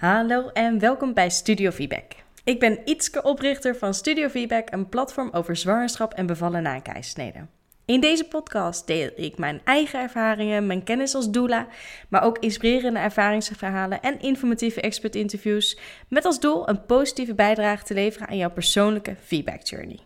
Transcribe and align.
Hallo 0.00 0.48
en 0.48 0.78
welkom 0.78 1.14
bij 1.14 1.30
Studio 1.30 1.70
Feedback. 1.70 2.12
Ik 2.44 2.60
ben 2.60 2.78
Ietske, 2.84 3.22
oprichter 3.22 3.76
van 3.76 3.94
Studio 3.94 4.28
Feedback, 4.28 4.72
een 4.72 4.88
platform 4.88 5.28
over 5.32 5.56
zwangerschap 5.56 6.14
en 6.14 6.26
bevallen 6.26 6.62
na 6.62 6.80
een. 6.82 7.48
In 7.84 8.00
deze 8.00 8.24
podcast 8.24 8.86
deel 8.86 9.10
ik 9.16 9.38
mijn 9.38 9.60
eigen 9.64 10.00
ervaringen, 10.00 10.66
mijn 10.66 10.84
kennis 10.84 11.14
als 11.14 11.30
doula, 11.30 11.66
maar 12.08 12.22
ook 12.22 12.38
inspirerende 12.38 12.98
ervaringsverhalen 12.98 14.00
en 14.00 14.20
informatieve 14.20 14.80
expert-interviews 14.80 15.78
met 16.08 16.24
als 16.24 16.40
doel 16.40 16.68
een 16.68 16.86
positieve 16.86 17.34
bijdrage 17.34 17.84
te 17.84 17.94
leveren 17.94 18.28
aan 18.28 18.36
jouw 18.36 18.50
persoonlijke 18.50 19.16
feedback 19.24 19.62
journey. 19.62 19.98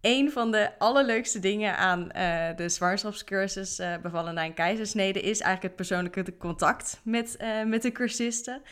Een 0.00 0.30
van 0.30 0.50
de 0.50 0.70
allerleukste 0.78 1.38
dingen 1.38 1.76
aan 1.76 2.00
uh, 2.00 2.46
de 2.56 2.68
zwangerschapscursus 2.68 3.80
uh, 3.80 3.94
bevallen 4.02 4.34
na 4.34 4.44
een 4.44 4.54
keizersnede 4.54 5.20
is 5.20 5.40
eigenlijk 5.40 5.62
het 5.62 5.76
persoonlijke 5.76 6.36
contact 6.36 7.00
met, 7.04 7.36
uh, 7.40 7.64
met 7.64 7.82
de 7.82 7.92
cursisten. 7.92 8.62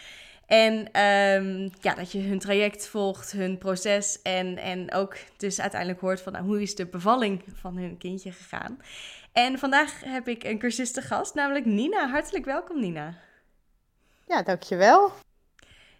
En 0.50 1.00
um, 1.02 1.70
ja, 1.80 1.94
dat 1.94 2.12
je 2.12 2.20
hun 2.20 2.38
traject 2.38 2.88
volgt, 2.88 3.32
hun 3.32 3.58
proces 3.58 4.22
en, 4.22 4.56
en 4.56 4.92
ook 4.92 5.16
dus 5.36 5.60
uiteindelijk 5.60 6.00
hoort 6.00 6.20
van 6.20 6.32
nou, 6.32 6.44
hoe 6.44 6.62
is 6.62 6.74
de 6.74 6.86
bevalling 6.86 7.42
van 7.54 7.76
hun 7.76 7.98
kindje 7.98 8.32
gegaan. 8.32 8.78
En 9.32 9.58
vandaag 9.58 10.04
heb 10.04 10.28
ik 10.28 10.44
een 10.44 10.58
cursiste 10.58 11.02
gast, 11.02 11.34
namelijk 11.34 11.64
Nina. 11.64 12.08
Hartelijk 12.08 12.44
welkom 12.44 12.80
Nina. 12.80 13.14
Ja, 14.26 14.42
dankjewel. 14.42 15.12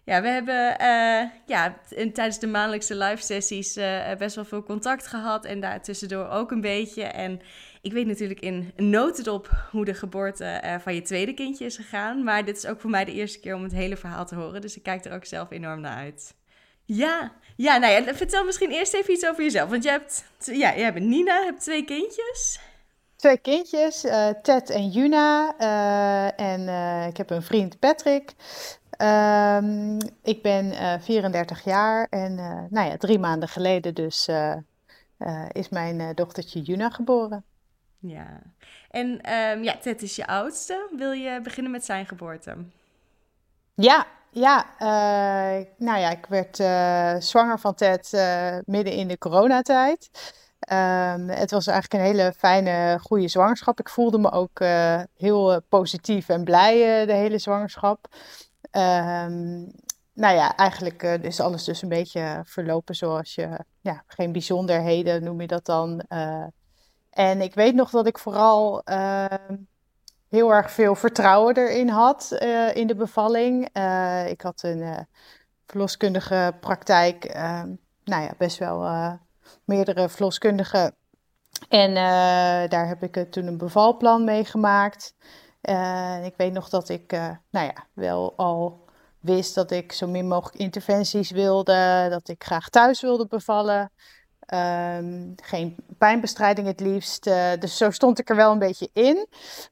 Ja, 0.03 0.21
we 0.21 0.27
hebben 0.27 0.81
uh, 0.81 1.29
ja, 1.45 1.77
tijdens 1.89 2.39
de 2.39 2.47
maandelijkse 2.47 2.95
live 2.95 3.23
sessies 3.23 3.77
uh, 3.77 4.15
best 4.15 4.35
wel 4.35 4.45
veel 4.45 4.63
contact 4.63 5.07
gehad 5.07 5.45
en 5.45 5.59
daartussendoor 5.59 6.27
ook 6.27 6.51
een 6.51 6.61
beetje. 6.61 7.03
En 7.03 7.41
ik 7.81 7.93
weet 7.93 8.07
natuurlijk 8.07 8.39
in 8.39 8.71
notendop 8.75 9.49
hoe 9.71 9.85
de 9.85 9.93
geboorte 9.93 10.61
uh, 10.63 10.75
van 10.79 10.95
je 10.95 11.01
tweede 11.01 11.33
kindje 11.33 11.65
is 11.65 11.75
gegaan. 11.75 12.23
Maar 12.23 12.45
dit 12.45 12.57
is 12.57 12.65
ook 12.65 12.81
voor 12.81 12.89
mij 12.89 13.05
de 13.05 13.13
eerste 13.13 13.39
keer 13.39 13.55
om 13.55 13.63
het 13.63 13.71
hele 13.71 13.97
verhaal 13.97 14.25
te 14.25 14.35
horen. 14.35 14.61
Dus 14.61 14.77
ik 14.77 14.83
kijk 14.83 15.05
er 15.05 15.13
ook 15.13 15.25
zelf 15.25 15.51
enorm 15.51 15.81
naar 15.81 15.95
uit. 15.95 16.33
Ja, 16.85 17.31
ja, 17.55 17.77
nou 17.77 17.93
ja, 17.93 18.13
vertel 18.13 18.45
misschien 18.45 18.71
eerst 18.71 18.93
even 18.93 19.13
iets 19.13 19.27
over 19.27 19.43
jezelf. 19.43 19.69
Want 19.69 19.83
je 19.83 19.89
hebt, 19.89 20.25
ja, 20.39 20.71
je 20.71 20.83
hebt 20.83 20.99
Nina, 20.99 21.43
hebt 21.43 21.61
twee 21.61 21.85
kindjes. 21.85 22.59
Twee 23.15 23.37
kindjes, 23.37 24.05
uh, 24.05 24.29
Ted 24.29 24.69
en 24.69 24.89
Juna. 24.89 25.55
Uh, 25.59 26.39
en 26.39 26.61
ik 27.07 27.17
heb 27.17 27.29
een 27.29 27.43
vriend 27.43 27.79
Patrick. 27.79 28.33
Um, 28.97 29.97
ik 30.23 30.41
ben 30.41 31.01
34 31.01 31.63
jaar 31.63 32.07
en 32.09 32.35
nou 32.69 32.89
ja, 32.89 32.97
drie 32.97 33.19
maanden 33.19 33.49
geleden 33.49 33.93
dus 33.93 34.29
is 35.51 35.69
mijn 35.69 36.15
dochtertje 36.15 36.61
Juna 36.61 36.89
geboren. 36.89 37.45
Ja, 38.03 38.41
en 38.89 39.07
um, 39.07 39.63
ja, 39.63 39.77
Ted 39.77 40.01
is 40.01 40.15
je 40.15 40.27
oudste. 40.27 40.87
Wil 40.97 41.11
je 41.11 41.41
beginnen 41.41 41.71
met 41.71 41.85
zijn 41.85 42.05
geboorte? 42.05 42.55
Ja, 43.73 44.05
ja. 44.31 44.65
Uh, 44.79 45.65
nou 45.77 45.99
ja, 45.99 46.09
ik 46.09 46.25
werd 46.25 46.59
uh, 46.59 47.15
zwanger 47.19 47.59
van 47.59 47.75
Ted 47.75 48.11
uh, 48.13 48.57
midden 48.65 48.93
in 48.93 49.07
de 49.07 49.17
coronatijd. 49.17 50.09
Um, 50.71 51.29
het 51.29 51.51
was 51.51 51.67
eigenlijk 51.67 52.03
een 52.03 52.09
hele 52.09 52.33
fijne, 52.37 52.99
goede 52.99 53.27
zwangerschap. 53.27 53.79
Ik 53.79 53.89
voelde 53.89 54.17
me 54.17 54.31
ook 54.31 54.59
heel 55.17 55.61
positief 55.69 56.29
en 56.29 56.43
blij 56.43 57.05
de 57.05 57.13
hele 57.13 57.37
zwangerschap. 57.37 58.07
Um, 58.71 59.71
nou 60.13 60.35
ja, 60.35 60.55
eigenlijk 60.55 61.03
is 61.03 61.39
alles 61.39 61.63
dus 61.63 61.81
een 61.81 61.89
beetje 61.89 62.41
verlopen 62.43 62.95
zoals 62.95 63.35
je, 63.35 63.59
ja, 63.81 64.03
geen 64.07 64.31
bijzonderheden 64.31 65.23
noem 65.23 65.41
je 65.41 65.47
dat 65.47 65.65
dan. 65.65 66.03
En 67.11 67.41
ik 67.41 67.53
weet 67.53 67.75
nog 67.75 67.89
dat 67.89 68.07
ik 68.07 68.17
vooral 68.17 68.81
uh, 68.85 69.25
heel 70.29 70.53
erg 70.53 70.71
veel 70.71 70.95
vertrouwen 70.95 71.57
erin 71.57 71.89
had 71.89 72.37
uh, 72.39 72.75
in 72.75 72.87
de 72.87 72.95
bevalling. 72.95 73.69
Uh, 73.77 74.29
ik 74.29 74.41
had 74.41 74.63
een 74.63 75.07
verloskundige 75.65 76.53
praktijk, 76.59 77.23
ehm, 77.23 77.69
nou 78.03 78.23
ja, 78.23 78.31
best 78.37 78.57
wel 78.57 78.89
meerdere 79.65 80.09
verloskundigen. 80.09 80.95
En 81.69 81.93
daar 82.69 82.87
heb 82.87 83.03
ik 83.03 83.31
toen 83.31 83.47
een 83.47 83.57
bevalplan 83.57 84.23
mee 84.23 84.45
gemaakt. 84.45 85.15
ik 86.23 86.33
weet 86.37 86.53
nog 86.53 86.69
dat 86.69 86.89
ik, 86.89 87.11
nou 87.49 87.65
ja, 87.65 87.87
wel 87.93 88.33
al 88.37 88.85
wist 89.19 89.55
dat 89.55 89.71
ik 89.71 89.91
zo 89.91 90.07
min 90.07 90.27
mogelijk 90.27 90.57
interventies 90.57 91.31
wilde, 91.31 92.07
dat 92.09 92.27
ik 92.27 92.43
graag 92.43 92.69
thuis 92.69 93.01
wilde 93.01 93.27
bevallen. 93.27 93.91
Um, 94.53 95.33
geen 95.43 95.75
pijnbestrijding 95.97 96.67
het 96.67 96.79
liefst. 96.79 97.27
Uh, 97.27 97.51
dus 97.59 97.77
zo 97.77 97.91
stond 97.91 98.19
ik 98.19 98.29
er 98.29 98.35
wel 98.35 98.51
een 98.51 98.59
beetje 98.59 98.89
in. 98.93 99.27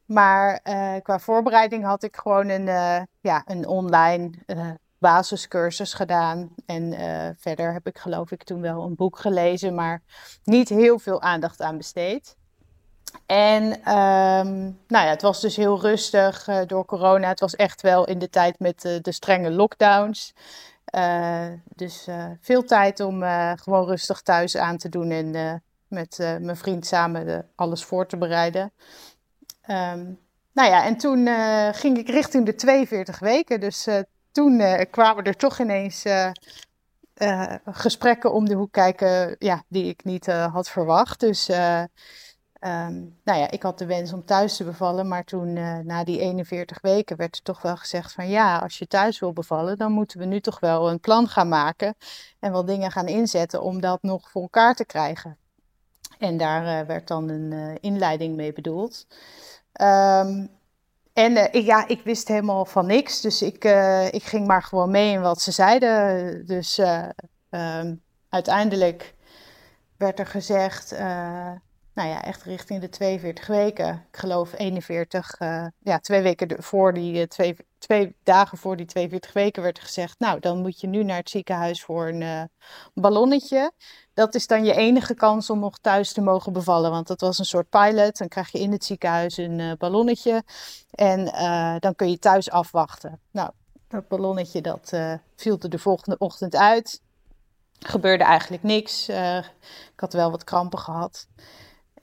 Maar 0.06 0.60
uh, 0.64 0.94
qua 1.04 1.20
voorbereiding 1.20 1.84
had 1.84 2.04
ik 2.04 2.18
gewoon 2.18 2.50
een, 2.50 2.68
uh, 2.68 3.02
ja, 3.22 3.44
een 3.46 3.68
online 3.68 4.32
basiscursus 4.98 5.94
gedaan. 5.94 6.50
En 6.66 6.94
verder 7.40 7.74
heb 7.74 7.88
ik 7.88 7.98
geloof 7.98 8.32
ik 8.32 8.44
toen 8.44 8.62
wel 8.62 8.84
een 8.84 8.96
boek 8.96 9.20
gelezen, 9.20 9.76
maar 9.76 10.02
niet 10.44 10.70
heel 10.70 11.00
veel 11.00 11.22
aandacht 11.22 11.62
aan 11.62 11.78
besteed. 11.78 12.36
En 13.26 13.64
um, 13.64 14.78
nou 14.88 15.06
ja, 15.06 15.10
het 15.10 15.22
was 15.22 15.42
dus 15.42 15.56
heel 15.56 15.82
rustig 15.82 16.48
door 16.66 16.86
corona. 16.86 17.28
Het 17.28 17.40
was 17.40 17.56
echt 17.56 17.82
wel 17.82 18.06
in 18.06 18.20
de 18.20 18.30
tijd 18.30 18.60
met 18.60 18.82
de 18.82 19.12
strenge 19.12 19.52
lockdowns. 19.52 20.34
Uh, 20.96 21.48
dus 21.76 22.08
uh, 22.08 22.26
veel 22.42 22.64
tijd 22.64 23.00
om 23.00 23.24
uh, 23.24 23.52
gewoon 23.56 23.86
rustig 23.86 24.22
thuis 24.22 24.58
aan 24.58 24.78
te 24.78 24.90
doen 24.90 25.12
en 25.12 25.62
met 25.88 26.18
mijn 26.18 26.58
vriend 26.58 26.86
samen 26.86 27.50
alles 27.56 27.84
voor 27.84 28.08
te 28.08 28.18
bereiden. 28.18 28.72
Um, 29.68 30.20
nou 30.54 30.70
ja, 30.70 30.86
en 30.86 30.98
toen 30.98 31.28
ging 31.74 31.98
ik 31.98 32.10
richting 32.10 32.46
de 32.46 32.56
42 32.56 33.20
weken. 33.20 33.60
Dus 33.60 33.88
toen 34.32 34.62
kwamen 34.92 35.24
er 35.24 35.36
toch 35.36 35.60
ineens 35.60 36.04
gesprekken 37.66 38.34
om 38.34 38.46
de 38.46 38.56
hoek 38.56 38.72
kijken 38.72 39.36
ja, 39.40 39.64
die 39.68 39.86
ik 39.86 40.04
niet 40.04 40.26
had 40.26 40.70
verwacht. 40.70 41.20
Dus 41.20 41.50
Um, 42.62 43.20
nou 43.24 43.40
ja, 43.40 43.52
ik 43.52 43.64
had 43.64 43.78
de 43.78 43.86
wens 43.86 44.14
om 44.14 44.26
thuis 44.26 44.58
te 44.58 44.64
bevallen, 44.64 45.08
maar 45.08 45.24
toen 45.24 45.56
uh, 45.56 45.78
na 45.78 46.04
die 46.04 46.20
41 46.20 46.82
weken 46.82 47.18
werd 47.18 47.36
er 47.36 47.42
toch 47.42 47.62
wel 47.62 47.78
gezegd 47.78 48.12
van 48.12 48.30
ja, 48.30 48.58
als 48.58 48.78
je 48.78 48.88
thuis 48.88 49.20
wil 49.20 49.34
bevallen, 49.34 49.78
dan 49.78 49.92
moeten 49.92 50.20
we 50.20 50.26
nu 50.26 50.40
toch 50.40 50.60
wel 50.60 50.90
een 50.90 51.00
plan 51.00 51.28
gaan 51.28 51.48
maken 51.48 51.96
en 52.40 52.52
wel 52.52 52.66
dingen 52.66 52.92
gaan 52.92 53.08
inzetten 53.08 53.62
om 53.62 53.82
dat 53.82 54.02
nog 54.02 54.30
voor 54.30 54.42
elkaar 54.42 54.76
te 54.76 54.86
krijgen. 54.86 55.38
En 56.18 56.38
daar 56.38 56.82
uh, 56.82 56.88
werd 56.88 57.08
dan 57.08 57.30
een 57.30 57.52
uh, 57.52 57.76
inleiding 57.80 58.36
mee 58.36 58.54
bedoeld. 58.54 59.08
Um, 59.82 60.50
en 61.14 61.54
ik, 61.54 61.66
ja, 61.66 61.88
ik 61.88 62.02
wist 62.04 62.28
helemaal 62.28 62.66
van 62.66 62.86
niks, 62.86 63.22
dus 63.22 63.42
ik, 63.42 63.64
ik 64.12 64.24
ging 64.24 64.48
maar 64.48 64.64
gewoon 64.64 64.92
mee 64.92 65.12
in 65.12 65.22
wat 65.22 65.42
ze 65.42 65.52
zeiden. 65.52 66.46
Dus 66.46 66.78
um, 67.50 68.02
uiteindelijk 68.30 69.16
werd 69.98 70.20
er 70.20 70.28
gezegd 70.28 70.96
nou 72.00 72.12
ja, 72.12 72.24
echt 72.24 72.44
richting 72.44 72.82
de 72.82 72.90
42 72.90 73.48
weken. 73.48 74.06
Ik 74.12 74.18
geloof 74.18 74.54
41, 74.54 75.40
uh, 75.40 75.58
eh, 75.58 75.72
ja, 75.80 76.00
twee 76.00 76.22
weken 76.22 76.64
voor 76.64 76.94
die, 76.94 77.14
uh, 77.14 77.24
twee, 77.24 77.56
twee 77.78 78.16
dagen 78.24 78.58
voor 78.58 78.78
die 78.78 78.86
42 78.86 79.34
weken 79.34 79.64
werd 79.64 79.80
gezegd, 79.80 80.20
nou, 80.20 80.40
dan 80.40 80.62
moet 80.62 80.80
je 80.80 80.88
nu 80.88 81.04
naar 81.04 81.18
het 81.18 81.30
ziekenhuis 81.30 81.84
voor 81.84 82.08
een 82.08 82.22
uh, 82.22 82.44
ballonnetje. 82.94 83.72
Dat 84.14 84.36
is 84.36 84.48
dan 84.48 84.66
je 84.66 84.74
enige 84.74 85.14
kans 85.14 85.50
om 85.50 85.60
nog 85.60 85.80
thuis 85.80 86.14
te 86.14 86.22
mogen 86.22 86.54
bevallen, 86.54 86.92
want 86.92 87.08
dat 87.08 87.22
was 87.22 87.40
een 87.40 87.46
soort 87.46 87.70
pilot. 87.70 88.18
Dan 88.18 88.28
krijg 88.28 88.52
je 88.52 88.60
in 88.60 88.72
het 88.72 88.86
ziekenhuis 88.86 89.38
een 89.38 89.76
ballonnetje 89.78 90.44
en 90.90 91.26
dan 91.80 91.96
kun 91.96 92.10
je 92.10 92.20
thuis 92.20 92.50
afwachten. 92.50 93.20
Nou, 93.32 93.50
dat 93.88 94.08
ballonnetje 94.08 94.62
dat 94.62 94.92
viel 95.36 95.58
er 95.60 95.70
de 95.70 95.80
volgende 95.80 96.18
ochtend 96.18 96.56
uit. 96.56 97.02
Gebeurde 97.80 98.24
eigenlijk 98.24 98.64
niks. 98.64 99.10
ik 99.10 100.00
had 100.00 100.14
wel 100.14 100.32
wat 100.32 100.44
krampen 100.44 100.80
gehad. 100.80 101.28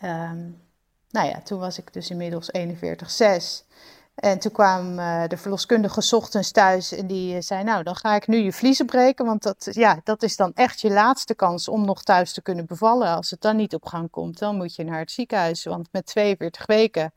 Um, 0.02 0.64
nou 1.10 1.28
ja, 1.28 1.40
toen 1.40 1.58
was 1.58 1.78
ik 1.78 1.92
dus 1.92 2.10
inmiddels 2.10 2.50
41,6. 2.58 3.66
En 4.16 4.38
toen 4.38 4.52
kwam 4.52 4.98
uh, 4.98 5.26
de 5.26 5.36
verloskundige 5.36 6.16
ochtends 6.16 6.50
thuis 6.50 6.92
en 6.92 7.06
die 7.06 7.40
zei, 7.40 7.64
nou 7.64 7.82
dan 7.82 7.96
ga 7.96 8.14
ik 8.14 8.26
nu 8.26 8.36
je 8.36 8.52
vliezen 8.52 8.87
breken, 8.87 9.25
want 9.25 9.43
dat, 9.43 9.69
ja, 9.70 10.00
dat 10.04 10.22
is 10.22 10.37
dan 10.37 10.52
echt 10.54 10.81
je 10.81 10.90
laatste 10.90 11.34
kans 11.34 11.69
om 11.69 11.84
nog 11.84 12.02
thuis 12.02 12.32
te 12.32 12.43
kunnen 12.43 12.66
bevallen. 12.66 13.08
Als 13.08 13.31
het 13.31 13.40
dan 13.40 13.56
niet 13.56 13.75
op 13.75 13.87
gang 13.87 14.10
komt, 14.10 14.38
dan 14.38 14.56
moet 14.56 14.75
je 14.75 14.84
naar 14.84 14.98
het 14.98 15.10
ziekenhuis, 15.10 15.64
want 15.64 15.88
met 15.93 16.06
42 16.06 16.66
weken, 16.66 17.12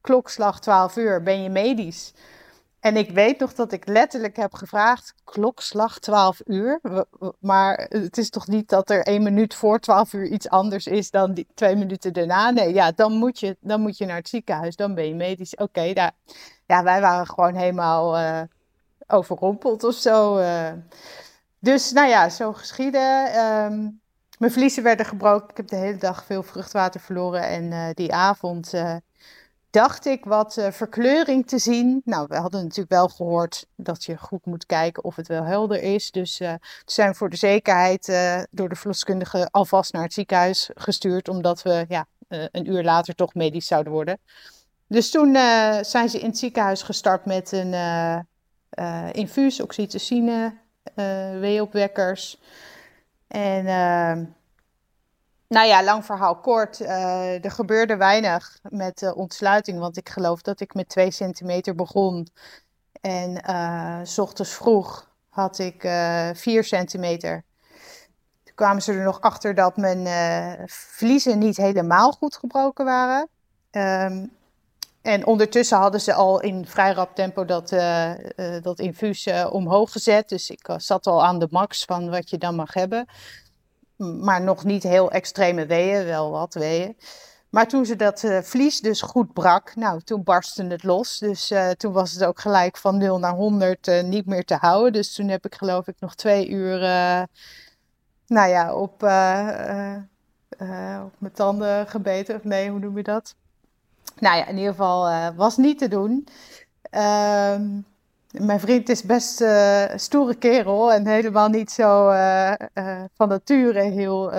klokslag 0.00 0.60
12 0.60 0.96
uur, 0.96 1.22
ben 1.22 1.42
je 1.42 1.50
medisch. 1.50 2.12
En 2.84 2.96
ik 2.96 3.10
weet 3.10 3.38
nog 3.38 3.54
dat 3.54 3.72
ik 3.72 3.86
letterlijk 3.86 4.36
heb 4.36 4.54
gevraagd, 4.54 5.14
klokslag 5.24 5.98
12 5.98 6.40
uur. 6.44 6.80
Maar 7.38 7.86
het 7.88 8.18
is 8.18 8.30
toch 8.30 8.46
niet 8.46 8.68
dat 8.68 8.90
er 8.90 9.02
één 9.02 9.22
minuut 9.22 9.54
voor 9.54 9.80
12 9.80 10.12
uur 10.12 10.26
iets 10.26 10.48
anders 10.48 10.86
is 10.86 11.10
dan 11.10 11.34
die 11.34 11.46
twee 11.54 11.76
minuten 11.76 12.12
daarna? 12.12 12.50
Nee, 12.50 12.74
ja, 12.74 12.92
dan 12.92 13.12
moet 13.12 13.40
je, 13.40 13.56
dan 13.60 13.80
moet 13.80 13.98
je 13.98 14.06
naar 14.06 14.16
het 14.16 14.28
ziekenhuis, 14.28 14.76
dan 14.76 14.94
ben 14.94 15.08
je 15.08 15.14
medisch. 15.14 15.52
Oké, 15.52 15.62
okay, 15.62 16.12
ja, 16.66 16.82
wij 16.82 17.00
waren 17.00 17.26
gewoon 17.26 17.54
helemaal 17.54 18.18
uh, 18.18 18.40
overrompeld 19.06 19.84
of 19.84 19.94
zo. 19.94 20.38
Uh. 20.38 20.72
Dus 21.58 21.92
nou 21.92 22.08
ja, 22.08 22.28
zo 22.28 22.52
geschieden. 22.52 23.38
Um, 23.44 24.00
mijn 24.38 24.52
vliezen 24.52 24.82
werden 24.82 25.06
gebroken. 25.06 25.50
Ik 25.50 25.56
heb 25.56 25.68
de 25.68 25.76
hele 25.76 25.98
dag 25.98 26.24
veel 26.24 26.42
vruchtwater 26.42 27.00
verloren. 27.00 27.42
En 27.42 27.64
uh, 27.64 27.86
die 27.94 28.12
avond 28.12 28.72
dacht 29.74 30.06
ik 30.06 30.24
wat 30.24 30.56
uh, 30.56 30.70
verkleuring 30.70 31.46
te 31.46 31.58
zien. 31.58 32.02
Nou, 32.04 32.26
we 32.28 32.36
hadden 32.36 32.62
natuurlijk 32.62 32.90
wel 32.90 33.08
gehoord 33.08 33.66
dat 33.76 34.04
je 34.04 34.16
goed 34.16 34.46
moet 34.46 34.66
kijken 34.66 35.04
of 35.04 35.16
het 35.16 35.28
wel 35.28 35.44
helder 35.44 35.82
is. 35.82 36.10
Dus 36.10 36.40
uh, 36.40 36.54
zijn 36.84 37.14
voor 37.14 37.30
de 37.30 37.36
zekerheid 37.36 38.08
uh, 38.08 38.42
door 38.50 38.68
de 38.68 38.74
verloskundige 38.74 39.48
alvast 39.50 39.92
naar 39.92 40.02
het 40.02 40.12
ziekenhuis 40.12 40.70
gestuurd, 40.74 41.28
omdat 41.28 41.62
we 41.62 41.84
ja, 41.88 42.06
een 42.28 42.70
uur 42.70 42.82
later 42.82 43.14
toch 43.14 43.34
medisch 43.34 43.66
zouden 43.66 43.92
worden. 43.92 44.18
Dus 44.86 45.10
toen 45.10 45.34
zijn 45.80 46.08
ze 46.08 46.20
in 46.20 46.28
het 46.28 46.38
ziekenhuis 46.38 46.82
gestart 46.82 47.24
met 47.24 47.52
een 47.52 47.74
infuus, 49.12 49.60
oxytocine, 49.60 50.58
weeopwekkers. 51.40 52.40
En 53.28 53.66
ehm, 53.66 54.24
nou 55.54 55.66
ja, 55.66 55.84
lang 55.84 56.04
verhaal 56.04 56.36
kort. 56.36 56.80
Uh, 56.80 57.44
er 57.44 57.50
gebeurde 57.50 57.96
weinig 57.96 58.58
met 58.62 58.98
de 58.98 59.14
ontsluiting, 59.14 59.78
want 59.78 59.96
ik 59.96 60.08
geloof 60.08 60.42
dat 60.42 60.60
ik 60.60 60.74
met 60.74 60.88
2 60.88 61.10
centimeter 61.10 61.74
begon. 61.74 62.28
En 63.00 63.42
uh, 63.48 63.98
s 64.02 64.18
ochtends 64.18 64.52
vroeg 64.52 65.10
had 65.28 65.58
ik 65.58 65.80
4 65.80 66.34
uh, 66.44 66.62
centimeter. 66.62 67.44
Toen 68.44 68.54
kwamen 68.54 68.82
ze 68.82 68.92
er 68.92 69.04
nog 69.04 69.20
achter 69.20 69.54
dat 69.54 69.76
mijn 69.76 70.06
vliezen 70.68 71.38
niet 71.38 71.56
helemaal 71.56 72.12
goed 72.12 72.36
gebroken 72.36 72.84
waren. 72.84 73.28
Um, 73.70 74.32
en 75.02 75.26
ondertussen 75.26 75.78
hadden 75.78 76.00
ze 76.00 76.14
al 76.14 76.40
in 76.40 76.66
vrij 76.66 76.92
rap 76.92 77.14
tempo 77.14 77.44
dat, 77.44 77.68
dat 78.62 78.78
infuus 78.78 79.28
omhoog 79.50 79.92
gezet. 79.92 80.28
Dus 80.28 80.50
ik 80.50 80.68
zat 80.76 81.06
al 81.06 81.24
aan 81.24 81.38
de 81.38 81.48
max 81.50 81.84
van 81.84 82.10
wat 82.10 82.30
je 82.30 82.38
dan 82.38 82.54
mag 82.54 82.74
hebben 82.74 83.06
maar 83.96 84.42
nog 84.42 84.64
niet 84.64 84.82
heel 84.82 85.10
extreme 85.10 85.66
weeën, 85.66 86.04
wel 86.04 86.30
wat 86.30 86.54
weeën. 86.54 86.96
Maar 87.50 87.68
toen 87.68 87.86
ze 87.86 87.96
dat 87.96 88.22
uh, 88.22 88.38
vlies 88.40 88.80
dus 88.80 89.00
goed 89.02 89.32
brak, 89.32 89.74
nou, 89.76 90.00
toen 90.00 90.22
barstte 90.22 90.64
het 90.64 90.82
los. 90.82 91.18
Dus 91.18 91.50
uh, 91.50 91.70
toen 91.70 91.92
was 91.92 92.12
het 92.12 92.24
ook 92.24 92.40
gelijk 92.40 92.76
van 92.76 92.96
0 92.98 93.18
naar 93.18 93.34
100 93.34 93.88
uh, 93.88 93.98
eh, 93.98 94.06
niet 94.06 94.26
meer 94.26 94.44
te 94.44 94.54
houden. 94.54 94.92
Dus 94.92 95.14
toen 95.14 95.28
heb 95.28 95.44
ik 95.44 95.54
geloof 95.54 95.86
ik 95.86 95.94
nog 95.98 96.14
twee 96.14 96.48
uur, 96.48 96.78
nou 98.26 98.48
ja, 98.48 98.74
op, 98.74 98.92
op 101.02 101.18
mijn 101.18 101.32
tanden 101.32 101.86
gebeten. 101.88 102.34
Of 102.34 102.44
nee, 102.44 102.70
hoe 102.70 102.78
noem 102.78 102.96
je 102.96 103.02
dat? 103.02 103.34
Nou 104.18 104.36
ja, 104.36 104.46
in 104.46 104.56
ieder 104.56 104.70
geval 104.70 105.32
was 105.34 105.56
niet 105.56 105.78
te 105.78 105.88
doen. 105.88 106.28
Ehm 106.90 107.62
mijn 108.40 108.60
vriend 108.60 108.88
is 108.88 109.02
best 109.02 109.40
uh, 109.40 109.84
stoere 109.94 110.34
kerel 110.34 110.92
en 110.92 111.06
helemaal 111.06 111.48
niet 111.48 111.70
zo 111.70 112.10
uh, 112.10 112.52
uh, 112.74 113.04
van 113.14 113.28
nature 113.28 113.82
heel 113.82 114.32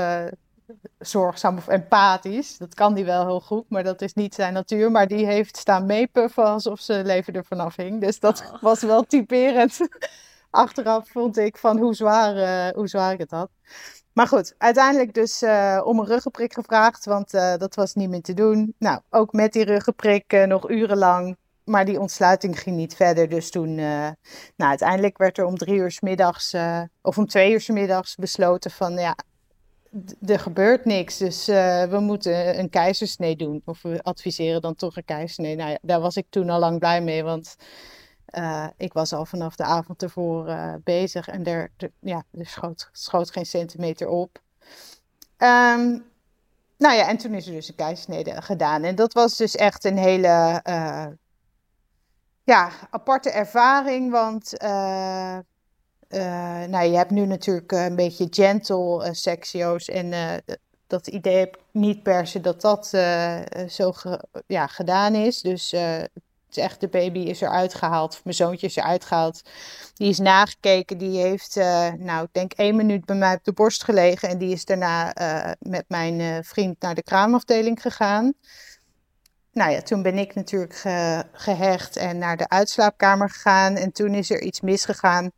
zorgzaam 0.99 1.57
of 1.57 1.67
empathisch. 1.67 2.57
Dat 2.57 2.73
kan 2.73 2.93
hij 2.93 3.05
wel 3.05 3.25
heel 3.25 3.41
goed, 3.41 3.69
maar 3.69 3.83
dat 3.83 4.01
is 4.01 4.13
niet 4.13 4.35
zijn 4.35 4.53
natuur. 4.53 4.91
Maar 4.91 5.07
die 5.07 5.25
heeft 5.25 5.57
staan 5.57 5.85
meepuffen 5.85 6.45
alsof 6.45 6.79
zijn 6.79 7.05
leven 7.05 7.33
er 7.33 7.45
vanaf 7.45 7.75
hing. 7.75 8.01
Dus 8.01 8.19
dat 8.19 8.51
oh. 8.53 8.61
was 8.61 8.81
wel 8.81 9.03
typerend. 9.03 9.79
Achteraf 10.49 11.09
vond 11.09 11.37
ik 11.37 11.57
van 11.57 11.77
hoe 11.77 11.93
zwaar, 11.93 12.73
hoe 12.73 12.87
zwaar 12.87 13.13
ik 13.13 13.19
het 13.19 13.31
had. 13.31 13.49
Maar 14.13 14.27
goed, 14.27 14.55
uiteindelijk 14.57 15.13
dus 15.13 15.43
om 15.83 15.99
een 15.99 16.05
ruggenprik 16.05 16.53
gevraagd, 16.53 17.05
want 17.05 17.31
dat 17.31 17.75
was 17.75 17.93
niet 17.93 18.09
meer 18.09 18.21
te 18.21 18.33
doen. 18.33 18.75
Nou, 18.77 18.99
ook 19.09 19.33
met 19.33 19.53
die 19.53 19.63
ruggenprik 19.63 20.45
nog 20.47 20.69
urenlang 20.69 21.37
maar 21.65 21.85
die 21.85 21.99
ontsluiting 21.99 22.59
ging 22.59 22.75
niet 22.75 22.95
verder. 22.95 23.29
Dus 23.29 23.49
toen, 23.49 23.69
uh, 23.69 24.09
nou, 24.55 24.69
uiteindelijk 24.69 25.17
werd 25.17 25.37
er 25.37 25.45
om 25.45 25.57
drie 25.57 25.75
uur 25.75 25.91
s 25.91 25.99
middags, 25.99 26.53
uh, 26.53 26.81
of 27.01 27.17
om 27.17 27.25
twee 27.27 27.51
uur 27.51 27.61
s 27.61 27.69
middags 27.69 28.15
besloten 28.15 28.71
van, 28.71 28.93
ja, 28.93 29.17
er 30.25 30.39
gebeurt 30.39 30.85
niks. 30.85 31.17
Dus 31.17 31.49
uh, 31.49 31.83
we 31.83 31.99
moeten 31.99 32.59
een 32.59 32.69
keizersnee 32.69 33.35
doen. 33.35 33.61
Of 33.65 33.81
we 33.81 33.99
adviseren 34.03 34.61
dan 34.61 34.75
toch 34.75 34.95
een 34.97 35.05
keizersnee. 35.05 35.55
Nou 35.55 35.69
ja, 35.69 35.77
daar 35.81 35.99
was 35.99 36.17
ik 36.17 36.25
toen 36.29 36.49
al 36.49 36.59
lang 36.59 36.79
blij 36.79 37.01
mee, 37.01 37.23
want 37.23 37.55
ik 38.77 38.93
was 38.93 39.13
al 39.13 39.25
vanaf 39.25 39.55
de 39.55 39.63
avond 39.63 40.03
ervoor 40.03 40.55
bezig. 40.83 41.27
En 41.27 41.45
er, 41.45 41.71
ja, 41.99 42.23
er 42.31 42.45
schoot, 42.45 42.89
schoot 42.91 43.31
geen 43.31 43.45
centimeter 43.45 44.07
op. 44.07 44.41
Um, 45.37 46.03
nou 46.77 46.95
ja, 46.95 47.07
en 47.07 47.17
toen 47.17 47.33
is 47.33 47.47
er 47.47 47.53
dus 47.53 47.69
een 47.69 47.75
keizersnede 47.75 48.41
gedaan. 48.41 48.83
En 48.83 48.95
dat 48.95 49.13
was 49.13 49.37
dus 49.37 49.55
echt 49.55 49.83
een 49.85 49.97
hele 49.97 50.61
ja, 52.45 52.71
aparte 52.89 53.29
ervaring, 53.29 54.11
want 54.11 54.63
uh, 54.63 55.37
uh, 56.09 56.63
nou, 56.63 56.85
je 56.85 56.97
hebt 56.97 57.11
nu 57.11 57.25
natuurlijk 57.25 57.71
een 57.71 57.95
beetje 57.95 58.27
gentle 58.29 59.13
uh, 59.23 59.97
en 59.97 60.41
dat 60.87 61.07
idee 61.07 61.37
heb 61.37 61.55
ik 61.55 61.61
niet 61.71 62.03
per 62.03 62.27
se 62.27 62.41
dat 62.41 62.61
dat 62.61 62.87
zo 63.69 63.93
ja, 64.47 64.67
gedaan 64.67 65.15
is. 65.15 65.41
Dus 65.41 65.71
het 65.71 66.09
is 66.49 66.57
echt, 66.57 66.79
de 66.79 66.87
baby 66.87 67.19
is 67.19 67.41
eruit 67.41 67.73
gehaald, 67.73 68.21
mijn 68.23 68.35
zoontje 68.35 68.67
is 68.67 68.75
eruit 68.75 69.05
gehaald. 69.05 69.41
Die 69.93 70.09
is 70.09 70.19
nagekeken, 70.19 70.97
die 70.97 71.19
heeft, 71.19 71.55
nou 71.97 72.23
ik 72.23 72.29
denk 72.33 72.53
één 72.53 72.75
minuut 72.75 73.05
bij 73.05 73.15
mij 73.15 73.35
op 73.35 73.43
de 73.43 73.53
borst 73.53 73.83
gelegen 73.83 74.29
en 74.29 74.37
die 74.37 74.51
is 74.51 74.65
daarna 74.65 75.13
met 75.59 75.85
mijn 75.87 76.43
vriend 76.43 76.81
naar 76.81 76.95
de 76.95 77.03
kraamafdeling 77.03 77.81
gegaan 77.81 78.33
nou 79.55 79.71
ja, 79.71 79.81
toen 79.81 80.01
ben 80.01 80.17
ik 80.17 80.35
natuurlijk 80.35 80.83
gehecht 81.31 81.95
en 81.95 82.17
naar 82.17 82.37
de 82.37 82.49
uitslaapkamer 82.49 83.29
gegaan. 83.29 83.75
En 83.75 83.91
toen 83.91 84.13
is 84.13 84.29
er 84.29 84.41
iets 84.41 84.61
misgegaan 84.61 85.31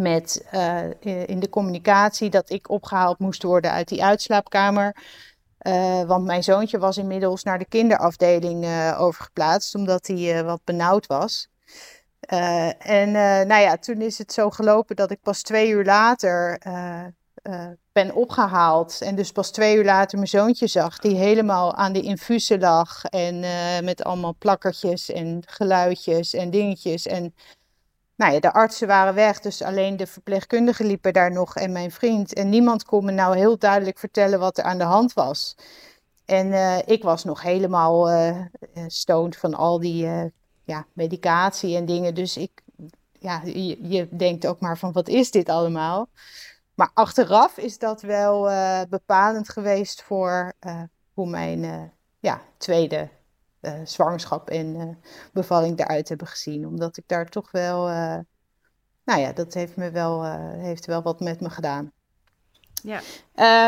met 0.00 0.44
uh, 0.54 0.82
in 1.26 1.40
de 1.40 1.48
communicatie 1.48 2.30
dat 2.30 2.50
ik 2.50 2.70
opgehaald 2.70 3.18
moest 3.18 3.42
worden 3.42 3.70
uit 3.70 3.88
die 3.88 4.04
uitslaapkamer. 4.04 4.96
Uh, 5.62 6.02
want 6.02 6.24
mijn 6.24 6.42
zoontje 6.42 6.78
was 6.78 6.96
inmiddels 6.96 7.42
naar 7.42 7.58
de 7.58 7.68
kinderafdeling 7.68 8.64
uh, 8.64 8.96
overgeplaatst, 9.00 9.74
omdat 9.74 10.06
hij 10.06 10.44
wat 10.44 10.60
benauwd 10.64 11.06
was. 11.06 11.48
en 12.78 13.10
nou 13.46 13.60
ja, 13.60 13.76
toen 13.76 14.00
is 14.00 14.18
het 14.18 14.32
zo 14.32 14.50
gelopen 14.50 14.96
dat 14.96 15.10
ik 15.10 15.20
pas 15.22 15.42
twee 15.42 15.70
uur 15.70 15.84
later 15.84 16.58
uh, 17.50 17.66
ben 17.92 18.14
opgehaald. 18.14 19.00
En 19.00 19.14
dus 19.14 19.32
pas 19.32 19.50
twee 19.50 19.76
uur 19.76 19.84
later 19.84 20.18
mijn 20.18 20.30
zoontje 20.30 20.66
zag, 20.66 20.98
die 20.98 21.16
helemaal 21.16 21.74
aan 21.74 21.92
de 21.92 22.00
infusen 22.02 22.60
lag. 22.60 23.04
En 23.04 23.42
uh, 23.42 23.80
met 23.82 24.04
allemaal 24.04 24.34
plakkertjes 24.38 25.10
en 25.10 25.42
geluidjes 25.46 26.34
en 26.34 26.50
dingetjes. 26.50 27.06
En 27.06 27.34
nou 28.16 28.32
ja, 28.32 28.40
de 28.40 28.52
artsen 28.52 28.86
waren 28.86 29.14
weg, 29.14 29.40
dus 29.40 29.62
alleen 29.62 29.96
de 29.96 30.06
verpleegkundigen 30.06 30.86
liepen 30.86 31.12
daar 31.12 31.32
nog 31.32 31.56
en 31.56 31.72
mijn 31.72 31.90
vriend. 31.90 32.32
En 32.32 32.48
niemand 32.48 32.84
kon 32.84 33.04
me 33.04 33.12
nou 33.12 33.36
heel 33.36 33.58
duidelijk 33.58 33.98
vertellen 33.98 34.38
wat 34.38 34.58
er 34.58 34.64
aan 34.64 34.78
de 34.78 34.84
hand 34.84 35.12
was. 35.12 35.56
En 36.24 36.46
uh, 36.46 36.78
ik 36.84 37.02
was 37.02 37.24
nog 37.24 37.42
helemaal 37.42 38.08
stoned 38.86 39.36
van 39.36 39.54
al 39.54 39.80
die 39.80 40.08
ja, 40.64 40.86
medicatie 40.92 41.76
en 41.76 41.84
dingen. 41.84 42.14
Dus 42.14 42.36
ik, 42.36 42.62
ja, 43.18 43.42
je, 43.44 43.88
je 43.88 44.08
denkt 44.10 44.46
ook 44.46 44.60
maar 44.60 44.78
van 44.78 44.92
wat 44.92 45.08
is 45.08 45.30
dit 45.30 45.48
allemaal? 45.48 46.08
Maar 46.80 46.90
achteraf 46.94 47.56
is 47.56 47.78
dat 47.78 48.02
wel 48.02 48.50
uh, 48.50 48.80
bepalend 48.88 49.48
geweest 49.48 50.02
voor 50.02 50.52
uh, 50.66 50.82
hoe 51.12 51.28
mijn 51.28 51.62
uh, 51.62 51.82
ja, 52.18 52.42
tweede 52.56 53.08
zwangerschap 53.84 54.50
en 54.50 54.98
bevalling 55.32 55.78
eruit 55.78 56.08
hebben 56.08 56.26
gezien. 56.26 56.66
Omdat 56.66 56.96
ik 56.96 57.04
daar 57.06 57.28
toch 57.28 57.50
wel, 57.50 57.86
nou 59.04 59.20
ja, 59.20 59.32
dat 59.32 59.54
heeft, 59.54 59.76
me 59.76 59.90
wel, 59.90 60.24
heeft 60.56 60.86
wel 60.86 61.02
wat 61.02 61.20
met 61.20 61.40
me 61.40 61.50
gedaan. 61.50 61.92
Ja. 62.82 63.00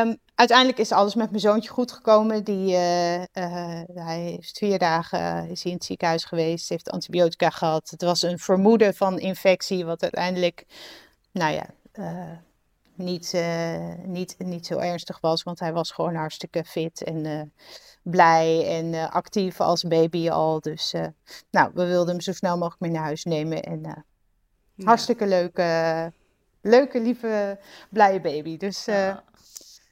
Um, 0.00 0.18
uiteindelijk 0.34 0.78
is 0.78 0.92
alles 0.92 1.14
met 1.14 1.28
mijn 1.28 1.40
zoontje 1.40 1.70
goed 1.70 1.92
gekomen. 1.92 2.44
Die, 2.44 2.74
hij 2.74 4.20
heeft 4.20 4.58
vier 4.58 4.78
dagen 4.78 5.48
is 5.48 5.62
hij 5.62 5.72
in 5.72 5.78
het 5.78 5.86
ziekenhuis 5.86 6.24
geweest, 6.24 6.68
heeft 6.68 6.90
antibiotica 6.90 7.50
gehad. 7.50 7.90
Het 7.90 8.02
was 8.02 8.22
een 8.22 8.38
vermoeden 8.38 8.94
van 8.94 9.18
infectie, 9.18 9.84
wat 9.84 10.02
uiteindelijk, 10.02 10.66
nou 11.32 11.52
ja 11.52 11.66
niet, 12.94 13.32
uh, 13.34 13.94
niet, 14.04 14.36
niet 14.38 14.66
zo 14.66 14.78
ernstig 14.78 15.20
was. 15.20 15.42
Want 15.42 15.60
hij 15.60 15.72
was 15.72 15.90
gewoon 15.90 16.14
hartstikke 16.14 16.64
fit 16.64 17.02
en 17.02 17.24
uh, 17.24 17.42
blij 18.02 18.78
en 18.78 18.92
uh, 18.92 19.10
actief 19.10 19.60
als 19.60 19.82
baby 19.82 20.30
al. 20.30 20.60
Dus 20.60 20.94
nou, 21.50 21.70
we 21.74 21.86
wilden 21.86 22.08
hem 22.08 22.20
zo 22.20 22.32
snel 22.32 22.58
mogelijk 22.58 22.80
mee 22.80 22.90
naar 22.90 23.02
huis 23.02 23.24
nemen. 23.24 23.62
En 23.62 23.80
ja. 24.74 24.84
hartstikke 24.84 25.26
leuke, 25.26 26.12
leuke, 26.60 27.00
lieve, 27.00 27.58
blije 27.90 28.20
baby. 28.20 28.56
Dus 28.56 28.84
ja. 28.84 29.24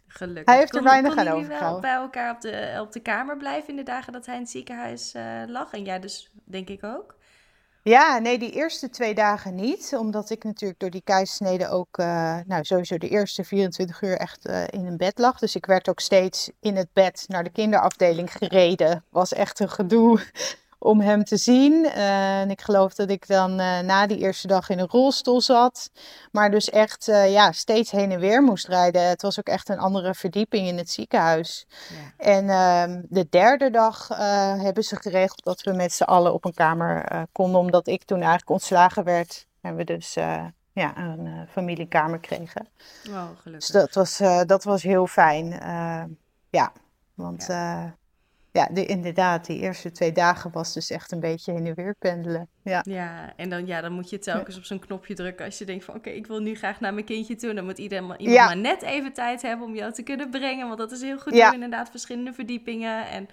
Gelukkig. 0.07 0.45
Hij 0.45 0.57
heeft 0.59 0.75
er 0.75 0.83
weinig 0.83 1.17
aan 1.17 1.29
overgehouden. 1.29 1.71
wel 1.71 1.81
bij 1.81 1.95
elkaar 1.95 2.35
op 2.35 2.41
de, 2.41 2.79
op 2.81 2.93
de 2.93 3.01
kamer 3.01 3.37
blijven 3.37 3.69
in 3.69 3.77
de 3.77 3.83
dagen 3.83 4.13
dat 4.13 4.27
hij 4.27 4.35
in 4.35 4.41
het 4.41 4.51
ziekenhuis 4.51 5.15
lag? 5.47 5.73
En 5.73 5.85
jij 5.85 6.01
dus, 6.01 6.31
denk 6.45 6.69
ik 6.69 6.85
ook? 6.85 7.19
Ja, 7.91 8.19
nee, 8.19 8.39
die 8.39 8.51
eerste 8.51 8.91
twee 8.91 9.15
dagen 9.15 9.55
niet. 9.55 9.95
Omdat 9.99 10.31
ik 10.31 10.45
natuurlijk 10.45 10.81
door 10.81 10.91
die 10.91 11.03
keizersnede 11.05 11.69
ook, 11.69 11.99
uh, 11.99 12.37
nou 12.47 12.65
sowieso 12.65 12.99
de 12.99 13.09
eerste 13.09 13.45
24 13.45 14.03
uur 14.03 14.17
echt 14.17 14.49
uh, 14.49 14.63
in 14.67 14.87
een 14.87 14.97
bed 14.97 15.19
lag. 15.19 15.39
Dus 15.39 15.55
ik 15.55 15.67
werd 15.67 15.89
ook 15.89 16.01
steeds 16.01 16.51
in 16.61 16.77
het 16.77 16.89
bed 16.93 17.25
naar 17.29 17.45
de 17.45 17.51
kinderafdeling 17.51 18.33
gereden. 18.33 19.05
Was 19.09 19.33
echt 19.33 19.61
een 19.61 19.69
gedoe 19.69 20.21
om 20.83 21.01
hem 21.01 21.25
te 21.25 21.37
zien. 21.37 21.87
Eh, 21.87 22.41
en 22.41 22.51
ik 22.51 22.61
geloof 22.61 22.95
dat 22.95 23.11
ik 23.11 23.27
dan 23.27 23.55
na 23.57 24.07
die 24.07 24.19
eerste 24.19 24.47
dag 24.47 24.69
in 24.69 24.79
een 24.79 24.89
rolstoel 24.89 25.41
zat. 25.41 25.91
Maar 26.33 26.51
dus 26.51 26.71
echt 26.71 27.05
ja, 27.05 27.53
steeds 27.53 27.91
heen 27.91 28.13
en 28.13 28.21
weer 28.21 28.43
moest 28.43 28.67
rijden. 28.67 29.09
Het 29.09 29.23
was 29.23 29.39
ook 29.39 29.49
echt 29.49 29.69
een 29.69 29.79
andere 29.79 30.15
verdieping 30.15 30.67
in 30.67 30.77
het 30.77 30.91
ziekenhuis. 30.91 31.67
Ja. 31.89 32.25
En 32.25 32.49
ehm, 32.49 33.03
de 33.09 33.27
derde 33.31 33.71
dag 33.71 34.09
hebben 34.59 34.83
ze 34.83 34.97
geregeld 34.97 35.45
dat 35.45 35.63
we 35.63 35.73
met 35.73 35.93
z'n 35.93 36.03
allen 36.03 36.33
op 36.33 36.45
een 36.45 36.55
kamer 36.55 37.27
konden. 37.33 37.61
Omdat 37.61 37.87
ik 37.87 38.05
toen 38.05 38.19
eigenlijk 38.19 38.51
ontslagen 38.51 39.05
werd. 39.05 39.47
En 39.61 39.77
we 39.77 39.85
dus 39.85 40.15
ja, 40.73 40.97
een 40.97 41.49
familiekamer 41.51 42.19
kregen. 42.19 42.69
Oh, 43.09 43.25
gelukkig. 43.43 43.43
Dus 43.43 43.67
dat 43.67 43.95
was, 43.95 44.21
dat 44.47 44.65
was 44.65 44.83
heel 44.83 45.07
fijn. 45.07 45.49
Ja, 46.51 46.73
want 47.15 47.47
ja, 47.47 47.95
ja 48.53 48.69
de, 48.73 48.87
inderdaad, 48.87 49.47
die 49.47 49.59
eerste 49.59 49.91
twee 49.93 50.13
dagen 50.13 50.51
was 50.51 50.73
dus 50.73 50.91
echt 50.91 51.13
een 51.13 51.21
beetje 51.21 51.53
heen 51.53 51.67
en 51.67 51.75
weer 51.75 51.95
pendelen. 51.99 52.49
Ja, 52.63 52.85
ja 52.85 53.33
en 53.37 53.51
dan, 53.51 53.67
ja, 53.67 53.81
dan 53.81 53.93
moet 53.93 54.11
je 54.11 54.19
telkens 54.19 54.57
op 54.57 54.65
zo'n 54.65 54.79
knopje 54.79 55.15
drukken 55.15 55.45
als 55.45 55.59
je 55.59 55.65
denkt 55.65 55.85
van... 55.85 55.95
oké, 55.95 56.11
ik 56.11 56.27
wil 56.27 56.41
nu 56.41 56.55
graag 56.55 56.81
naar 56.81 56.95
mijn 56.95 57.07
kindje 57.07 57.37
toe. 57.37 57.55
Dan 57.55 57.65
moet 57.65 57.79
iedereen, 57.79 58.05
iemand 58.05 58.21
ja. 58.39 58.47
maar 58.47 58.57
net 58.57 58.83
even 58.83 59.13
tijd 59.13 59.43
hebben 59.43 59.67
om 59.67 59.75
jou 59.75 59.93
te 59.93 60.03
kunnen 60.03 60.31
brengen. 60.31 60.67
Want 60.67 60.79
dat 60.79 60.93
is 60.93 61.01
heel 61.01 61.19
goed 61.19 61.35
ja. 61.35 61.53
inderdaad 61.53 61.91
verschillende 61.91 62.33
verdiepingen 62.33 63.09
en... 63.09 63.29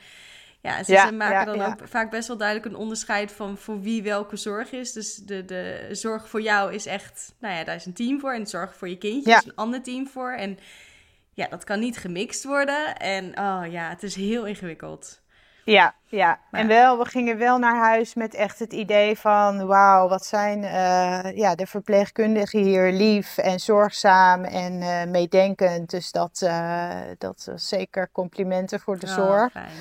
Ja, 0.61 0.83
ze, 0.83 1.11
maken 1.13 1.57
dan 1.57 1.61
ook 1.61 1.87
vaak 1.87 2.11
best 2.11 2.27
wel 2.27 2.37
duidelijk 2.37 2.67
een 2.67 2.75
onderscheid 2.75 3.31
van 3.31 3.57
voor 3.57 3.81
wie 3.81 4.03
welke 4.03 4.35
zorg 4.35 4.71
is. 4.71 4.93
Dus 4.93 5.15
de, 5.15 5.45
de 5.45 5.87
zorg 5.91 6.29
voor 6.29 6.41
jou 6.41 6.73
is 6.73 6.85
echt, 6.85 7.35
nou 7.39 7.55
ja, 7.55 7.63
daar 7.63 7.75
is 7.75 7.85
een 7.85 7.93
team 7.93 8.19
voor. 8.19 8.33
En 8.33 8.43
de 8.43 8.49
zorg 8.49 8.75
voor 8.75 8.89
je 8.89 8.97
kindje 8.97 9.31
is 9.31 9.45
een 9.45 9.55
ander 9.55 9.81
team 9.81 10.07
voor. 10.07 10.31
En 10.31 10.59
ja, 11.37 11.47
dat 11.47 11.63
kan 11.63 11.79
niet 11.79 11.97
gemixt 11.97 12.43
worden. 12.43 12.95
En 12.95 13.39
oh 13.39 13.61
ja, 13.69 13.89
het 13.89 14.03
is 14.03 14.15
heel 14.15 14.45
ingewikkeld. 14.45 15.21
Ja, 15.63 15.95
ja. 16.05 16.39
en 16.51 16.67
wel, 16.67 16.97
we 16.97 17.05
gingen 17.05 17.37
wel 17.37 17.57
naar 17.57 17.75
huis 17.75 18.13
met 18.13 18.33
echt 18.33 18.59
het 18.59 18.73
idee 18.73 19.17
van, 19.17 19.65
wauw, 19.65 20.07
wat 20.07 20.25
zijn 20.25 20.63
uh, 20.63 21.37
ja, 21.37 21.55
de 21.55 21.67
verpleegkundigen 21.67 22.63
hier 22.63 22.91
lief 22.91 23.37
en 23.37 23.59
zorgzaam 23.59 24.43
en 24.43 24.81
uh, 24.81 25.03
meedenkend. 25.03 25.89
Dus 25.89 26.11
dat, 26.11 26.41
uh, 26.43 27.01
dat 27.17 27.51
zeker 27.55 28.09
complimenten 28.11 28.79
voor 28.79 28.99
de 28.99 29.07
oh, 29.07 29.13
zorg. 29.13 29.51
Fijn. 29.51 29.71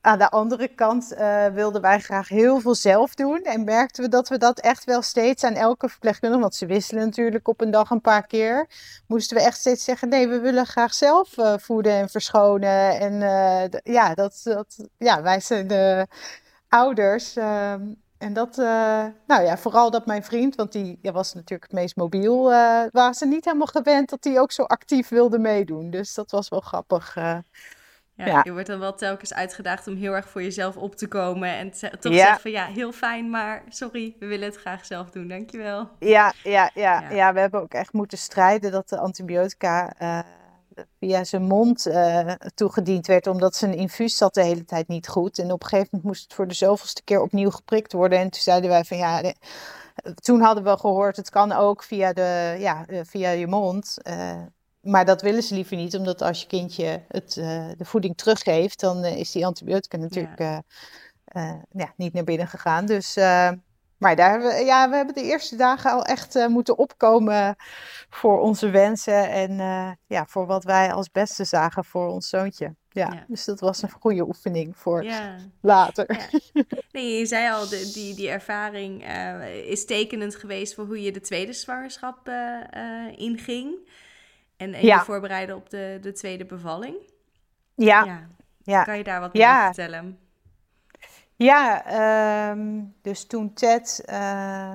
Aan 0.00 0.18
de 0.18 0.30
andere 0.30 0.68
kant 0.68 1.12
uh, 1.12 1.46
wilden 1.46 1.80
wij 1.80 2.00
graag 2.00 2.28
heel 2.28 2.60
veel 2.60 2.74
zelf 2.74 3.14
doen. 3.14 3.42
En 3.42 3.64
merkten 3.64 4.02
we 4.02 4.08
dat 4.08 4.28
we 4.28 4.38
dat 4.38 4.58
echt 4.60 4.84
wel 4.84 5.02
steeds 5.02 5.44
aan 5.44 5.54
elke 5.54 5.88
verpleegkundige, 5.88 6.40
want 6.40 6.54
ze 6.54 6.66
wisselen 6.66 7.04
natuurlijk 7.04 7.48
op 7.48 7.60
een 7.60 7.70
dag 7.70 7.90
een 7.90 8.00
paar 8.00 8.26
keer, 8.26 8.66
moesten 9.06 9.36
we 9.36 9.42
echt 9.42 9.58
steeds 9.58 9.84
zeggen: 9.84 10.08
nee, 10.08 10.28
we 10.28 10.38
willen 10.40 10.66
graag 10.66 10.94
zelf 10.94 11.38
uh, 11.38 11.54
voeden 11.56 11.92
en 11.92 12.08
verschonen. 12.08 12.98
En 12.98 13.12
uh, 13.12 13.94
ja, 13.94 14.14
dat, 14.14 14.40
dat, 14.44 14.88
ja, 14.98 15.22
wij 15.22 15.40
zijn 15.40 15.66
de 15.66 16.06
ouders. 16.68 17.36
Ehm, 17.36 17.82
en 18.18 18.32
dat, 18.32 18.56
nou 18.56 19.42
ja, 19.42 19.58
vooral 19.58 19.90
dat 19.90 20.06
mijn 20.06 20.24
vriend, 20.24 20.54
want 20.54 20.72
die 20.72 20.98
ja, 21.02 21.12
was 21.12 21.34
natuurlijk 21.34 21.70
het 21.70 21.80
meest 21.80 21.96
mobiel, 21.96 22.42
waren 22.92 23.14
ze 23.14 23.26
niet 23.26 23.44
helemaal 23.44 23.66
gewend 23.66 24.08
dat 24.08 24.24
hij 24.24 24.40
ook 24.40 24.52
zo 24.52 24.62
actief 24.62 25.08
wilde 25.08 25.38
meedoen. 25.38 25.90
Dus 25.90 26.14
dat 26.14 26.30
was 26.30 26.48
wel 26.48 26.60
grappig. 26.60 27.16
Ja, 28.26 28.40
Je 28.44 28.52
wordt 28.52 28.66
dan 28.66 28.78
wel 28.78 28.94
telkens 28.94 29.34
uitgedaagd 29.34 29.86
om 29.86 29.96
heel 29.96 30.12
erg 30.12 30.28
voor 30.28 30.42
jezelf 30.42 30.76
op 30.76 30.96
te 30.96 31.08
komen. 31.08 31.48
En 31.48 31.70
te, 31.70 31.90
toch 32.00 32.12
ja. 32.12 32.18
zeggen 32.18 32.40
van 32.40 32.50
ja, 32.50 32.66
heel 32.66 32.92
fijn, 32.92 33.30
maar 33.30 33.62
sorry, 33.68 34.16
we 34.18 34.26
willen 34.26 34.48
het 34.48 34.56
graag 34.56 34.86
zelf 34.86 35.10
doen. 35.10 35.28
Dankjewel. 35.28 35.88
Ja, 35.98 36.32
ja, 36.42 36.70
ja, 36.74 37.00
ja. 37.00 37.10
ja 37.10 37.32
we 37.32 37.40
hebben 37.40 37.60
ook 37.60 37.74
echt 37.74 37.92
moeten 37.92 38.18
strijden 38.18 38.70
dat 38.70 38.88
de 38.88 38.98
antibiotica 38.98 39.92
uh, 40.02 40.18
via 40.98 41.24
zijn 41.24 41.42
mond 41.42 41.86
uh, 41.86 42.32
toegediend 42.54 43.06
werd. 43.06 43.26
Omdat 43.26 43.56
zijn 43.56 43.74
infuus 43.74 44.16
zat 44.16 44.34
de 44.34 44.44
hele 44.44 44.64
tijd 44.64 44.88
niet 44.88 45.08
goed. 45.08 45.38
En 45.38 45.52
op 45.52 45.62
een 45.62 45.68
gegeven 45.68 45.88
moment 45.90 46.08
moest 46.08 46.22
het 46.22 46.34
voor 46.34 46.48
de 46.48 46.54
zoveelste 46.54 47.02
keer 47.04 47.20
opnieuw 47.20 47.50
geprikt 47.50 47.92
worden. 47.92 48.18
En 48.18 48.30
toen 48.30 48.40
zeiden 48.40 48.70
wij 48.70 48.84
van 48.84 48.96
ja... 48.96 49.32
toen 50.14 50.40
hadden 50.40 50.64
we 50.64 50.78
gehoord, 50.78 51.16
het 51.16 51.30
kan 51.30 51.52
ook 51.52 51.82
via, 51.82 52.12
de, 52.12 52.56
ja, 52.58 52.84
via 53.04 53.30
je 53.30 53.46
mond. 53.46 53.96
Uh, 54.02 54.42
maar 54.80 55.04
dat 55.04 55.22
willen 55.22 55.42
ze 55.42 55.54
liever 55.54 55.76
niet, 55.76 55.96
omdat 55.96 56.22
als 56.22 56.40
je 56.40 56.46
kindje 56.46 57.02
het, 57.08 57.36
uh, 57.36 57.68
de 57.76 57.84
voeding 57.84 58.16
teruggeeft, 58.16 58.80
dan 58.80 59.04
uh, 59.04 59.16
is 59.16 59.32
die 59.32 59.46
antibiotica 59.46 59.96
natuurlijk 59.96 60.38
ja. 60.38 60.62
Uh, 61.32 61.54
ja. 61.70 61.92
niet 61.96 62.12
naar 62.12 62.24
binnen 62.24 62.48
gegaan. 62.48 62.86
Dus, 62.86 63.16
maar 63.98 64.16
daar 64.16 64.30
hebben 64.30 64.48
we, 64.48 64.64
ja, 64.64 64.90
we 64.90 64.96
hebben 64.96 65.14
de 65.14 65.22
eerste 65.22 65.56
dagen 65.56 65.90
al 65.90 66.04
echt 66.04 66.48
moeten 66.48 66.78
opkomen 66.78 67.56
voor 68.10 68.40
onze 68.40 68.70
wensen 68.70 69.30
en 69.30 69.56
ja, 70.06 70.26
voor 70.26 70.46
wat 70.46 70.64
wij 70.64 70.92
als 70.92 71.10
beste 71.10 71.44
zagen 71.44 71.84
voor 71.84 72.08
ons 72.08 72.28
zoontje. 72.28 72.74
Ja, 72.88 73.12
ja. 73.12 73.24
dus 73.28 73.44
dat 73.44 73.60
was 73.60 73.82
een 73.82 73.90
goede 73.90 74.26
oefening 74.26 74.76
voor 74.76 75.04
later. 75.60 76.28
Nee, 76.92 77.18
je 77.18 77.26
zei 77.26 77.52
al, 77.52 77.68
de, 77.68 77.90
die, 77.94 78.14
die 78.14 78.28
ervaring 78.28 79.04
is 79.66 79.86
tekenend 79.86 80.34
geweest 80.34 80.74
voor 80.74 80.86
hoe 80.86 81.02
je 81.02 81.12
de 81.12 81.20
tweede 81.20 81.52
zwangerschap 81.52 82.30
inging. 83.16 83.88
En, 84.58 84.74
en 84.74 84.86
je 84.86 84.98
voorbereiden 84.98 85.56
op 85.56 85.70
de, 85.70 85.98
de 86.00 86.12
tweede 86.12 86.44
bevalling. 86.44 86.96
Ja. 87.74 88.28
ja. 88.62 88.84
Kan 88.84 88.96
je 88.96 89.04
daar 89.04 89.20
wat 89.20 89.32
meer 89.32 89.48
over 89.48 89.64
vertellen? 89.64 90.18
Ja, 91.34 91.84
ehm, 91.84 92.84
dus 93.02 93.26
toen 93.26 93.52
Ted, 93.52 94.04
uh, 94.10 94.74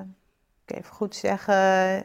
ik 0.64 0.76
even 0.76 0.92
goed 0.92 1.14
zeggen, 1.14 2.04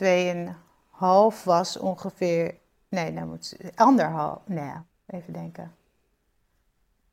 uh, 0.00 0.50
half 0.90 1.44
was 1.44 1.78
ongeveer, 1.78 2.54
nee, 2.88 3.10
nou 3.12 3.26
moet 3.26 3.56
anderhalf, 3.74 4.42
nee, 4.46 4.72
even 5.06 5.32
denken. 5.32 5.74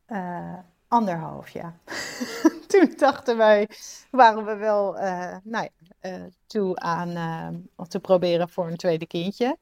Uh, 0.08 0.54
anderhalf, 0.94 1.50
ja. 1.60 1.74
toen 2.68 2.94
dachten 2.98 3.38
wij, 3.38 3.70
waren 4.12 4.46
we 4.46 4.56
wel, 4.56 4.98
uh, 4.98 5.36
nou 5.44 5.70
ja, 6.00 6.10
uh, 6.10 6.24
toe 6.48 6.76
aan 6.80 7.10
uh, 7.10 7.86
te 7.88 8.00
proberen 8.00 8.50
voor 8.50 8.68
een 8.68 8.78
tweede 8.78 9.08
kindje. 9.08 9.58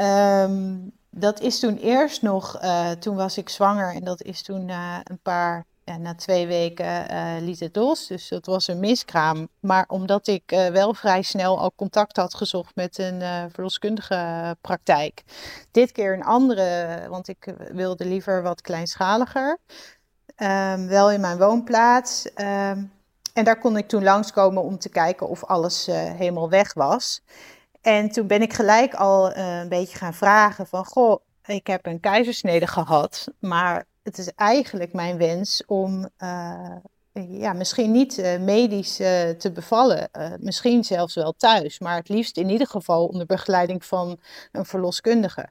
Um, 0.00 0.92
dat 1.10 1.40
is 1.40 1.58
toen 1.58 1.76
eerst 1.76 2.22
nog, 2.22 2.60
toen 2.98 3.16
was 3.16 3.38
ik 3.38 3.48
zwanger 3.48 3.94
en 3.94 4.04
dat 4.04 4.22
is 4.22 4.42
toen 4.42 4.68
een 4.68 5.18
paar, 5.22 5.64
na 5.84 6.14
twee 6.14 6.46
weken 6.46 7.06
liet 7.44 7.60
het 7.60 7.76
los. 7.76 8.06
Dus 8.06 8.28
dat 8.28 8.46
was 8.46 8.68
een 8.68 8.80
miskraam. 8.80 9.48
Maar 9.60 9.84
omdat 9.88 10.26
ik 10.26 10.42
wel 10.72 10.94
vrij 10.94 11.22
snel 11.22 11.58
al 11.58 11.72
contact 11.76 12.16
had 12.16 12.34
gezocht 12.34 12.74
met 12.74 12.98
een 12.98 13.50
verloskundige 13.50 14.56
praktijk. 14.60 15.22
Dit 15.70 15.92
keer 15.92 16.12
een 16.12 16.24
andere, 16.24 17.00
want 17.08 17.28
ik 17.28 17.54
wilde 17.72 18.04
liever 18.04 18.42
wat 18.42 18.60
kleinschaliger. 18.60 19.58
Um, 20.42 20.88
wel 20.88 21.10
in 21.10 21.20
mijn 21.20 21.38
woonplaats. 21.38 22.26
Um, 22.26 22.92
en 23.32 23.44
daar 23.44 23.58
kon 23.58 23.76
ik 23.76 23.88
toen 23.88 24.02
langskomen 24.02 24.62
om 24.62 24.78
te 24.78 24.88
kijken 24.88 25.28
of 25.28 25.44
alles 25.44 25.88
uh, 25.88 25.94
helemaal 25.96 26.50
weg 26.50 26.74
was. 26.74 27.22
En 27.80 28.10
toen 28.10 28.26
ben 28.26 28.42
ik 28.42 28.52
gelijk 28.52 28.94
al 28.94 29.30
uh, 29.30 29.58
een 29.58 29.68
beetje 29.68 29.96
gaan 29.96 30.14
vragen 30.14 30.66
van, 30.66 30.84
goh, 30.84 31.20
ik 31.46 31.66
heb 31.66 31.86
een 31.86 32.00
keizersnede 32.00 32.66
gehad, 32.66 33.26
maar 33.38 33.84
het 34.02 34.18
is 34.18 34.32
eigenlijk 34.34 34.92
mijn 34.92 35.16
wens 35.16 35.62
om 35.66 36.08
uh, 36.18 36.76
ja, 37.12 37.52
misschien 37.52 37.92
niet 37.92 38.36
medisch 38.40 38.96
te 39.38 39.50
bevallen, 39.54 40.10
misschien 40.40 40.84
zelfs 40.84 41.14
wel 41.14 41.32
thuis, 41.32 41.78
maar 41.78 41.96
het 41.96 42.08
liefst 42.08 42.36
in 42.36 42.48
ieder 42.48 42.66
geval 42.66 43.06
onder 43.06 43.26
begeleiding 43.26 43.84
van 43.84 44.20
een 44.52 44.64
verloskundige. 44.64 45.48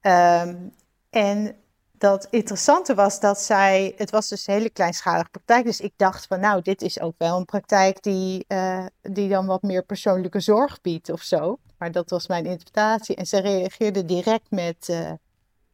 Um, 0.00 0.74
en 1.10 1.56
dat 1.98 2.26
interessante 2.30 2.94
was 2.94 3.20
dat 3.20 3.38
zij, 3.40 3.94
het 3.96 4.10
was 4.10 4.28
dus 4.28 4.46
een 4.46 4.54
hele 4.54 4.70
kleinschalige 4.70 5.30
praktijk, 5.30 5.64
dus 5.64 5.80
ik 5.80 5.92
dacht 5.96 6.26
van 6.26 6.40
nou, 6.40 6.62
dit 6.62 6.82
is 6.82 7.00
ook 7.00 7.14
wel 7.18 7.36
een 7.36 7.44
praktijk 7.44 8.02
die, 8.02 8.44
uh, 8.48 8.86
die 9.02 9.28
dan 9.28 9.46
wat 9.46 9.62
meer 9.62 9.82
persoonlijke 9.82 10.40
zorg 10.40 10.80
biedt 10.80 11.10
of 11.10 11.22
zo. 11.22 11.58
Maar 11.78 11.92
dat 11.92 12.10
was 12.10 12.26
mijn 12.26 12.46
interpretatie. 12.46 13.16
En 13.16 13.26
ze 13.26 13.40
reageerde 13.40 14.04
direct 14.04 14.50
met, 14.50 14.88
uh, 14.90 15.10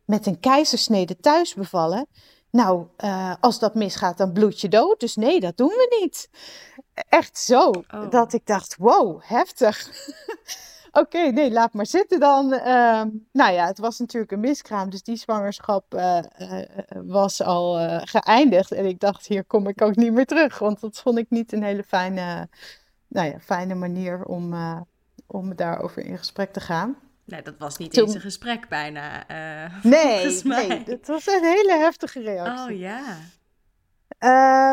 met 0.04 0.26
een 0.26 0.40
keizersnede 0.40 1.16
thuis 1.16 1.54
bevallen. 1.54 2.06
Nou, 2.50 2.86
uh, 2.98 3.34
als 3.40 3.58
dat 3.58 3.74
misgaat, 3.74 4.18
dan 4.18 4.32
bloed 4.32 4.60
je 4.60 4.68
dood. 4.68 5.00
Dus 5.00 5.16
nee, 5.16 5.40
dat 5.40 5.56
doen 5.56 5.68
we 5.68 5.98
niet. 6.00 6.28
Echt 6.94 7.38
zo. 7.38 7.68
Oh. 7.68 8.10
Dat 8.10 8.32
ik 8.32 8.46
dacht, 8.46 8.76
wow, 8.76 9.20
heftig. 9.22 9.86
Oké, 10.96 11.18
nee, 11.18 11.50
laat 11.50 11.72
maar 11.72 11.86
zitten 11.86 12.20
dan. 12.20 12.52
Uh, 12.52 13.02
nou 13.32 13.52
ja, 13.52 13.66
het 13.66 13.78
was 13.78 13.98
natuurlijk 13.98 14.32
een 14.32 14.40
miskraam, 14.40 14.90
dus 14.90 15.02
die 15.02 15.16
zwangerschap 15.16 15.94
uh, 15.94 16.18
uh, 16.38 16.62
was 17.04 17.42
al 17.42 17.98
geëindigd. 18.04 18.72
En 18.72 18.86
ik 18.86 19.00
dacht, 19.00 19.26
hier 19.26 19.44
kom 19.44 19.68
ik 19.68 19.82
ook 19.82 19.96
niet 19.96 20.12
meer 20.12 20.26
terug, 20.26 20.58
want 20.58 20.80
dat 20.80 20.98
vond 20.98 21.18
ik 21.18 21.30
niet 21.30 21.52
een 21.52 21.62
hele 21.62 21.82
fijne, 21.82 22.48
nou 23.08 23.28
ja, 23.28 23.40
fijne 23.40 23.74
manier 23.74 24.24
om, 24.24 24.54
om 25.26 25.56
daarover 25.56 26.04
in 26.04 26.18
gesprek 26.18 26.52
te 26.52 26.60
gaan. 26.60 26.96
Nee, 27.24 27.42
dat 27.42 27.54
was 27.58 27.76
niet 27.76 27.92
Toen... 27.92 28.04
eens 28.04 28.14
een 28.14 28.20
gesprek 28.20 28.68
bijna. 28.68 29.24
nee, 29.82 30.42
nee, 30.42 30.84
dat 30.84 31.06
was 31.06 31.26
een 31.26 31.44
hele 31.44 31.76
heftige 31.78 32.20
reactie. 32.20 32.74
Oh 32.74 32.78
ja. 32.78 33.16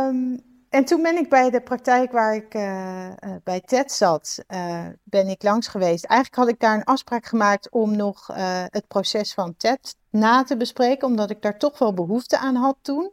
Um, 0.08 0.51
en 0.72 0.86
toen 0.86 1.02
ben 1.02 1.18
ik 1.18 1.30
bij 1.30 1.50
de 1.50 1.62
praktijk 1.62 2.12
waar 2.12 2.36
ik 2.36 2.54
uh, 2.54 3.06
uh, 3.06 3.36
bij 3.44 3.62
TED 3.62 3.92
zat, 3.92 4.44
uh, 4.48 4.86
ben 5.04 5.28
ik 5.28 5.44
langs 5.44 5.68
geweest. 5.68 6.06
Eigenlijk 6.06 6.42
had 6.42 6.50
ik 6.50 6.60
daar 6.60 6.76
een 6.76 6.84
afspraak 6.84 7.26
gemaakt 7.26 7.70
om 7.72 7.96
nog 7.96 8.28
het 8.70 8.88
proces 8.88 9.34
van 9.34 9.56
TED 9.58 9.96
na 10.10 10.44
te 10.44 10.58
bespreken, 10.58 11.08
omdat 11.08 11.30
ik 11.30 11.42
daar 11.42 11.58
toch 11.58 11.80
wel 11.80 11.94
behoefte 11.94 12.38
aan 12.38 12.56
had 12.56 12.78
toen. 12.82 13.12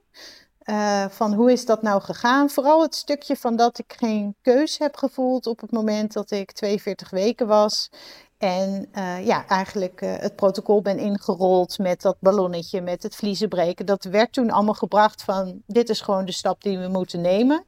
van 1.09 1.35
hoe 1.35 1.53
is 1.53 1.65
dat 1.65 1.83
nou 1.83 2.01
gegaan? 2.01 2.51
Vooral 2.51 2.83
het 2.83 2.95
stukje 2.95 3.37
van 3.37 3.57
dat 3.57 3.79
ik 3.79 3.95
geen 3.99 4.37
keus 4.43 4.79
heb 4.79 4.97
gevoeld 4.97 5.47
op 5.47 5.61
het 5.61 5.71
moment 5.71 6.13
dat 6.13 6.31
ik 6.31 6.53
42 6.53 7.11
weken 7.11 7.47
was. 7.47 7.91
En 8.39 8.89
uh, 8.95 9.27
ja, 9.27 9.47
eigenlijk 9.47 10.01
uh, 10.01 10.17
het 10.17 10.37
protocol 10.37 10.83
ben 10.83 10.99
ingerold 10.99 11.79
met 11.79 12.03
dat 12.03 12.17
ballonnetje, 12.21 12.81
met 12.81 13.03
het 13.03 13.17
vliezen 13.17 13.49
breken. 13.49 13.87
Dat 13.87 14.05
werd 14.05 14.33
toen 14.33 14.51
allemaal 14.51 14.75
gebracht 14.75 15.23
van, 15.23 15.63
dit 15.67 15.89
is 15.89 16.01
gewoon 16.01 16.25
de 16.25 16.33
stap 16.33 16.63
die 16.63 16.79
we 16.79 16.89
moeten 16.89 17.21
nemen. 17.21 17.65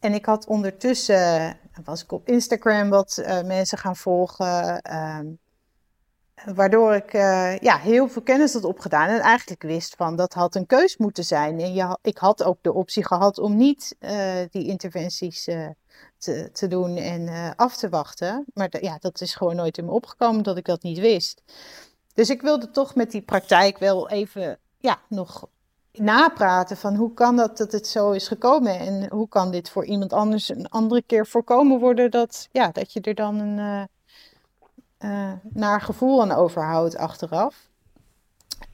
En 0.00 0.14
ik 0.14 0.24
had 0.24 0.46
ondertussen, 0.46 1.56
was 1.84 2.02
ik 2.02 2.12
op 2.12 2.28
Instagram 2.28 2.88
wat 2.88 3.18
uh, 3.20 3.42
mensen 3.42 3.78
gaan 3.78 3.96
volgen, 3.96 4.80
ehm, 4.80 5.26
waardoor 6.44 6.94
ik 6.94 7.12
ja, 7.62 7.78
heel 7.78 8.08
veel 8.08 8.22
kennis 8.22 8.52
had 8.52 8.64
opgedaan. 8.64 9.08
En 9.08 9.20
eigenlijk 9.20 9.62
wist 9.62 9.94
van, 9.96 10.16
dat 10.16 10.34
had 10.34 10.54
een 10.54 10.66
keus 10.66 10.96
moeten 10.96 11.24
zijn. 11.24 11.60
En 11.60 11.74
je, 11.74 11.98
ik 12.02 12.18
had 12.18 12.42
ook 12.42 12.58
de 12.60 12.72
optie 12.72 13.06
gehad 13.06 13.38
om 13.38 13.56
niet 13.56 13.96
die 14.50 14.66
interventies 14.66 15.44
te, 16.18 16.50
te 16.52 16.66
doen 16.66 16.96
en 16.96 17.54
af 17.56 17.76
te 17.76 17.88
wachten. 17.88 18.44
Maar 18.54 18.82
ja, 18.82 18.96
dat 19.00 19.20
is 19.20 19.34
gewoon 19.34 19.56
nooit 19.56 19.78
in 19.78 19.84
me 19.84 19.90
opgekomen 19.90 20.42
dat 20.42 20.56
ik 20.56 20.64
dat 20.64 20.82
niet 20.82 20.98
wist. 20.98 21.42
Dus 22.14 22.30
ik 22.30 22.42
wilde 22.42 22.70
toch 22.70 22.94
met 22.94 23.10
die 23.10 23.22
praktijk 23.22 23.78
wel 23.78 24.08
even 24.08 24.58
ja, 24.78 24.98
nog 25.08 25.48
napraten 25.92 26.76
van 26.76 26.94
hoe 26.94 27.14
kan 27.14 27.36
dat 27.36 27.56
dat 27.56 27.72
het 27.72 27.86
zo 27.86 28.10
is 28.10 28.28
gekomen 28.28 28.78
en 28.78 29.10
hoe 29.10 29.28
kan 29.28 29.50
dit 29.50 29.70
voor 29.70 29.84
iemand 29.84 30.12
anders 30.12 30.48
een 30.48 30.68
andere 30.68 31.02
keer 31.02 31.26
voorkomen 31.26 31.80
worden 31.80 32.10
dat, 32.10 32.48
ja, 32.52 32.70
dat 32.70 32.92
je 32.92 33.00
er 33.00 33.14
dan 33.14 33.38
een 33.38 33.88
uh, 34.98 35.32
naar 35.42 35.80
gevoel 35.80 36.22
aan 36.22 36.32
overhoudt 36.32 36.96
achteraf. 36.96 37.68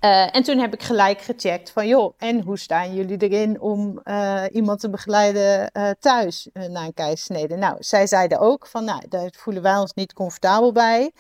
Uh, 0.01 0.37
en 0.37 0.43
toen 0.43 0.59
heb 0.59 0.73
ik 0.73 0.83
gelijk 0.83 1.21
gecheckt 1.21 1.71
van, 1.71 1.87
joh, 1.87 2.15
en 2.19 2.41
hoe 2.41 2.59
staan 2.59 2.95
jullie 2.95 3.17
erin 3.17 3.61
om 3.61 4.01
uh, 4.05 4.45
iemand 4.53 4.81
te 4.81 4.91
begeleiden 4.91 5.73
thuis 5.99 6.49
na 6.53 6.85
een 6.85 6.95
keizersnede? 6.95 7.57
Nou, 7.57 7.77
zij 7.79 8.07
zeiden 8.07 8.39
ook 8.39 8.67
van, 8.67 8.85
nou, 8.85 9.09
daar 9.09 9.33
voelen 9.37 9.63
wij 9.63 9.77
ons 9.77 9.95
niet 9.95 10.13
comfortabel 10.13 10.73
bij. 10.73 11.13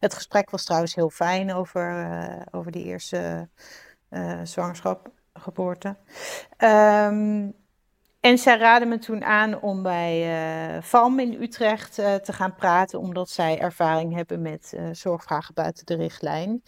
Het 0.00 0.14
gesprek 0.14 0.50
was 0.50 0.64
trouwens 0.64 0.94
heel 0.94 1.10
fijn 1.10 1.54
over, 1.54 2.08
over 2.50 2.72
die 2.72 2.84
eerste 2.84 3.48
zwangerschap, 4.42 5.10
geboorte. 5.32 5.96
Um, 6.58 7.54
en 8.20 8.38
zij 8.38 8.58
raadde 8.58 8.86
me 8.86 8.98
toen 8.98 9.24
aan 9.24 9.60
om 9.60 9.82
bij 9.82 10.82
FAM 10.82 11.18
in 11.18 11.42
Utrecht 11.42 11.94
te 11.94 12.32
gaan 12.32 12.54
praten, 12.54 12.98
omdat 12.98 13.30
zij 13.30 13.58
ervaring 13.58 14.14
hebben 14.14 14.42
met 14.42 14.78
zorgvragen 14.92 15.54
buiten 15.54 15.86
de 15.86 15.94
richtlijn. 15.94 16.62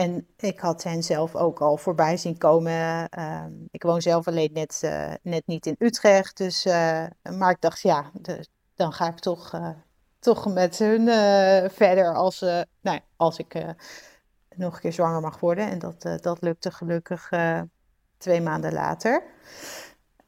En 0.00 0.26
ik 0.36 0.60
had 0.60 0.82
hen 0.82 1.02
zelf 1.02 1.36
ook 1.36 1.60
al 1.60 1.76
voorbij 1.76 2.16
zien 2.16 2.38
komen. 2.38 3.08
Ehm, 3.08 3.52
ik 3.70 3.82
woon 3.82 4.02
zelf 4.02 4.28
alleen 4.28 4.50
net, 4.52 4.80
uh, 4.84 5.12
net 5.22 5.46
niet 5.46 5.66
in 5.66 5.74
Utrecht. 5.78 6.36
Dus, 6.36 6.66
uh, 6.66 7.04
maar 7.38 7.50
ik 7.50 7.60
dacht, 7.60 7.80
ja, 7.80 8.10
dan 8.74 8.92
ga 8.92 9.08
ik 9.08 9.18
toch, 9.18 9.54
uh, 9.54 9.68
toch 10.18 10.52
met 10.52 10.78
hun 10.78 11.06
verder 11.70 12.14
als, 12.14 12.40
nou, 12.80 13.00
als 13.16 13.38
ik 13.38 13.64
nog 14.56 14.74
een 14.74 14.80
keer 14.80 14.92
zwanger 14.92 15.20
mag 15.20 15.40
worden. 15.40 15.70
En 15.70 15.78
dat, 15.78 16.22
dat 16.22 16.40
lukte 16.40 16.70
gelukkig 16.70 17.30
twee 18.18 18.40
maanden 18.40 18.72
later. 18.72 19.22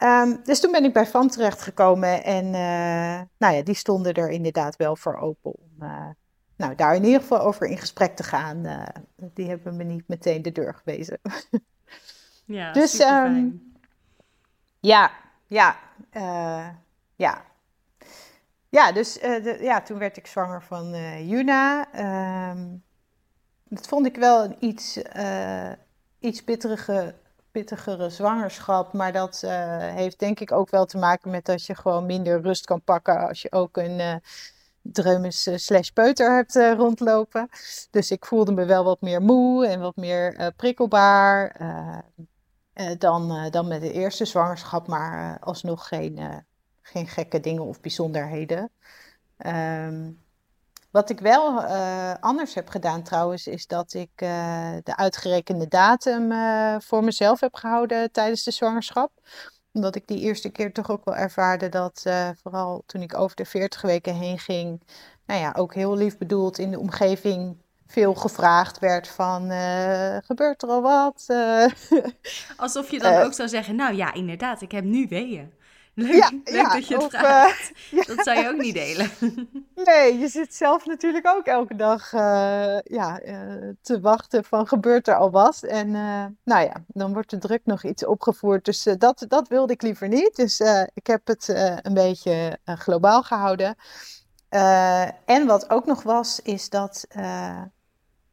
Um, 0.03 0.41
dus 0.45 0.61
toen 0.61 0.73
ben 0.73 0.85
ik 0.85 0.93
bij 0.93 1.07
FAM 1.07 1.29
terechtgekomen 1.29 2.25
en 2.25 2.51
nou 3.39 3.55
ja, 3.55 3.63
die 3.63 3.75
stonden 3.75 4.15
er 4.15 4.31
inderdaad 4.31 4.77
wel 4.77 4.97
voor 4.97 5.17
open 5.17 5.53
om 5.53 5.73
nou, 6.63 6.75
daar 6.75 6.95
in 6.95 7.05
ieder 7.05 7.21
geval 7.21 7.41
over 7.41 7.67
in 7.67 7.79
gesprek 7.79 8.17
te 8.17 8.23
gaan, 8.23 8.67
uh, 8.67 8.83
die 9.17 9.49
hebben 9.49 9.77
me 9.77 9.85
niet 9.85 10.09
meteen 10.09 10.43
de 10.43 10.53
deur 10.53 10.75
gewezen. 10.75 11.21
ja, 12.45 12.73
dus 12.79 13.01
um, 13.01 13.73
ja, 14.81 15.11
ja, 15.47 15.77
ja. 17.17 17.45
Ja, 18.69 18.93
dus 18.93 19.13
de, 19.13 19.59
ja, 19.61 19.83
toen 19.83 19.99
werd 19.99 20.17
ik 20.17 20.27
zwanger 20.27 20.63
van 20.63 20.91
Juna. 21.27 21.89
Um, 22.51 22.83
dat 23.65 23.87
vond 23.87 24.07
ik 24.07 24.17
wel 24.17 24.45
een 24.45 24.57
iets, 24.59 25.01
iets 26.19 26.45
bitterige, 26.45 27.15
pittigere 27.53 28.11
zwangerschap. 28.11 28.93
Maar 28.93 29.13
dat 29.13 29.41
heeft 29.95 30.19
denk 30.19 30.41
ik 30.41 30.53
ook 30.53 30.71
wel 30.71 30.87
te 30.87 30.99
maken 30.99 31.31
met 31.31 31.45
dat 31.45 31.67
je 31.67 31.75
gewoon 31.75 32.07
minder 32.07 32.41
rust 32.41 32.65
kan 32.65 32.83
pakken 32.83 33.29
als 33.29 33.43
je 33.43 33.53
ook 33.53 33.77
een 33.77 34.21
dreumes 34.83 35.47
uh, 35.47 35.57
slash 35.57 35.89
peuter 35.89 36.35
hebt 36.35 36.57
uh, 36.57 36.73
rondlopen. 36.73 37.49
Dus 37.91 38.11
ik 38.11 38.25
voelde 38.25 38.53
me 38.53 38.65
wel 38.65 38.85
wat 38.85 39.01
meer 39.01 39.23
moe 39.23 39.67
en 39.67 39.81
wat 39.81 39.97
meer 39.97 40.41
uh, 40.41 40.47
prikkelbaar 40.57 41.57
dan, 42.99 43.51
dan 43.51 43.69
met 43.69 43.81
de 43.81 43.93
eerste 43.93 44.25
zwangerschap, 44.25 44.87
maar 44.87 45.39
alsnog 45.41 45.89
geen, 45.89 46.45
geen 46.83 47.07
gekke 47.07 47.41
dingen 47.41 47.63
of 47.63 47.81
bijzonderheden. 47.81 48.71
Um, 49.47 50.22
wat 50.93 51.11
ik 51.11 51.21
wel 51.21 51.61
anders 52.21 52.55
heb 52.55 52.69
gedaan 52.69 53.03
trouwens, 53.03 53.47
is 53.47 53.67
dat 53.67 53.95
ik 53.95 54.11
de 54.83 54.97
uitgerekende 54.97 55.69
datum 55.69 56.33
voor 56.83 57.05
mezelf 57.05 57.41
heb 57.41 57.55
gehouden 57.55 58.13
tijdens 58.13 58.45
de 58.45 58.51
zwangerschap 58.51 59.11
omdat 59.75 59.97
ik 59.97 60.07
die 60.07 60.21
eerste 60.21 60.51
keer 60.51 60.73
toch 60.73 60.91
ook 60.91 61.05
wel 61.05 61.17
ervaarde 61.17 61.69
dat, 61.69 62.03
vooral 62.43 62.83
toen 62.87 63.03
ik 63.03 63.19
over 63.19 63.37
de 63.37 63.45
40 63.45 63.83
weken 63.83 64.15
heen 64.15 64.39
ging, 64.39 64.83
nou 65.27 65.41
ja, 65.41 65.53
ook 65.57 65.75
heel 65.75 65.97
lief 65.97 66.19
bedoeld 66.19 66.59
in 66.59 66.71
de 66.71 66.79
omgeving 66.79 67.57
veel 67.93 68.15
gevraagd 68.15 68.79
werd 68.79 69.09
van, 69.09 69.51
uh, 69.51 70.17
gebeurt 70.21 70.63
er 70.63 70.69
al 70.69 70.83
wat? 70.83 71.27
Alsof 72.57 72.91
je 72.91 72.99
dan 72.99 73.15
ook 73.15 73.33
zou 73.33 73.49
zeggen, 73.49 73.77
nou 73.77 73.95
ja, 73.95 74.15
inderdaad, 74.15 74.61
ik 74.61 74.73
heb 74.73 74.85
nu 74.85 75.07
weeën. 75.09 75.53
Leuk, 75.95 76.13
ja, 76.13 76.31
leuk 76.45 76.73
dat 76.73 76.87
je 76.87 76.97
het 76.97 77.11
vraagt. 77.11 77.71
Uh, 77.93 78.07
dat 78.07 78.25
zou 78.25 78.39
je 78.39 78.49
ook 78.49 78.61
niet 78.61 78.75
delen. 78.75 79.11
Nee, 79.85 80.19
je 80.19 80.29
zit 80.29 80.55
zelf 80.55 80.87
natuurlijk 80.87 81.27
ook 81.27 81.47
elke 81.47 81.77
dag 81.77 82.13
uh, 82.13 82.79
ja, 82.81 83.23
uh, 83.25 83.69
te 83.81 84.01
wachten 84.01 84.45
van 84.45 84.67
gebeurt 84.67 85.09
er 85.09 85.15
al 85.15 85.31
wat. 85.31 85.63
En 85.63 85.91
nou 86.45 86.65
ja, 86.65 86.85
dan 86.87 87.13
wordt 87.13 87.31
de 87.31 87.39
druk 87.39 87.61
nog 87.65 87.85
iets 87.85 88.05
opgevoerd. 88.05 88.65
Dus 88.65 88.89
dat, 88.99 89.25
dat 89.29 89.49
wilde 89.49 89.73
ik 89.73 89.83
liever 89.83 90.09
niet. 90.09 90.37
Dus 90.37 90.61
ik 90.95 91.07
heb 91.07 91.27
het 91.27 91.49
een 91.83 91.95
beetje 91.95 92.59
globaal 92.65 93.23
gehouden. 93.23 93.77
en 95.25 95.47
wat 95.47 95.71
ook 95.71 95.87
nog 95.87 96.03
was, 96.03 96.41
is 96.41 96.69
dat... 96.69 97.07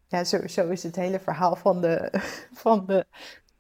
ja, 0.08 0.24
zo, 0.24 0.48
zo 0.48 0.70
is 0.70 0.84
het 0.84 0.96
hele 0.96 1.20
verhaal 1.20 1.56
van 1.56 1.82
de... 1.82 2.10
Van 2.54 2.86
de 2.86 3.06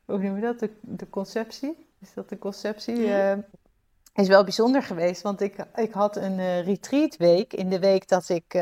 hoe 0.06 0.18
noem 0.18 0.36
je 0.36 0.42
dat? 0.42 0.60
De, 0.60 0.72
de 0.82 1.10
conceptie? 1.10 1.88
Is 2.00 2.14
dat 2.14 2.30
de 2.30 2.38
conceptie? 2.38 2.96
Ja 2.96 3.44
is 4.14 4.28
wel 4.28 4.44
bijzonder 4.44 4.84
geweest, 4.84 5.22
want 5.22 5.42
ik, 5.42 5.56
ik 5.76 5.92
had 5.92 6.16
een 6.16 6.40
uh, 6.40 6.66
retreatweek 6.66 7.54
in 7.54 7.70
de 7.70 7.80
week 7.80 8.08
dat 8.08 8.30
ik 8.30 8.54
uh, 8.54 8.62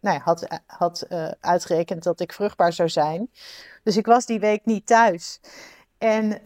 nou 0.00 0.16
ja, 0.16 0.18
had, 0.18 0.46
had 0.66 1.06
uh, 1.08 1.30
uitgerekend 1.40 2.02
dat 2.02 2.20
ik 2.20 2.32
vruchtbaar 2.32 2.72
zou 2.72 2.88
zijn. 2.88 3.30
Dus 3.82 3.96
ik 3.96 4.06
was 4.06 4.26
die 4.26 4.40
week 4.40 4.64
niet 4.64 4.86
thuis. 4.86 5.40
En 5.98 6.40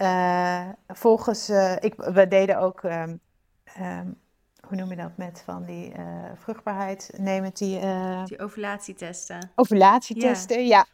volgens, 0.88 1.48
ik, 1.80 1.94
we 1.96 2.28
deden 2.28 2.58
ook, 2.58 2.82
um, 2.82 3.20
um, 3.80 4.20
hoe 4.68 4.76
noem 4.76 4.90
je 4.90 4.96
dat, 4.96 5.16
met 5.16 5.42
van 5.44 5.64
die 5.64 5.92
vruchtbaarheid, 6.34 7.10
nemen 7.16 7.50
die... 7.54 7.80
die 8.24 8.38
ovulatietesten. 8.38 9.50
Ovulatietesten, 9.54 10.66
ja. 10.66 10.86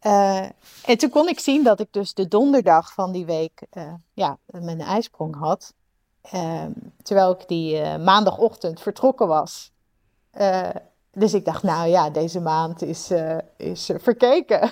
ja. 0.00 0.52
en 0.84 0.98
toen 0.98 1.10
kon 1.10 1.28
ik 1.28 1.40
zien 1.40 1.64
dat 1.64 1.80
ik 1.80 1.92
dus 1.92 2.14
de 2.14 2.28
donderdag 2.28 2.92
van 2.92 3.12
die 3.12 3.26
week 3.26 3.62
ja, 4.12 4.38
mijn 4.46 4.80
ijsprong 4.80 5.36
had. 5.36 5.74
Ehm, 6.22 6.70
terwijl 7.02 7.30
ik 7.30 7.48
die 7.48 7.80
uh, 7.80 7.96
maandagochtend 7.96 8.80
vertrokken 8.80 9.28
was. 9.28 9.72
Uh, 10.40 10.68
dus 11.12 11.34
ik 11.34 11.44
dacht, 11.44 11.62
nou 11.62 11.88
ja, 11.88 12.10
deze 12.10 12.40
maand 12.40 12.82
is, 12.82 13.10
uh, 13.10 13.38
is 13.56 13.90
verkeken. 13.96 14.60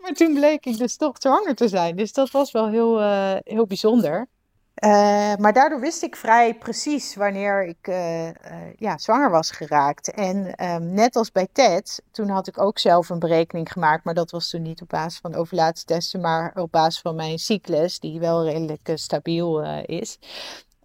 maar 0.00 0.12
toen 0.12 0.34
bleek 0.34 0.66
ik 0.66 0.78
dus 0.78 0.96
toch 0.96 1.16
zwanger 1.18 1.54
te 1.54 1.68
zijn. 1.68 1.96
Dus 1.96 2.12
dat 2.12 2.30
was 2.30 2.52
wel 2.52 2.68
heel, 2.68 3.00
heel 3.44 3.66
bijzonder. 3.66 4.28
Uh, 4.84 5.34
maar 5.36 5.52
daardoor 5.52 5.80
wist 5.80 6.02
ik 6.02 6.16
vrij 6.16 6.54
precies 6.54 7.14
wanneer 7.14 7.66
ik 7.66 7.88
uh, 7.88 8.26
uh, 8.26 8.32
ja, 8.76 8.98
zwanger 8.98 9.30
was 9.30 9.50
geraakt. 9.50 10.10
En 10.10 10.64
um, 10.64 10.94
net 10.94 11.16
als 11.16 11.32
bij 11.32 11.48
TED, 11.52 12.02
toen 12.10 12.28
had 12.28 12.46
ik 12.46 12.60
ook 12.60 12.78
zelf 12.78 13.08
een 13.08 13.18
berekening 13.18 13.72
gemaakt. 13.72 14.04
Maar 14.04 14.14
dat 14.14 14.30
was 14.30 14.50
toen 14.50 14.62
niet 14.62 14.82
op 14.82 14.88
basis 14.88 15.20
van 15.20 15.34
ovulatiestesten, 15.34 16.20
maar 16.20 16.52
op 16.54 16.72
basis 16.72 17.00
van 17.00 17.14
mijn 17.14 17.38
cyclus, 17.38 18.00
die 18.00 18.20
wel 18.20 18.44
redelijk 18.44 18.90
stabiel 18.94 19.62
is. 19.82 20.18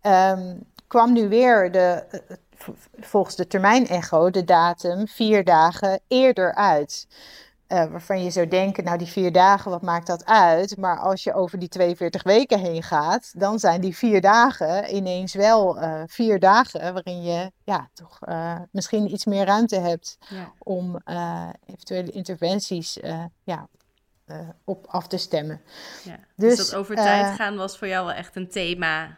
Um, 0.02 0.64
kwam 0.88 1.14
nu 1.14 1.30
weer 1.30 1.72
de, 1.72 2.04
volgens 3.00 3.36
de 3.36 3.48
termijn 3.48 3.88
echo 3.88 4.30
de 4.30 4.44
datum 4.44 5.08
vier 5.08 5.44
dagen 5.44 6.00
eerder 6.08 6.56
uit. 6.56 7.08
Uh, 7.72 7.86
waarvan 7.86 8.24
je 8.24 8.32
zou 8.32 8.48
denken, 8.48 8.84
nou 8.84 8.98
die 8.98 9.08
vier 9.08 9.32
dagen, 9.32 9.72
wat 9.72 9.82
maakt 9.82 10.08
dat 10.08 10.26
uit? 10.26 10.78
Maar 10.78 11.00
als 11.00 11.24
je 11.24 11.34
over 11.34 11.60
die 11.60 11.70
42 11.70 12.24
weken 12.24 12.60
heen 12.60 12.84
gaat, 12.84 13.40
dan 13.40 13.60
zijn 13.60 13.82
die 13.82 13.96
vier 13.96 14.22
dagen 14.22 14.96
ineens 14.96 15.34
wel 15.34 15.78
uh, 15.78 16.02
vier 16.08 16.40
dagen 16.40 16.94
waarin 16.94 17.24
je 17.24 17.52
ja, 17.64 17.90
toch 17.94 18.20
uh, 18.28 18.60
misschien 18.72 19.14
iets 19.14 19.26
meer 19.26 19.46
ruimte 19.46 19.80
hebt 19.80 20.18
ja. 20.30 20.52
om 20.58 21.02
eventuele 21.66 22.12
interventies 22.12 23.00
ja, 23.44 23.68
op 24.64 24.86
af 24.88 25.08
te 25.08 25.18
stemmen. 25.18 25.62
Ja. 26.04 26.20
Dus, 26.36 26.56
dus, 26.58 26.70
dat 26.70 26.80
over 26.80 26.96
tijd 26.96 27.36
gaan 27.36 27.56
was 27.56 27.78
voor 27.78 27.88
jou 27.88 28.06
wel 28.06 28.16
echt 28.16 28.36
een 28.36 28.50
thema 28.50 29.18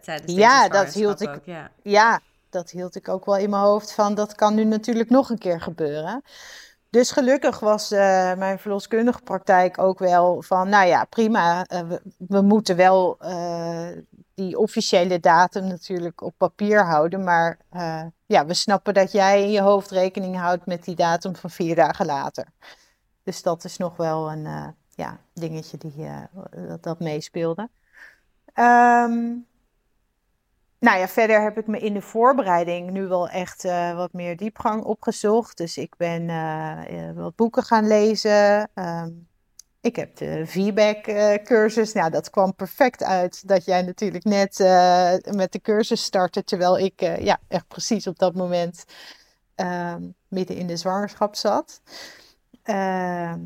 tijdens 0.00 0.26
deze 0.26 0.38
ja, 0.38 0.68
dat 0.68 0.92
hield 0.92 1.20
ik, 1.20 1.40
ja. 1.44 1.70
ja, 1.82 2.20
dat 2.50 2.70
hield 2.70 2.94
ik 2.94 3.08
ook 3.08 3.24
wel 3.24 3.36
in 3.36 3.50
mijn 3.50 3.62
hoofd 3.62 3.92
van 3.92 4.14
dat 4.14 4.34
kan 4.34 4.54
nu 4.54 4.64
natuurlijk 4.64 5.10
nog 5.10 5.30
een 5.30 5.38
keer 5.38 5.60
gebeuren. 5.60 6.22
Dus 6.90 7.10
gelukkig 7.10 7.60
was 7.60 7.92
uh, 7.92 7.98
mijn 8.34 8.58
verloskundige 8.58 9.22
praktijk 9.22 9.78
ook 9.78 9.98
wel 9.98 10.42
van, 10.42 10.68
nou 10.68 10.86
ja, 10.86 11.04
prima, 11.04 11.66
uh, 11.72 11.80
we, 12.18 12.40
moeten 12.40 12.76
wel 12.76 13.16
uh, 13.20 13.88
die 14.34 14.58
officiële 14.58 15.20
datum 15.20 15.66
natuurlijk 15.66 16.20
op 16.20 16.34
papier 16.36 16.84
houden, 16.84 17.24
maar 17.24 17.58
ja, 18.26 18.46
we 18.46 18.54
snappen 18.54 18.94
dat 18.94 19.12
jij 19.12 19.42
in 19.42 19.50
je 19.50 19.60
hoofd 19.60 19.90
rekening 19.90 20.36
houdt 20.36 20.66
met 20.66 20.84
die 20.84 20.94
datum 20.94 21.36
van 21.36 21.50
vier 21.50 21.74
dagen 21.74 22.06
later. 22.06 22.46
Dus 23.22 23.42
dat 23.42 23.64
is 23.64 23.76
nog 23.76 23.96
wel 23.96 24.30
een 24.30 24.74
ja, 24.90 25.18
dingetje 25.32 25.78
die, 25.78 26.08
dat, 26.68 26.82
dat 26.82 27.00
meespeelde. 27.00 27.68
Um, 28.54 29.46
nou 30.78 30.98
ja, 30.98 31.08
verder 31.08 31.42
heb 31.42 31.58
ik 31.58 31.66
me 31.66 31.78
in 31.78 31.94
de 31.94 32.00
voorbereiding 32.00 32.90
nu 32.90 33.06
wel 33.06 33.28
echt 33.28 33.64
uh, 33.64 33.96
wat 33.96 34.12
meer 34.12 34.36
diepgang 34.36 34.84
opgezocht. 34.84 35.56
Dus 35.56 35.76
ik 35.76 35.96
ben 35.96 36.28
uh, 36.28 37.10
wat 37.14 37.36
boeken 37.36 37.62
gaan 37.62 37.86
lezen. 37.86 38.70
Um, 38.74 39.28
ik 39.80 39.96
heb 39.96 40.16
de 40.16 40.46
feedback-cursus. 40.46 41.92
nou, 41.92 42.10
dat 42.10 42.30
kwam 42.30 42.54
perfect 42.54 43.02
uit 43.02 43.48
dat 43.48 43.64
jij 43.64 43.82
natuurlijk 43.82 44.24
net 44.24 44.58
met 45.36 45.52
de 45.52 45.60
cursus 45.62 46.04
startte. 46.04 46.44
Terwijl 46.44 46.78
ik 46.78 47.00
ja, 47.00 47.38
echt 47.48 47.68
precies 47.68 48.06
op 48.06 48.18
dat 48.18 48.34
moment 48.34 48.84
ehm, 49.54 50.02
midden 50.28 50.56
in 50.56 50.66
de 50.66 50.76
zwangerschap 50.76 51.34
zat. 51.34 51.80
Ehm, 52.62 53.40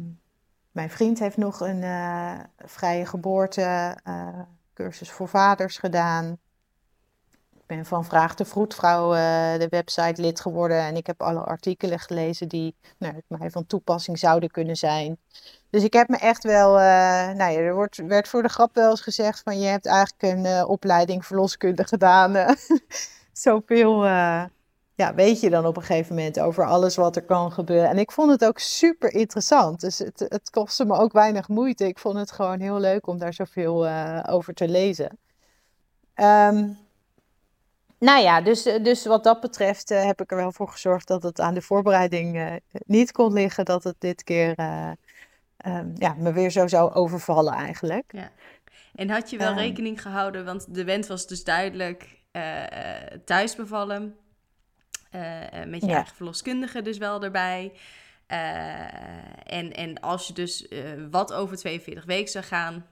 mijn 0.71 0.91
vriend 0.91 1.19
heeft 1.19 1.37
nog 1.37 1.61
een 1.61 1.85
vrije 2.57 3.07
geboorte 3.07 3.97
cursus 4.75 5.11
voor 5.11 5.29
vaders 5.29 5.79
gedaan 5.79 6.39
ben 7.77 7.87
van 7.87 8.05
Vraag 8.05 8.35
de 8.35 8.45
Vroedvrouw, 8.45 9.15
uh, 9.15 9.19
de 9.59 9.67
website, 9.69 10.21
lid 10.21 10.41
geworden. 10.41 10.79
En 10.79 10.97
ik 10.97 11.07
heb 11.07 11.23
alle 11.23 11.41
artikelen 11.41 11.99
gelezen 11.99 12.49
die 12.49 12.75
nou, 12.99 13.15
mij 13.27 13.51
van 13.51 13.67
toepassing 13.67 14.19
zouden 14.19 14.51
kunnen 14.51 14.77
zijn. 14.77 15.19
Dus 15.71 15.83
ik 15.83 15.93
heb 15.93 16.09
me 16.09 16.17
echt 16.17 16.45
wel, 16.45 16.77
uh, 16.77 16.83
nou 17.31 17.53
ja, 17.53 17.59
er 17.59 17.75
wordt, 17.75 17.97
werd 17.97 18.29
voor 18.29 18.43
de 18.43 18.49
grap 18.49 18.75
wel 18.75 18.91
eens 18.91 19.01
gezegd 19.01 19.41
van 19.45 19.61
je 19.61 19.67
hebt 19.67 19.87
eigenlijk 19.87 20.35
een 20.35 20.45
uh, 20.45 20.69
opleiding 20.69 21.27
verloskunde 21.27 21.85
gedaan. 21.85 22.57
Zoveel 23.33 24.05
ja, 24.95 25.15
weet 25.15 25.41
je 25.41 25.51
dan 25.51 25.67
op 25.67 25.77
een 25.77 25.83
gegeven 25.83 26.15
moment 26.15 26.41
over 26.41 26.65
alles 26.65 26.97
wat 26.97 27.17
er 27.17 27.25
kan 27.25 27.53
gebeuren. 27.53 27.89
En 27.89 27.99
ik 27.99 28.13
vond 28.13 28.31
het 28.31 28.45
ook 28.45 28.59
super 28.59 29.15
interessant. 29.15 29.81
Dus 29.81 29.99
het, 29.99 30.27
het 30.29 30.51
kostte 30.51 30.85
me 30.85 30.97
ook 30.97 31.13
weinig 31.13 31.49
moeite. 31.49 31.87
Ik 31.87 31.99
vond 31.99 32.17
het 32.17 32.33
gewoon 32.33 32.61
heel 32.61 32.81
leuk 32.81 33.07
om 33.07 33.19
daar 33.19 33.35
zoveel 33.35 33.89
over 34.27 34.55
te 34.55 34.69
lezen. 34.69 35.19
Um, 36.15 36.79
nou 38.01 38.23
ja, 38.23 38.41
dus, 38.41 38.67
eh, 38.67 38.83
dus 38.83 39.07
wat 39.07 39.25
dat 39.25 39.41
betreft 39.41 39.91
uh, 39.91 40.05
heb 40.05 40.21
ik 40.21 40.31
er 40.31 40.37
wel 40.37 40.53
voor 40.53 40.69
gezorgd 40.69 41.07
dat 41.07 41.23
het 41.23 41.41
aan 41.41 41.55
de 41.55 41.63
voorbereiding 41.63 42.37
uh, 42.37 42.53
niet 42.87 43.13
kon 43.13 43.33
liggen. 43.33 43.65
Dat 43.65 43.85
het 43.85 43.97
dit 43.99 44.25
keer 44.25 44.59
uh, 44.59 44.91
um, 45.67 45.93
ja, 45.97 46.15
me 46.19 46.33
weer 46.33 46.51
zo 46.51 46.67
zou 46.67 46.93
overvallen 46.93 47.53
eigenlijk. 47.53 48.13
Ja. 48.13 48.31
En 48.95 49.11
had 49.11 49.31
je 49.31 49.39
wel 49.39 49.51
um, 49.51 49.59
rekening 49.59 50.03
gehouden, 50.03 50.45
want 50.45 50.75
de 50.75 50.85
wens 50.85 51.09
was 51.09 51.27
dus 51.27 51.45
duidelijk 51.45 52.19
thuis 53.25 53.57
bevallen. 53.57 54.17
met 55.67 55.81
je 55.81 55.87
ja. 55.87 55.95
eigen 55.95 56.17
verloskundige 56.17 56.83
dus 56.83 56.99
wel 56.99 57.23
erbij. 57.23 57.73
en, 59.47 59.73
en 59.73 60.01
als 60.01 60.27
je 60.27 60.33
dus 60.33 60.69
wat 61.11 61.33
over 61.33 61.57
42 61.57 62.05
weken 62.05 62.31
zou 62.31 62.45
gaan, 62.45 62.87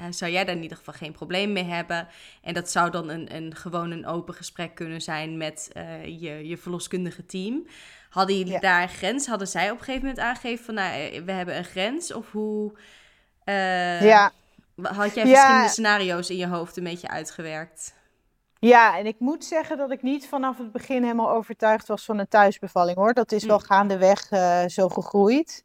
uh, 0.00 0.06
zou 0.10 0.32
jij 0.32 0.44
daar 0.44 0.56
in 0.56 0.62
ieder 0.62 0.76
geval 0.76 0.94
geen 0.94 1.12
probleem 1.12 1.52
mee 1.52 1.64
hebben. 1.64 2.08
En 2.42 2.54
dat 2.54 2.70
zou 2.70 2.90
dan 2.90 3.08
een, 3.08 3.34
een 3.36 3.56
gewoon 3.56 3.90
een 3.90 4.06
open 4.06 4.34
gesprek 4.34 4.74
kunnen 4.74 5.00
zijn 5.00 5.36
met 5.36 5.70
uh, 5.76 6.04
je, 6.04 6.48
je 6.48 6.56
verloskundige 6.56 7.26
team. 7.26 7.66
Hadden 8.10 8.38
jullie 8.38 8.60
daar 8.60 8.82
een 8.82 8.88
grens? 8.88 9.26
Hadden 9.26 9.48
zij 9.48 9.70
op 9.70 9.78
een 9.78 9.84
gegeven 9.84 10.06
moment 10.06 10.24
aangegeven 10.24 10.64
van 10.64 10.74
nou, 10.74 10.92
eh, 10.92 11.22
we 11.22 11.32
hebben 11.32 11.56
een 11.56 11.64
grens? 11.64 12.12
Of 12.12 12.30
hoe 12.30 12.72
uh, 13.44 14.02
ja. 14.02 14.32
had 14.82 15.14
jij 15.14 15.26
verschillende 15.26 15.68
scenario's 15.68 16.30
in 16.30 16.36
je 16.36 16.46
hoofd 16.46 16.76
een 16.76 16.84
beetje 16.84 17.08
uitgewerkt? 17.08 17.94
Ja, 18.58 18.98
en 18.98 19.06
ik 19.06 19.16
moet 19.18 19.44
zeggen 19.44 19.76
dat 19.76 19.90
ik 19.90 20.02
niet 20.02 20.28
vanaf 20.28 20.58
het 20.58 20.72
begin 20.72 21.02
helemaal 21.02 21.30
overtuigd 21.30 21.88
was 21.88 22.04
van 22.04 22.18
een 22.18 22.28
thuisbevalling 22.28 22.96
hoor. 22.96 23.12
Dat 23.12 23.32
is 23.32 23.44
wel 23.44 23.58
hm. 23.58 23.64
gaandeweg 23.64 24.30
uh, 24.30 24.64
zo 24.66 24.88
gegroeid. 24.88 25.64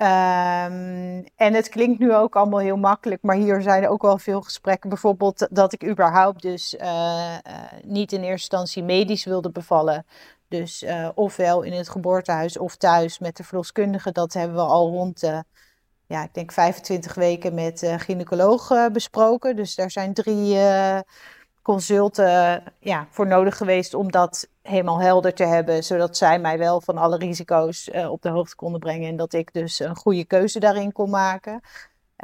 Um, 0.00 1.24
en 1.36 1.54
het 1.54 1.68
klinkt 1.68 1.98
nu 1.98 2.14
ook 2.14 2.36
allemaal 2.36 2.58
heel 2.58 2.76
makkelijk, 2.76 3.22
maar 3.22 3.36
hier 3.36 3.62
zijn 3.62 3.82
er 3.82 3.88
ook 3.88 4.02
wel 4.02 4.18
veel 4.18 4.42
gesprekken. 4.42 4.88
Bijvoorbeeld 4.88 5.48
dat 5.50 5.72
ik 5.72 5.84
überhaupt 5.84 6.42
dus 6.42 6.74
uh, 6.74 6.84
uh, 6.86 7.62
niet 7.82 8.12
in 8.12 8.18
eerste 8.18 8.30
instantie 8.30 8.82
medisch 8.82 9.24
wilde 9.24 9.50
bevallen. 9.50 10.06
Dus 10.48 10.82
uh, 10.82 11.08
ofwel 11.14 11.62
in 11.62 11.72
het 11.72 11.88
geboortehuis 11.88 12.58
of 12.58 12.76
thuis 12.76 13.18
met 13.18 13.36
de 13.36 13.44
verloskundige. 13.44 14.12
Dat 14.12 14.32
hebben 14.32 14.56
we 14.56 14.62
al 14.62 14.90
rond 14.90 15.20
ja, 16.06 16.22
ik 16.22 16.34
denk 16.34 16.52
25 16.52 17.14
weken 17.14 17.54
met 17.54 17.92
gynaecoloog 17.96 18.90
besproken. 18.92 19.56
Dus 19.56 19.74
daar 19.74 19.90
zijn 19.90 20.14
drie 20.14 20.58
consulten 21.68 22.62
ja, 22.78 23.06
voor 23.10 23.26
nodig 23.26 23.56
geweest 23.56 23.94
om 23.94 24.10
dat 24.10 24.48
helemaal 24.62 25.00
helder 25.00 25.34
te 25.34 25.44
hebben, 25.44 25.84
zodat 25.84 26.16
zij 26.16 26.38
mij 26.38 26.58
wel 26.58 26.80
van 26.80 26.98
alle 26.98 27.16
risico's 27.16 27.88
uh, 27.88 28.10
op 28.10 28.22
de 28.22 28.28
hoogte 28.28 28.56
konden 28.56 28.80
brengen 28.80 29.08
en 29.08 29.16
dat 29.16 29.32
ik 29.32 29.52
dus 29.52 29.78
een 29.78 29.96
goede 29.96 30.24
keuze 30.24 30.58
daarin 30.58 30.92
kon 30.92 31.10
maken. 31.10 31.60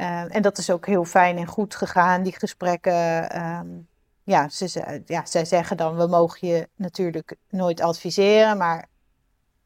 Uh, 0.01 0.35
en 0.35 0.41
dat 0.41 0.57
is 0.57 0.69
ook 0.69 0.85
heel 0.85 1.05
fijn 1.05 1.37
en 1.37 1.45
goed 1.45 1.75
gegaan, 1.75 2.23
die 2.23 2.39
gesprekken. 2.39 3.37
Um, 3.41 3.87
ja, 4.23 4.49
ze, 4.49 5.01
ja, 5.05 5.25
zij 5.25 5.45
zeggen 5.45 5.77
dan, 5.77 5.95
we 5.95 6.07
mogen 6.07 6.47
je 6.47 6.67
natuurlijk 6.75 7.35
nooit 7.49 7.81
adviseren, 7.81 8.57
maar 8.57 8.87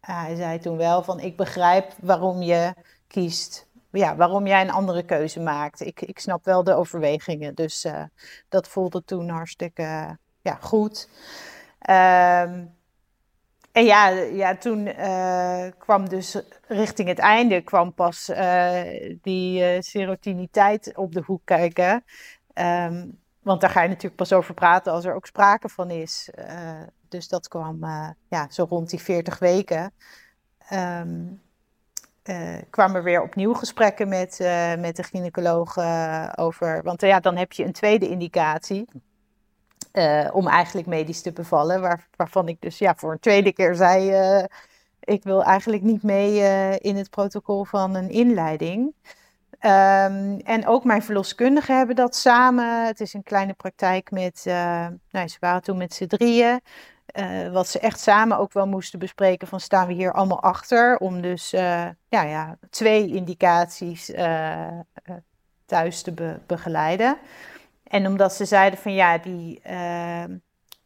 hij 0.01 0.35
zei 0.35 0.59
toen 0.59 0.77
wel 0.77 1.03
van, 1.03 1.19
ik 1.19 1.37
begrijp 1.37 1.93
waarom 2.01 2.41
je 2.41 2.73
kiest 3.07 3.67
ja, 3.91 4.15
waarom 4.15 4.47
jij 4.47 4.61
een 4.61 4.71
andere 4.71 5.03
keuze 5.03 5.39
maakt. 5.39 5.79
Ik, 5.79 6.01
ik 6.01 6.19
snap 6.19 6.45
wel 6.45 6.63
de 6.63 6.73
overwegingen. 6.73 7.55
Dus 7.55 7.85
uh, 7.85 8.03
dat 8.49 8.67
voelde 8.67 9.03
toen 9.03 9.29
hartstikke 9.29 10.17
ja, 10.41 10.57
goed. 10.61 11.09
Um, 11.89 12.77
en 13.71 13.85
ja, 13.85 14.07
ja 14.09 14.57
toen 14.57 14.87
uh, 14.87 15.65
kwam 15.77 16.09
dus 16.09 16.41
richting 16.67 17.07
het 17.07 17.19
einde 17.19 17.61
kwam 17.61 17.93
pas 17.93 18.31
die 19.21 19.81
serotiniteit 19.81 20.97
op 20.97 21.13
de 21.13 21.23
hoek 21.25 21.41
kijken. 21.43 22.03
Um, 22.53 23.19
want 23.39 23.61
daar 23.61 23.69
ga 23.69 23.81
je 23.81 23.87
natuurlijk 23.87 24.15
pas 24.15 24.33
over 24.33 24.53
praten 24.53 24.91
als 24.91 25.05
er 25.05 25.13
ook 25.15 25.25
sprake 25.25 25.69
van 25.69 25.89
is. 25.89 26.29
dus 27.07 27.27
dat 27.27 27.47
kwam 27.47 27.85
ja, 28.27 28.47
zo 28.49 28.65
rond 28.69 28.89
die 28.89 28.99
40 28.99 29.39
weken. 29.39 29.93
Um, 30.73 31.41
uh, 32.29 32.57
kwamen 32.69 33.03
weer 33.03 33.21
opnieuw 33.21 33.53
gesprekken 33.53 34.07
met, 34.07 34.39
uh, 34.41 34.75
met 34.75 34.95
de 34.95 35.03
gynaecoloog 35.03 35.77
uh, 35.77 36.29
over. 36.35 36.83
Want 36.83 37.01
ja, 37.01 37.19
dan 37.19 37.35
heb 37.35 37.51
je 37.51 37.65
een 37.65 37.71
tweede 37.71 38.09
indicatie. 38.09 38.87
om 40.31 40.47
eigenlijk 40.47 40.87
medisch 40.87 41.21
te 41.21 41.31
bevallen. 41.31 41.81
Waar, 41.81 42.07
waarvan 42.15 42.47
ik 42.47 42.61
dus 42.61 42.77
ja, 42.77 42.95
voor 42.95 43.11
een 43.11 43.19
tweede 43.19 43.53
keer 43.53 43.75
zei. 43.75 44.11
ik 44.99 45.23
wil 45.23 45.43
eigenlijk 45.43 45.83
niet 45.83 46.03
mee 46.03 46.39
in 46.79 46.95
het 46.95 47.09
protocol 47.09 47.63
van 47.63 47.95
een 47.95 48.09
inleiding. 48.09 48.93
Um, 49.61 50.39
en 50.39 50.67
ook 50.67 50.83
mijn 50.83 51.03
verloskundigen 51.03 51.77
hebben 51.77 51.95
dat 51.95 52.15
samen. 52.15 52.85
Het 52.85 52.99
is 52.99 53.13
een 53.13 53.23
kleine 53.23 53.53
praktijk 53.53 54.11
met. 54.11 54.41
nou, 55.11 55.27
ze 55.27 55.37
waren 55.39 55.61
toen 55.61 55.77
met 55.77 55.93
z'n 55.93 56.07
drieën. 56.07 56.61
Uh, 57.13 57.51
wat 57.51 57.67
ze 57.67 57.79
echt 57.79 57.99
samen 57.99 58.37
ook 58.37 58.53
wel 58.53 58.67
moesten 58.67 58.99
bespreken 58.99 59.47
van 59.47 59.59
staan 59.59 59.87
we 59.87 59.93
hier 59.93 60.13
allemaal 60.13 60.41
achter 60.41 60.97
om 60.97 61.21
dus 61.21 61.53
uh, 61.53 61.59
ja, 62.07 62.21
ja, 62.23 62.57
twee 62.69 63.07
indicaties 63.07 64.09
uh, 64.09 64.67
thuis 65.65 66.01
te 66.01 66.11
be 66.11 66.39
begeleiden. 66.45 67.17
En 67.83 68.07
omdat 68.07 68.33
ze 68.33 68.45
zeiden 68.45 68.79
van 68.79 68.93
ja, 68.93 69.17
die 69.17 69.61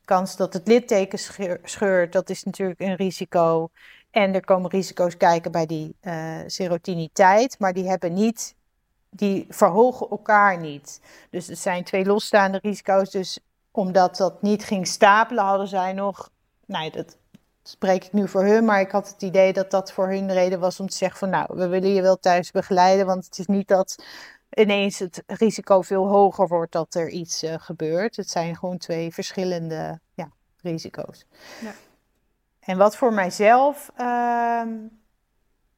kans 0.06 0.36
dat 0.36 0.54
het 0.54 0.68
litteken 0.68 1.20
scheurt, 1.64 2.12
dat 2.12 2.30
is 2.30 2.44
natuurlijk 2.44 2.80
een 2.80 2.96
risico. 2.96 3.70
En 4.12 4.34
er 4.34 4.46
komen 4.46 4.70
risico's 4.70 5.18
kijken 5.18 5.52
bij 5.52 5.66
die 5.66 5.96
serotiniteit, 6.46 7.60
maar 7.60 7.74
die 7.74 7.90
hebben 7.90 8.14
niet, 8.14 8.56
die 9.10 9.46
verhogen 9.50 10.10
elkaar 10.10 10.60
niet. 10.60 11.02
Dus 11.30 11.48
het 11.48 11.60
zijn 11.60 11.84
twee 11.84 12.06
losstaande 12.06 12.60
risico's, 12.62 13.12
dus 13.12 13.40
omdat 13.76 14.18
dat 14.18 14.42
niet 14.42 14.64
ging 14.64 14.88
stapelen, 14.88 15.44
hadden 15.44 15.68
zij 15.68 15.94
nog. 15.94 16.30
Nou, 16.66 16.90
dat 16.90 17.18
spreek 17.64 18.04
ik 18.04 18.14
nu 18.14 18.28
voor 18.28 18.44
hun, 18.44 18.66
maar 18.66 18.80
ik 18.80 18.92
had 18.92 19.08
het 19.08 19.22
idee 19.22 19.54
dat 19.54 19.72
dat 19.72 19.92
voor 19.92 20.08
hun 20.08 20.28
de 20.28 20.34
reden 20.34 20.60
was 20.60 20.80
om 20.80 20.88
te 20.88 20.96
zeggen: 20.96 21.20
van 21.20 21.30
nou, 21.30 21.46
we 21.50 21.68
willen 21.68 21.90
je 21.90 22.02
wel 22.02 22.20
thuis 22.20 22.52
begeleiden, 22.52 23.06
want 23.06 23.26
het 23.26 23.40
is 23.40 23.46
niet 23.46 23.68
dat 23.68 24.04
ineens 24.50 25.00
het 25.00 25.24
risico 25.28 25.82
veel 25.82 26.08
hoger 26.08 26.48
wordt 26.48 26.72
dat 26.72 26.96
er 26.96 27.10
iets 27.10 27.44
uh, 27.44 27.54
gebeurt. 27.58 28.16
Het 28.16 28.30
zijn 28.30 28.56
gewoon 28.56 28.78
twee 28.78 29.14
verschillende 29.14 30.00
ja, 30.14 30.32
risico's. 30.62 31.26
Ja. 31.62 31.74
En 32.60 32.78
wat 32.78 32.96
voor 32.96 33.14
mijzelf. 33.14 33.92
Uh, 33.98 34.62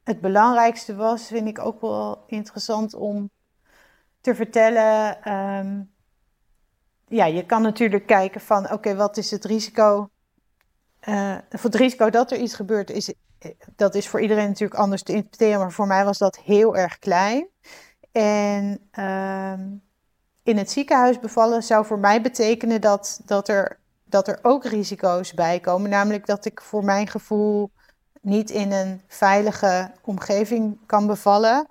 het 0.04 0.20
belangrijkste 0.20 0.94
was, 0.94 1.26
vind 1.26 1.48
ik 1.48 1.58
ook 1.58 1.80
wel 1.80 2.24
interessant 2.26 2.94
om 2.94 3.30
te 4.20 4.34
vertellen. 4.34 5.22
Ehm, 5.22 5.82
ja, 7.08 7.24
je 7.24 7.46
kan 7.46 7.62
natuurlijk 7.62 8.06
kijken 8.06 8.40
van, 8.40 8.72
oké, 8.72 8.96
wat 8.96 9.16
is 9.16 9.30
het 9.30 9.44
risico? 9.44 10.10
Voor 11.50 11.70
het 11.70 11.74
risico 11.74 12.10
dat 12.10 12.30
er 12.30 12.38
iets 12.38 12.54
gebeurt, 12.54 12.90
is, 12.90 13.14
dat 13.76 13.94
is 13.94 14.08
voor 14.08 14.20
iedereen 14.20 14.46
natuurlijk 14.48 14.80
anders 14.80 15.02
te 15.02 15.12
interpreteren. 15.12 15.58
Maar 15.58 15.72
voor 15.72 15.86
mij 15.86 16.04
was 16.04 16.18
dat 16.18 16.38
heel 16.38 16.76
erg 16.76 16.98
klein. 16.98 17.48
En 18.12 18.88
ehm, 18.90 19.60
in 20.42 20.56
het 20.56 20.70
ziekenhuis 20.70 21.20
bevallen 21.20 21.62
zou 21.62 21.86
voor 21.86 21.98
mij 21.98 22.22
betekenen 22.22 22.80
dat, 22.80 23.20
dat, 23.24 23.48
er, 23.48 23.78
dat 24.04 24.28
er 24.28 24.38
ook 24.42 24.64
risico's 24.64 25.34
bij 25.34 25.60
komen. 25.60 25.90
Namelijk 25.90 26.26
dat 26.26 26.44
ik 26.44 26.60
voor 26.60 26.84
mijn 26.84 27.08
gevoel 27.08 27.70
niet 28.20 28.50
in 28.50 28.72
een 28.72 29.02
veilige 29.08 29.90
omgeving 30.04 30.78
kan 30.86 31.06
bevallen. 31.06 31.66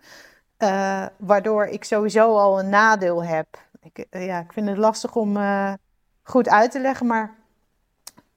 Uh, 0.59 1.05
waardoor 1.17 1.65
ik 1.65 1.83
sowieso 1.83 2.37
al 2.37 2.59
een 2.59 2.69
nadeel 2.69 3.23
heb. 3.23 3.64
Ik, 3.93 4.05
uh, 4.11 4.25
ja, 4.25 4.39
ik 4.39 4.53
vind 4.53 4.67
het 4.67 4.77
lastig 4.77 5.15
om 5.15 5.37
uh, 5.37 5.73
goed 6.23 6.49
uit 6.49 6.71
te 6.71 6.79
leggen, 6.79 7.05
maar 7.05 7.35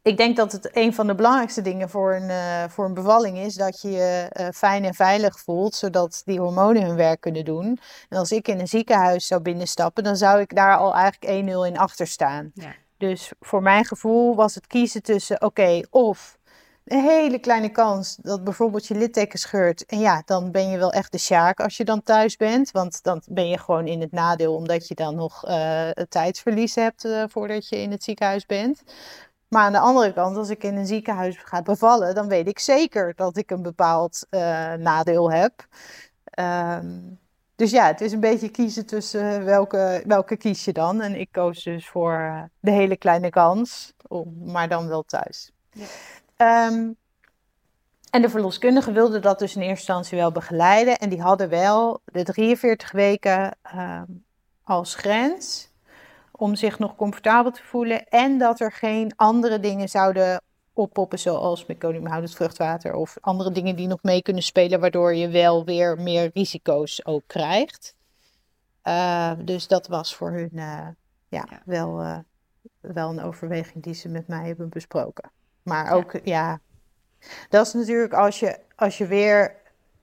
ik 0.02 0.16
denk 0.16 0.36
dat 0.36 0.52
het 0.52 0.76
een 0.76 0.94
van 0.94 1.06
de 1.06 1.14
belangrijkste 1.14 1.62
dingen 1.62 1.88
voor 1.88 2.14
een, 2.14 2.70
voor 2.70 2.84
een 2.84 2.94
bevalling 2.94 3.38
is 3.38 3.54
dat 3.54 3.80
je 3.80 3.90
je 3.90 4.50
fijn 4.54 4.84
en 4.84 4.94
veilig 4.94 5.40
voelt, 5.40 5.74
zodat 5.74 6.22
die 6.24 6.40
hormonen 6.40 6.82
hun 6.82 6.96
werk 6.96 7.20
kunnen 7.20 7.44
doen. 7.44 7.78
En 8.08 8.18
als 8.18 8.32
ik 8.32 8.48
in 8.48 8.60
een 8.60 8.68
ziekenhuis 8.68 9.26
zou 9.26 9.40
binnenstappen, 9.40 10.04
dan 10.04 10.16
zou 10.16 10.40
ik 10.40 10.54
daar 10.54 10.76
al 10.76 10.94
eigenlijk 10.94 11.48
1-0 11.48 11.72
in 11.72 11.78
achter 11.78 12.06
staan. 12.06 12.50
Ja. 12.54 12.74
Dus 12.98 13.32
voor 13.40 13.62
mijn 13.62 13.84
gevoel 13.84 14.34
was 14.34 14.54
het 14.54 14.66
kiezen 14.66 15.02
tussen, 15.02 15.36
oké, 15.36 15.44
okay, 15.44 15.86
of 15.90 16.37
een 16.88 17.00
hele 17.00 17.38
kleine 17.38 17.68
kans 17.68 18.16
dat 18.22 18.44
bijvoorbeeld 18.44 18.86
je 18.86 18.94
litteken 18.94 19.38
scheurt. 19.38 19.86
En 19.86 19.98
ja, 19.98 20.22
dan 20.24 20.50
ben 20.50 20.70
je 20.70 20.78
wel 20.78 20.92
echt 20.92 21.12
de 21.12 21.18
sjaak 21.18 21.60
als 21.60 21.76
je 21.76 21.84
dan 21.84 22.02
thuis 22.02 22.36
bent. 22.36 22.70
Want 22.70 23.02
dan 23.02 23.22
ben 23.26 23.48
je 23.48 23.58
gewoon 23.58 23.86
in 23.86 24.00
het 24.00 24.12
nadeel 24.12 24.54
omdat 24.54 24.88
je 24.88 24.94
dan 24.94 25.16
nog 25.16 25.48
uh, 25.48 25.90
tijdsverlies 25.90 26.74
hebt 26.74 27.04
uh, 27.04 27.24
voordat 27.28 27.68
je 27.68 27.76
in 27.76 27.90
het 27.90 28.02
ziekenhuis 28.02 28.46
bent. 28.46 28.82
Maar 29.48 29.62
aan 29.62 29.72
de 29.72 29.78
andere 29.78 30.12
kant, 30.12 30.36
als 30.36 30.48
ik 30.48 30.64
in 30.64 30.76
een 30.76 30.86
ziekenhuis 30.86 31.36
ga 31.38 31.62
bevallen, 31.62 32.14
dan 32.14 32.28
weet 32.28 32.48
ik 32.48 32.58
zeker 32.58 33.12
dat 33.16 33.36
ik 33.36 33.50
een 33.50 33.62
bepaald 33.62 34.26
uh, 34.30 34.40
nadeel 34.72 35.30
heb. 35.30 35.66
Um, 36.38 37.18
dus 37.56 37.70
ja, 37.70 37.86
het 37.86 38.00
is 38.00 38.12
een 38.12 38.20
beetje 38.20 38.48
kiezen 38.48 38.86
tussen 38.86 39.44
welke, 39.44 40.02
welke 40.06 40.36
kies 40.36 40.64
je 40.64 40.72
dan. 40.72 41.00
En 41.00 41.20
ik 41.20 41.28
koos 41.32 41.62
dus 41.62 41.88
voor 41.88 42.48
de 42.60 42.70
hele 42.70 42.96
kleine 42.96 43.30
kans, 43.30 43.92
maar 44.44 44.68
dan 44.68 44.88
wel 44.88 45.02
thuis. 45.02 45.52
Ja. 45.70 45.84
Um, 46.42 46.96
en 48.10 48.22
de 48.22 48.30
verloskundige 48.30 48.92
wilde 48.92 49.18
dat 49.18 49.38
dus 49.38 49.54
in 49.54 49.60
eerste 49.60 49.76
instantie 49.76 50.18
wel 50.18 50.32
begeleiden. 50.32 50.98
En 50.98 51.08
die 51.08 51.20
hadden 51.20 51.48
wel 51.48 52.00
de 52.04 52.24
43 52.24 52.92
weken 52.92 53.56
um, 53.74 54.24
als 54.64 54.94
grens 54.94 55.70
om 56.30 56.54
zich 56.54 56.78
nog 56.78 56.96
comfortabel 56.96 57.50
te 57.50 57.62
voelen. 57.62 58.08
En 58.08 58.38
dat 58.38 58.60
er 58.60 58.72
geen 58.72 59.12
andere 59.16 59.60
dingen 59.60 59.88
zouden 59.88 60.42
oppoppen, 60.72 61.18
zoals 61.18 61.66
meconiumhoudend 61.66 62.34
vruchtwater 62.34 62.94
of 62.94 63.16
andere 63.20 63.52
dingen 63.52 63.76
die 63.76 63.86
nog 63.86 64.02
mee 64.02 64.22
kunnen 64.22 64.42
spelen, 64.42 64.80
waardoor 64.80 65.14
je 65.14 65.28
wel 65.28 65.64
weer 65.64 66.00
meer 66.00 66.30
risico's 66.34 67.06
ook 67.06 67.22
krijgt. 67.26 67.94
Uh, 68.84 69.32
dus 69.38 69.68
dat 69.68 69.86
was 69.86 70.14
voor 70.14 70.30
hun 70.30 70.50
uh, 70.52 70.88
ja, 71.28 71.46
ja, 71.50 71.62
Wel, 71.64 72.02
uh, 72.02 72.18
wel 72.80 73.10
een 73.10 73.22
overweging 73.22 73.82
die 73.82 73.94
ze 73.94 74.08
met 74.08 74.28
mij 74.28 74.46
hebben 74.46 74.68
besproken. 74.68 75.30
Maar 75.68 75.92
ook, 75.92 76.20
ja. 76.24 76.60
dat 77.48 77.66
is 77.66 77.72
natuurlijk 77.72 78.12
als 78.12 78.40
je, 78.40 78.58
als 78.76 78.98
je 78.98 79.06
weer 79.06 79.56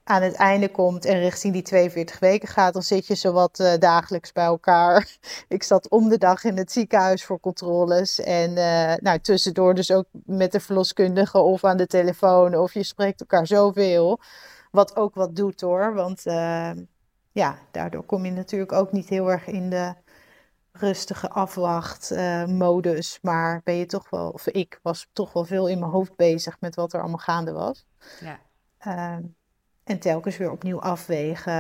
aan 0.04 0.22
het 0.22 0.36
einde 0.36 0.72
komt 0.72 1.06
en 1.06 1.20
richting 1.20 1.54
die 1.54 1.62
42 1.62 2.20
weken 2.20 2.48
gaat, 2.48 2.74
dan 2.74 2.82
zit 2.82 3.08
je 3.08 3.16
zowat 3.16 3.60
uh, 3.60 3.74
dagelijks 3.80 4.32
bij 4.32 4.46
elkaar. 4.46 5.18
Ik 5.48 5.64
zat 5.64 5.90
om 5.90 6.10
de 6.10 6.18
dag 6.18 6.44
in 6.44 6.58
het 6.58 6.72
ziekenhuis 6.72 7.26
voor 7.26 7.40
controles. 7.40 8.20
En 8.20 8.50
uh, 8.50 8.94
nou, 8.96 9.20
tussendoor 9.20 9.74
dus 9.74 9.92
ook 9.92 10.06
met 10.12 10.52
de 10.52 10.60
verloskundige 10.60 11.38
of 11.38 11.64
aan 11.64 11.78
de 11.78 11.88
telefoon. 11.88 12.56
Of 12.56 12.74
je 12.74 12.84
spreekt 12.84 13.20
elkaar 13.20 13.48
zoveel. 13.48 14.20
Wat 14.72 14.96
ook 14.96 15.16
wat 15.16 15.36
doet 15.36 15.62
hoor. 15.62 15.94
Want 15.94 16.26
uh, 16.26 16.72
ja, 17.32 17.58
daardoor 17.72 18.04
kom 18.04 18.26
je 18.26 18.32
natuurlijk 18.32 18.72
ook 18.72 18.92
niet 18.92 19.10
heel 19.10 19.32
erg 19.32 19.48
in 19.48 19.70
de 19.70 19.94
rustige 20.78 21.30
afwachtmodus. 21.30 23.16
Uh, 23.16 23.22
maar 23.22 23.62
ben 23.64 23.76
je 23.76 23.86
toch 23.86 24.10
wel, 24.10 24.30
of 24.30 24.48
ik 24.48 24.80
was 24.82 25.10
toch 25.14 25.34
wel 25.34 25.46
veel 25.46 25.68
in 25.68 25.80
mijn 25.80 25.92
hoofd 25.92 26.16
bezig 26.16 26.60
met 26.60 26.76
wat 26.76 26.94
er 26.94 27.00
allemaal 27.00 27.18
gaande 27.18 27.52
was. 27.52 27.86
Ja. 28.20 28.40
Uh, 28.88 29.26
en 29.84 30.00
telkens 30.00 30.38
weer 30.38 30.52
opnieuw 30.52 30.82
afwegen. 30.82 31.54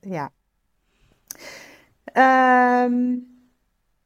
ja. 0.00 0.32
Um, 2.12 3.32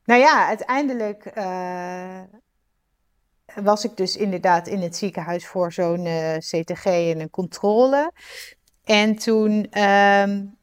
nou 0.04 0.20
ja, 0.20 0.46
uiteindelijk 0.46 1.36
uh, 1.38 2.20
was 3.54 3.84
ik 3.84 3.96
dus 3.96 4.16
inderdaad 4.16 4.66
in 4.66 4.80
het 4.80 4.96
ziekenhuis 4.96 5.46
voor 5.46 5.72
zo'n 5.72 6.04
CTG 6.38 6.84
en 6.84 7.20
een 7.20 7.30
controle. 7.30 8.12
En 8.84 9.16
toen 9.16 9.82
um, 9.82 10.57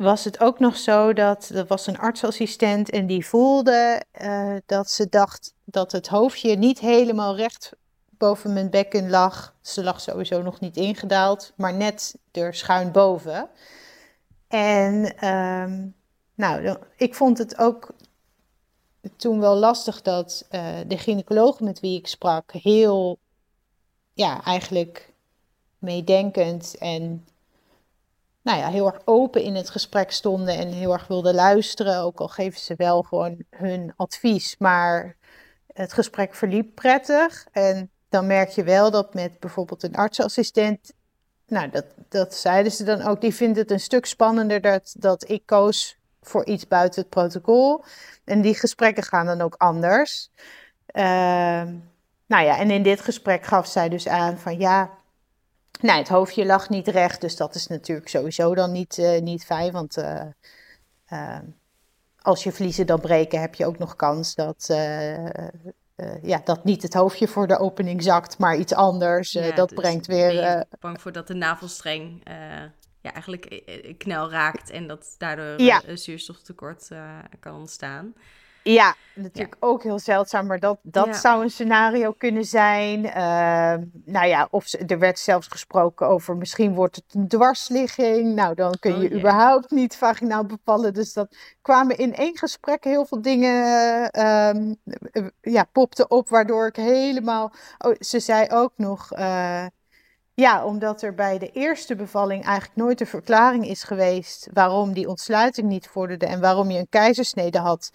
was 0.00 0.24
het 0.24 0.40
ook 0.40 0.58
nog 0.58 0.76
zo 0.76 1.12
dat 1.12 1.48
er 1.48 1.66
was 1.66 1.86
een 1.86 1.98
artsassistent 1.98 2.90
en 2.90 3.06
die 3.06 3.26
voelde 3.26 4.02
uh, 4.20 4.56
dat 4.66 4.90
ze 4.90 5.08
dacht 5.08 5.54
dat 5.64 5.92
het 5.92 6.08
hoofdje 6.08 6.56
niet 6.56 6.78
helemaal 6.78 7.36
recht 7.36 7.72
boven 8.10 8.52
mijn 8.52 8.70
bekken 8.70 9.10
lag. 9.10 9.54
Ze 9.60 9.82
lag 9.82 10.00
sowieso 10.00 10.42
nog 10.42 10.60
niet 10.60 10.76
ingedaald, 10.76 11.52
maar 11.56 11.74
net 11.74 12.18
er 12.32 12.54
schuin 12.54 12.92
boven. 12.92 13.48
En 14.48 15.26
um, 15.28 15.94
nou, 16.34 16.76
ik 16.96 17.14
vond 17.14 17.38
het 17.38 17.58
ook 17.58 17.94
toen 19.16 19.40
wel 19.40 19.56
lastig 19.56 20.02
dat 20.02 20.46
uh, 20.50 20.76
de 20.86 20.98
gynaecoloog 20.98 21.60
met 21.60 21.80
wie 21.80 21.98
ik 21.98 22.06
sprak 22.06 22.52
heel, 22.52 23.18
ja, 24.12 24.44
eigenlijk 24.44 25.12
meedenkend 25.78 26.76
en 26.78 27.26
nou 28.42 28.58
ja, 28.58 28.68
heel 28.68 28.86
erg 28.86 29.00
open 29.04 29.42
in 29.42 29.54
het 29.54 29.70
gesprek 29.70 30.10
stonden 30.10 30.58
en 30.58 30.68
heel 30.68 30.92
erg 30.92 31.06
wilden 31.06 31.34
luisteren. 31.34 32.00
Ook 32.00 32.20
al 32.20 32.28
geven 32.28 32.60
ze 32.60 32.74
wel 32.76 33.02
gewoon 33.02 33.44
hun 33.50 33.92
advies, 33.96 34.56
maar 34.58 35.16
het 35.72 35.92
gesprek 35.92 36.34
verliep 36.34 36.74
prettig. 36.74 37.46
En 37.52 37.90
dan 38.08 38.26
merk 38.26 38.48
je 38.48 38.64
wel 38.64 38.90
dat 38.90 39.14
met 39.14 39.38
bijvoorbeeld 39.38 39.82
een 39.82 39.96
artsassistent, 39.96 40.92
nou 41.46 41.70
dat, 41.70 41.84
dat 42.08 42.34
zeiden 42.34 42.72
ze 42.72 42.84
dan 42.84 43.02
ook, 43.02 43.20
die 43.20 43.34
vindt 43.34 43.58
het 43.58 43.70
een 43.70 43.80
stuk 43.80 44.06
spannender 44.06 44.60
dat, 44.60 44.94
dat 44.98 45.28
ik 45.28 45.46
koos 45.46 45.98
voor 46.22 46.46
iets 46.46 46.68
buiten 46.68 47.00
het 47.00 47.10
protocol. 47.10 47.84
En 48.24 48.40
die 48.40 48.54
gesprekken 48.54 49.02
gaan 49.02 49.26
dan 49.26 49.40
ook 49.40 49.54
anders. 49.54 50.30
Uh, 50.92 51.02
nou 52.26 52.44
ja, 52.44 52.58
en 52.58 52.70
in 52.70 52.82
dit 52.82 53.00
gesprek 53.00 53.44
gaf 53.44 53.66
zij 53.66 53.88
dus 53.88 54.08
aan 54.08 54.38
van 54.38 54.58
ja, 54.58 54.90
nou, 55.82 55.98
het 55.98 56.08
hoofdje 56.08 56.46
lag 56.46 56.68
niet 56.68 56.88
recht, 56.88 57.20
dus 57.20 57.36
dat 57.36 57.54
is 57.54 57.66
natuurlijk 57.66 58.08
sowieso 58.08 58.54
dan 58.54 58.72
niet, 58.72 58.98
uh, 58.98 59.20
niet 59.20 59.44
fijn. 59.44 59.72
Want 59.72 59.98
uh, 59.98 60.22
uh, 61.12 61.38
als 62.18 62.44
je 62.44 62.52
vliezen 62.52 62.86
dan 62.86 63.00
breken, 63.00 63.40
heb 63.40 63.54
je 63.54 63.66
ook 63.66 63.78
nog 63.78 63.96
kans 63.96 64.34
dat, 64.34 64.66
ja, 66.22 66.40
dat 66.44 66.64
niet 66.64 66.82
het 66.82 66.94
hoofdje 66.94 67.28
voor 67.28 67.46
de 67.46 67.58
opening 67.58 68.02
zakt, 68.02 68.38
maar 68.38 68.56
iets 68.56 68.74
anders. 68.74 69.32
Ja, 69.32 69.52
dat 69.52 69.68
dus 69.68 69.78
brengt 69.78 70.06
weer. 70.06 70.64
Bang 70.80 71.00
voor 71.00 71.12
dat 71.12 71.26
de 71.26 71.34
navelstreng 71.34 72.20
ja, 73.02 73.12
eigenlijk 73.12 73.62
knel 73.98 74.30
raakt 74.30 74.70
en 74.70 74.86
dat 74.86 75.14
daardoor 75.18 75.60
ja. 75.60 75.82
zuurstoftekort 75.94 76.88
kan 77.40 77.54
ontstaan. 77.54 78.14
Ja, 78.62 78.94
natuurlijk 79.14 79.56
ook 79.60 79.82
heel 79.82 79.98
zeldzaam, 79.98 80.46
maar 80.46 80.58
dat, 80.58 80.78
dat 80.82 81.16
zou 81.16 81.42
een 81.42 81.50
scenario 81.50 82.12
kunnen 82.12 82.44
zijn. 82.44 83.04
Uh, 83.04 83.86
nou 84.04 84.26
ja, 84.26 84.48
of 84.50 84.72
er 84.86 84.98
werd 84.98 85.18
zelfs 85.18 85.46
gesproken 85.46 86.06
over 86.06 86.36
misschien 86.36 86.74
wordt 86.74 86.96
het 86.96 87.04
een 87.14 87.28
dwarsligging. 87.28 88.34
Nou, 88.34 88.54
dan 88.54 88.76
kun 88.80 89.00
je 89.00 89.08
oh, 89.08 89.16
überhaupt 89.16 89.70
niet 89.70 89.96
vaginaal 89.96 90.44
bevallen. 90.44 90.94
Dus 90.94 91.12
dat 91.12 91.36
kwamen 91.62 91.96
in 91.96 92.14
één 92.14 92.38
gesprek 92.38 92.84
heel 92.84 93.06
veel 93.06 93.22
dingen, 93.22 94.10
uh, 94.18 94.72
ja, 95.40 95.64
popten 95.72 96.10
op, 96.10 96.28
waardoor 96.28 96.66
ik 96.66 96.76
helemaal... 96.76 97.52
Oh, 97.78 97.94
ze 97.98 98.20
zei 98.20 98.48
ook 98.48 98.72
nog... 98.76 99.12
Uh, 99.18 99.66
ja, 100.34 100.64
omdat 100.64 101.02
er 101.02 101.14
bij 101.14 101.38
de 101.38 101.50
eerste 101.50 101.96
bevalling 101.96 102.44
eigenlijk 102.44 102.76
nooit 102.76 103.00
een 103.00 103.06
verklaring 103.06 103.66
is 103.66 103.82
geweest 103.82 104.48
waarom 104.52 104.92
die 104.92 105.08
ontsluiting 105.08 105.68
niet 105.68 105.88
vorderde 105.88 106.26
en 106.26 106.40
waarom 106.40 106.70
je 106.70 106.78
een 106.78 106.88
keizersnede 106.88 107.58
had. 107.58 107.90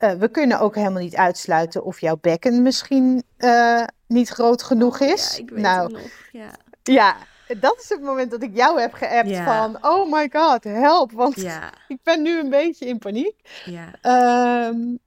Uh, 0.00 0.12
we 0.12 0.28
kunnen 0.28 0.60
ook 0.60 0.74
helemaal 0.74 1.02
niet 1.02 1.16
uitsluiten 1.16 1.84
of 1.84 2.00
jouw 2.00 2.18
bekken 2.20 2.62
misschien 2.62 3.22
uh, 3.38 3.84
niet 4.06 4.28
groot 4.28 4.62
genoeg 4.62 5.00
is. 5.00 5.36
Ja, 5.36 5.42
ik 5.42 5.50
weet 5.50 5.62
nou, 5.62 5.82
het 5.82 5.92
nog. 5.92 6.10
Ja. 6.32 6.50
ja, 6.82 7.16
dat 7.58 7.76
is 7.80 7.88
het 7.88 8.02
moment 8.02 8.30
dat 8.30 8.42
ik 8.42 8.56
jou 8.56 8.80
heb 8.80 8.92
geappt 8.92 9.28
ja. 9.28 9.44
van... 9.44 9.92
Oh 9.92 10.12
my 10.12 10.30
god, 10.32 10.64
help, 10.64 11.12
want 11.12 11.40
ja. 11.40 11.72
ik 11.88 11.98
ben 12.02 12.22
nu 12.22 12.38
een 12.38 12.50
beetje 12.50 12.86
in 12.86 12.98
paniek. 12.98 13.34
Ja. 13.64 14.66
Um, 14.66 14.98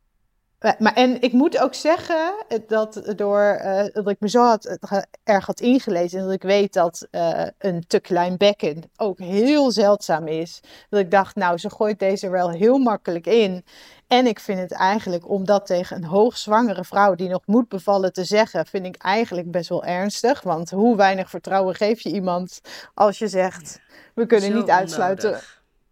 maar, 0.79 0.93
en 0.93 1.21
ik 1.21 1.31
moet 1.31 1.59
ook 1.59 1.73
zeggen 1.73 2.33
dat 2.67 3.13
door 3.15 3.59
uh, 3.63 3.83
dat 3.93 4.09
ik 4.09 4.19
me 4.19 4.29
zo 4.29 4.41
had, 4.41 4.77
erg 5.23 5.45
had 5.45 5.59
ingelezen 5.59 6.19
en 6.19 6.25
dat 6.25 6.33
ik 6.33 6.41
weet 6.43 6.73
dat 6.73 7.07
uh, 7.11 7.45
een 7.57 7.83
te 7.87 7.99
klein 7.99 8.37
bekken 8.37 8.81
ook 8.95 9.19
heel 9.19 9.71
zeldzaam 9.71 10.27
is. 10.27 10.59
Dat 10.89 10.99
ik 10.99 11.11
dacht, 11.11 11.35
nou, 11.35 11.57
ze 11.57 11.69
gooit 11.69 11.99
deze 11.99 12.29
wel 12.29 12.49
heel 12.49 12.77
makkelijk 12.77 13.27
in. 13.27 13.65
En 14.07 14.27
ik 14.27 14.39
vind 14.39 14.59
het 14.59 14.71
eigenlijk, 14.71 15.29
om 15.29 15.45
dat 15.45 15.65
tegen 15.65 15.95
een 15.95 16.03
hoogzwangere 16.03 16.83
vrouw 16.83 17.15
die 17.15 17.29
nog 17.29 17.41
moet 17.45 17.67
bevallen 17.67 18.13
te 18.13 18.23
zeggen, 18.23 18.65
vind 18.65 18.85
ik 18.85 18.95
eigenlijk 18.95 19.51
best 19.51 19.69
wel 19.69 19.83
ernstig. 19.83 20.41
Want 20.41 20.69
hoe 20.69 20.95
weinig 20.95 21.29
vertrouwen 21.29 21.75
geef 21.75 22.01
je 22.01 22.11
iemand 22.11 22.61
als 22.93 23.19
je 23.19 23.27
zegt, 23.27 23.79
we 24.15 24.25
kunnen 24.25 24.53
niet 24.53 24.69
uitsluiten. 24.69 25.39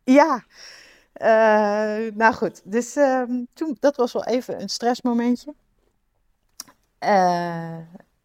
Ja, 0.03 0.43
uh, 1.13 2.13
nou 2.13 2.33
goed, 2.33 2.61
dus 2.63 2.97
uh, 2.97 3.23
toen, 3.53 3.77
dat 3.79 3.95
was 3.95 4.13
wel 4.13 4.25
even 4.25 4.61
een 4.61 4.69
stressmomentje. 4.69 5.53
Uh, 7.03 7.75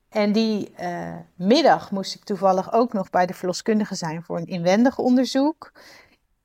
en 0.08 0.32
die 0.32 0.74
uh, 0.80 1.16
middag 1.34 1.90
moest 1.90 2.14
ik 2.14 2.24
toevallig 2.24 2.72
ook 2.72 2.92
nog 2.92 3.10
bij 3.10 3.26
de 3.26 3.34
verloskundige 3.34 3.94
zijn 3.94 4.22
voor 4.22 4.36
een 4.36 4.46
inwendig 4.46 4.98
onderzoek. 4.98 5.72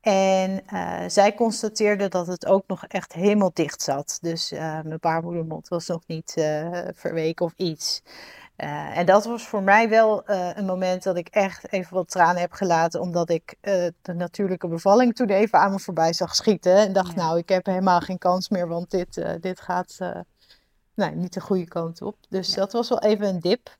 En 0.01 0.63
zij 1.11 1.33
constateerde 1.33 2.07
dat 2.07 2.27
het 2.27 2.45
ook 2.45 2.63
nog 2.67 2.85
echt 2.85 3.13
helemaal 3.13 3.51
dicht 3.53 3.81
zat. 3.81 4.17
Dus 4.21 4.51
mijn 4.51 4.97
baarmoedermond 4.99 5.67
was 5.67 5.87
nog 5.87 6.01
niet 6.07 6.33
verweken 6.93 7.45
of 7.45 7.53
iets. 7.55 8.01
Uh, 8.61 8.97
en 8.97 9.05
dat 9.05 9.25
was 9.25 9.47
voor 9.47 9.63
mij 9.63 9.89
wel 9.89 10.29
uh, 10.29 10.49
een 10.55 10.65
moment 10.65 11.03
dat 11.03 11.17
ik 11.17 11.27
echt 11.27 11.71
even 11.71 11.93
wat 11.93 12.09
tranen 12.09 12.41
heb 12.41 12.51
gelaten, 12.51 13.01
omdat 13.01 13.29
ik 13.29 13.55
uh, 13.61 13.87
de 14.01 14.13
natuurlijke 14.13 14.67
bevalling 14.67 15.15
toen 15.15 15.29
even 15.29 15.59
aan 15.59 15.71
me 15.71 15.79
voorbij 15.79 16.13
zag 16.13 16.35
schieten. 16.35 16.75
En 16.75 16.93
dacht, 16.93 17.15
nou, 17.15 17.37
ik 17.37 17.49
heb 17.49 17.65
helemaal 17.65 17.99
geen 17.99 18.17
kans 18.17 18.49
meer, 18.49 18.67
want 18.67 18.91
dit, 18.91 19.25
dit 19.39 19.61
gaat 19.61 19.97
nee, 20.93 21.11
niet 21.11 21.33
de 21.33 21.41
goede 21.41 21.67
kant 21.67 22.01
op. 22.01 22.17
Dus 22.29 22.49
ja. 22.49 22.55
dat 22.55 22.71
was 22.71 22.89
wel 22.89 22.99
even 22.99 23.27
een 23.27 23.39
dip. 23.39 23.77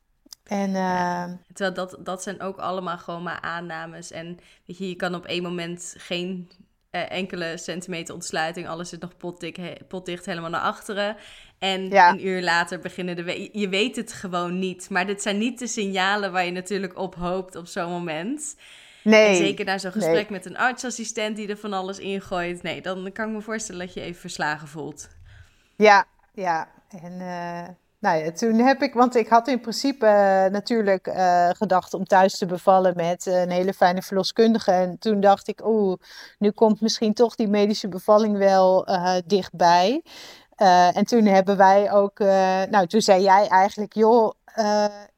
En, 0.52 0.72
ja. 0.72 1.38
Terwijl 1.54 1.74
dat, 1.74 2.06
dat 2.06 2.24
zijn 2.24 2.42
ook 2.42 2.58
allemaal 2.58 2.98
gewoon 2.98 3.24
maar 3.24 3.42
aannames. 3.42 4.12
En 4.12 4.40
weet 4.66 4.78
je, 4.78 4.90
je 4.90 4.96
kan 4.96 5.16
op 5.16 5.26
één 5.26 5.44
moment 5.44 5.96
geen 5.98 6.52
enkele 6.90 7.58
centimeter 7.58 8.14
ontsluiting, 8.14 8.68
alles 8.68 8.90
zit 8.90 9.02
nog 9.02 9.18
potdik, 9.18 9.88
potdicht 9.88 10.26
helemaal 10.26 10.50
naar 10.50 10.62
achteren. 10.62 11.16
En 11.60 11.96
een 11.96 12.28
uur 12.28 12.42
later 12.42 12.80
beginnen 12.80 13.16
de... 13.16 13.50
Je 13.52 13.70
weet 13.70 13.96
het 13.96 14.14
gewoon 14.14 14.60
niet. 14.60 14.90
Maar 14.90 15.06
dit 15.06 15.22
zijn 15.22 15.38
niet 15.38 15.60
de 15.60 15.68
signalen 15.68 16.32
waar 16.32 16.46
je 16.46 16.52
natuurlijk 16.52 16.98
op 16.98 17.16
hoopt 17.16 17.56
op 17.56 17.68
zo'n 17.68 17.92
moment. 17.92 18.56
Nee. 19.04 19.28
En 19.28 19.36
zeker 19.36 19.66
na 19.66 19.78
zo'n 19.78 19.92
gesprek 19.92 20.30
met 20.30 20.46
een 20.46 20.58
artsassistent 20.58 21.36
die 21.36 21.48
er 21.48 21.58
van 21.58 21.74
alles 21.74 22.00
ingooit. 22.00 22.64
Nee, 22.64 22.82
dan 22.82 23.12
kan 23.14 23.28
ik 23.28 23.36
me 23.36 23.42
voorstellen 23.42 23.86
dat 23.86 23.94
je 23.94 24.02
even 24.02 24.22
verslagen 24.22 24.68
voelt. 24.68 25.10
Ja, 25.76 26.06
ja. 26.34 26.68
En 27.02 27.12
uh, 27.12 27.68
nou 28.02 28.24
ja, 28.24 28.32
toen 28.32 28.58
heb 28.58 28.82
ik... 28.82 28.94
Want 28.94 29.16
ik 29.16 29.28
had 29.28 29.48
in 29.48 29.60
principe 29.60 30.06
uh, 30.06 30.52
natuurlijk 30.52 31.08
uh, 31.08 31.50
gedacht 31.50 31.94
om 31.94 32.06
thuis 32.06 32.38
te 32.38 32.46
bevallen 32.46 32.96
met 32.96 33.26
een 33.26 33.50
hele 33.52 33.74
fijne 33.74 34.02
verloskundige. 34.02 34.72
En 34.72 35.00
toen 35.00 35.20
dacht 35.20 35.48
ik, 35.48 35.66
oeh, 35.66 35.98
nu 36.38 36.52
komt 36.52 36.82
misschien 36.82 37.14
toch 37.14 37.36
die 37.36 37.48
medische 37.48 37.88
bevalling 37.88 38.38
wel 38.38 38.88
dichtbij. 39.26 40.04
En 40.94 41.06
toen 41.06 41.26
hebben 41.26 41.58
wij 41.58 41.92
ook, 41.92 42.20
nou 42.70 42.88
toen 42.88 43.02
zei 43.02 43.24
jij 43.24 43.48
eigenlijk, 43.48 43.94
joh, 43.94 44.32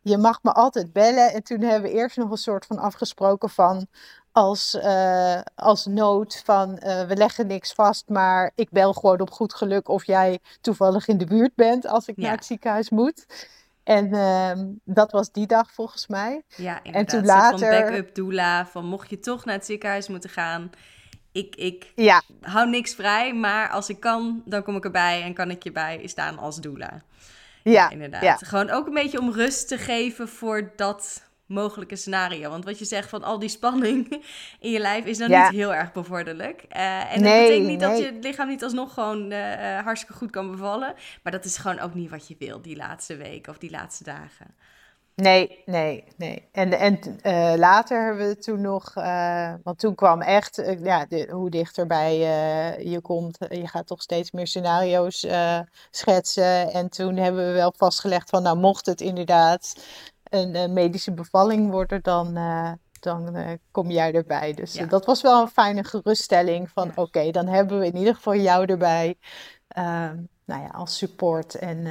je 0.02 0.18
mag 0.18 0.40
me 0.42 0.52
altijd 0.52 0.94
bellen. 0.94 1.34
En 1.34 1.44
toen 1.44 1.62
hebben 1.62 1.92
we 1.92 1.98
eerst 1.98 2.18
nog 2.18 2.32
een 2.32 2.38
soort 2.38 2.66
van 2.66 2.78
afgesproken 2.78 3.50
van 3.50 3.88
als, 4.34 4.78
als 5.56 5.86
nood 5.86 6.42
van 6.46 6.76
we 7.08 7.16
leggen 7.16 7.48
niks 7.48 7.74
vast, 7.74 8.04
maar 8.08 8.52
ik 8.56 8.70
bel 8.70 8.94
gewoon 8.94 9.20
op 9.20 9.32
goed 9.32 9.54
geluk 9.54 9.88
of 9.88 10.06
jij 10.06 10.40
toevallig 10.62 11.08
in 11.08 11.18
de 11.18 11.26
buurt 11.26 11.56
bent 11.56 11.88
als 11.88 12.08
ik 12.08 12.16
ja. 12.18 12.24
naar 12.24 12.36
het 12.36 12.46
ziekenhuis 12.46 12.90
moet. 12.90 13.26
En 13.84 14.14
ehm, 14.14 14.66
dat 14.84 15.12
was 15.12 15.32
die 15.32 15.48
dag 15.48 15.74
volgens 15.74 16.08
mij. 16.08 16.42
Ja, 16.56 16.84
inderdaad. 16.84 16.94
En 16.94 17.06
toen 17.06 17.26
later. 17.26 17.60
Van 17.60 17.70
backup 17.70 18.16
doula, 18.16 18.66
van 18.66 18.86
mocht 18.86 19.10
je 19.10 19.20
toch 19.20 19.46
naar 19.46 19.56
het 19.56 19.66
ziekenhuis 19.66 20.08
moeten 20.08 20.30
gaan, 20.30 20.72
ik, 21.34 21.56
ik 21.56 21.92
ja. 21.96 22.22
hou 22.42 22.70
niks 22.70 22.94
vrij, 22.94 23.34
maar 23.34 23.70
als 23.70 23.90
ik 23.90 24.00
kan, 24.00 24.42
dan 24.46 24.64
kom 24.64 24.76
ik 24.76 24.84
erbij 24.84 25.24
en 25.24 25.34
kan 25.34 25.52
ik 25.52 25.64
je 25.64 25.72
bij 25.72 26.02
staan 26.06 26.38
als 26.38 26.62
doula. 26.62 27.02
Ja, 27.64 27.90
inderdaad. 27.90 28.48
Gewoon 28.48 28.70
ook 28.70 28.88
een 28.88 28.94
beetje 28.94 29.20
om 29.20 29.32
rust 29.32 29.68
te 29.68 29.78
geven 29.78 30.28
voor 30.28 30.72
dat 30.76 31.24
mogelijke 31.54 31.96
scenario. 31.96 32.50
Want 32.50 32.66
wat 32.66 32.80
je 32.80 32.86
zegt 32.86 33.10
van 33.10 33.24
al 33.24 33.40
die 33.40 33.50
spanning 33.50 34.12
in 34.60 34.72
je 34.72 34.80
lijf 34.80 35.06
is 35.06 35.18
dan 35.18 35.30
niet 35.30 35.50
heel 35.50 35.74
erg 35.74 35.92
bevorderlijk. 35.92 36.66
Uh, 36.76 37.14
en 37.14 37.22
nee, 37.22 37.32
dat 37.32 37.48
betekent 37.48 37.68
niet 37.68 37.80
dat 37.80 37.98
je 37.98 38.18
lichaam 38.22 38.48
niet 38.48 38.64
alsnog 38.64 38.94
gewoon 38.94 39.32
uh, 39.32 39.80
hartstikke 39.80 40.18
goed 40.18 40.32
kan 40.32 40.52
bevallen. 40.52 40.94
Maar 41.24 41.32
dat 41.32 41.46
is 41.46 41.58
gewoon 41.58 41.80
ook 41.80 41.94
niet 41.94 42.10
wat 42.10 42.28
je 42.28 42.36
wil 42.40 42.62
die 42.62 42.76
laatste 42.76 43.16
weken 43.16 43.52
of 43.52 43.58
die 43.58 43.72
laatste 43.72 44.04
dagen. 44.04 44.56
Nee, 45.16 45.62
nee, 45.66 46.04
nee. 46.18 46.48
En, 46.52 46.72
en 46.80 47.00
uh, 47.24 47.54
later 47.58 48.06
hebben 48.06 48.28
we 48.28 48.38
toen 48.38 48.62
nog, 48.62 48.96
uh, 48.98 49.54
want 49.64 49.80
toen 49.80 49.96
kwam 49.96 50.22
echt, 50.22 50.60
uh, 50.60 50.84
ja, 50.84 51.06
de, 51.06 51.28
hoe 51.32 51.50
dichterbij 51.50 52.18
je 52.80 53.02
komt, 53.02 53.38
je 53.50 53.68
gaat 53.68 53.88
toch 53.88 54.02
steeds 54.02 54.32
meer 54.32 54.48
scenario's 54.48 55.28
schetsen. 55.92 56.72
En 56.72 56.90
toen 56.90 57.16
hebben 57.16 57.48
we 57.48 57.54
wel 57.54 57.74
vastgelegd 57.78 58.30
van, 58.30 58.44
nou, 58.44 58.58
mocht 58.58 58.86
het 58.86 59.02
inderdaad 59.02 59.74
een 60.34 60.74
medische 60.74 61.14
bevalling 61.14 61.72
worden, 61.72 62.02
dan, 62.02 62.34
dan 63.00 63.38
kom 63.72 63.92
jij 63.92 64.14
erbij. 64.14 64.54
Dus 64.54 64.74
dat 64.74 65.06
was 65.06 65.22
wel 65.22 65.42
een 65.42 65.48
fijne 65.48 65.84
geruststelling 65.84 66.70
van, 66.70 66.88
ja. 66.88 67.02
oké, 67.02 67.32
dan 67.32 67.48
hebben 67.48 67.80
we 67.80 67.86
in 67.86 67.96
ieder 67.98 68.16
geval 68.16 68.36
jou 68.36 68.66
erbij, 68.66 69.18
ehm, 69.68 70.18
nou 70.46 70.62
ja, 70.62 70.68
als 70.68 70.98
support 70.98 71.56
en 71.56 71.88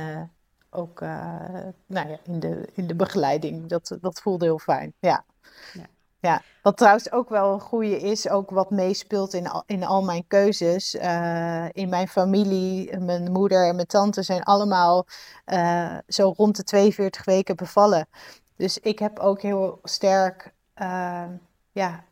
ook 0.70 1.00
nou 1.00 2.08
ja, 2.08 2.18
in, 2.24 2.40
de, 2.40 2.68
in 2.72 2.86
de 2.86 2.94
begeleiding. 2.94 3.66
Dat, 3.66 3.98
dat 4.00 4.20
voelde 4.20 4.44
heel 4.44 4.58
fijn. 4.58 4.92
Ja. 4.98 5.24
ja. 5.72 5.86
Ja, 6.22 6.42
wat 6.62 6.76
trouwens 6.76 7.12
ook 7.12 7.28
wel 7.28 7.52
een 7.52 7.60
goede 7.60 8.00
is, 8.00 8.28
ook 8.28 8.50
wat 8.50 8.70
meespeelt 8.70 9.34
in 9.34 9.48
al, 9.48 9.62
in 9.66 9.84
al 9.84 10.02
mijn 10.02 10.26
keuzes. 10.26 10.94
Uh, 10.94 11.66
in 11.72 11.88
mijn 11.88 12.08
familie, 12.08 12.98
mijn 12.98 13.32
moeder 13.32 13.68
en 13.68 13.74
mijn 13.74 13.86
tante 13.86 14.22
zijn 14.22 14.42
allemaal 14.42 15.06
uh, 15.46 15.98
zo 16.08 16.32
rond 16.36 16.56
de 16.56 16.62
42 16.62 17.24
weken 17.24 17.56
bevallen. 17.56 18.08
Dus 18.56 18.78
ik 18.78 18.98
heb 18.98 19.18
ook 19.18 19.42
heel 19.42 19.78
sterk 19.82 20.52
uh, 20.76 21.24
ja, 21.72 22.04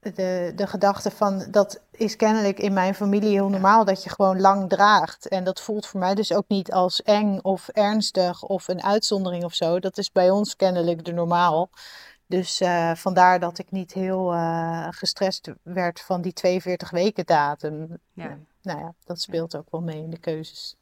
de, 0.00 0.52
de 0.56 0.66
gedachte 0.66 1.10
van 1.10 1.44
dat 1.50 1.80
is 1.90 2.16
kennelijk 2.16 2.58
in 2.58 2.72
mijn 2.72 2.94
familie 2.94 3.30
heel 3.30 3.48
normaal 3.48 3.84
dat 3.84 4.02
je 4.02 4.10
gewoon 4.10 4.40
lang 4.40 4.68
draagt. 4.68 5.28
En 5.28 5.44
dat 5.44 5.60
voelt 5.60 5.86
voor 5.86 6.00
mij 6.00 6.14
dus 6.14 6.32
ook 6.32 6.48
niet 6.48 6.72
als 6.72 7.02
eng 7.02 7.38
of 7.42 7.68
ernstig 7.68 8.42
of 8.42 8.68
een 8.68 8.82
uitzondering 8.82 9.44
of 9.44 9.54
zo. 9.54 9.78
Dat 9.80 9.98
is 9.98 10.12
bij 10.12 10.30
ons 10.30 10.56
kennelijk 10.56 11.04
de 11.04 11.12
normaal. 11.12 11.70
Dus 12.32 12.60
uh, 12.60 12.94
vandaar 12.94 13.40
dat 13.40 13.58
ik 13.58 13.70
niet 13.70 13.92
heel 13.92 14.34
uh, 14.34 14.86
gestrest 14.90 15.50
werd 15.62 16.00
van 16.00 16.22
die 16.22 16.32
42 16.32 16.90
weken 16.90 17.26
datum. 17.26 17.98
Ja. 18.12 18.38
Nou 18.62 18.78
ja, 18.78 18.94
dat 19.04 19.20
speelt 19.20 19.56
ook 19.56 19.70
wel 19.70 19.80
mee 19.80 20.02
in 20.02 20.10
de 20.10 20.18
keuzes. 20.18 20.76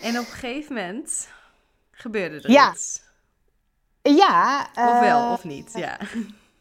En 0.00 0.18
op 0.18 0.26
een 0.26 0.32
gegeven 0.32 0.74
moment 0.74 1.28
gebeurde 1.90 2.40
er 2.40 2.50
ja. 2.50 2.72
iets. 2.72 3.02
Ja. 4.02 4.68
Of 4.74 5.00
wel, 5.00 5.32
of 5.32 5.44
niet, 5.44 5.72
ja. 5.74 5.98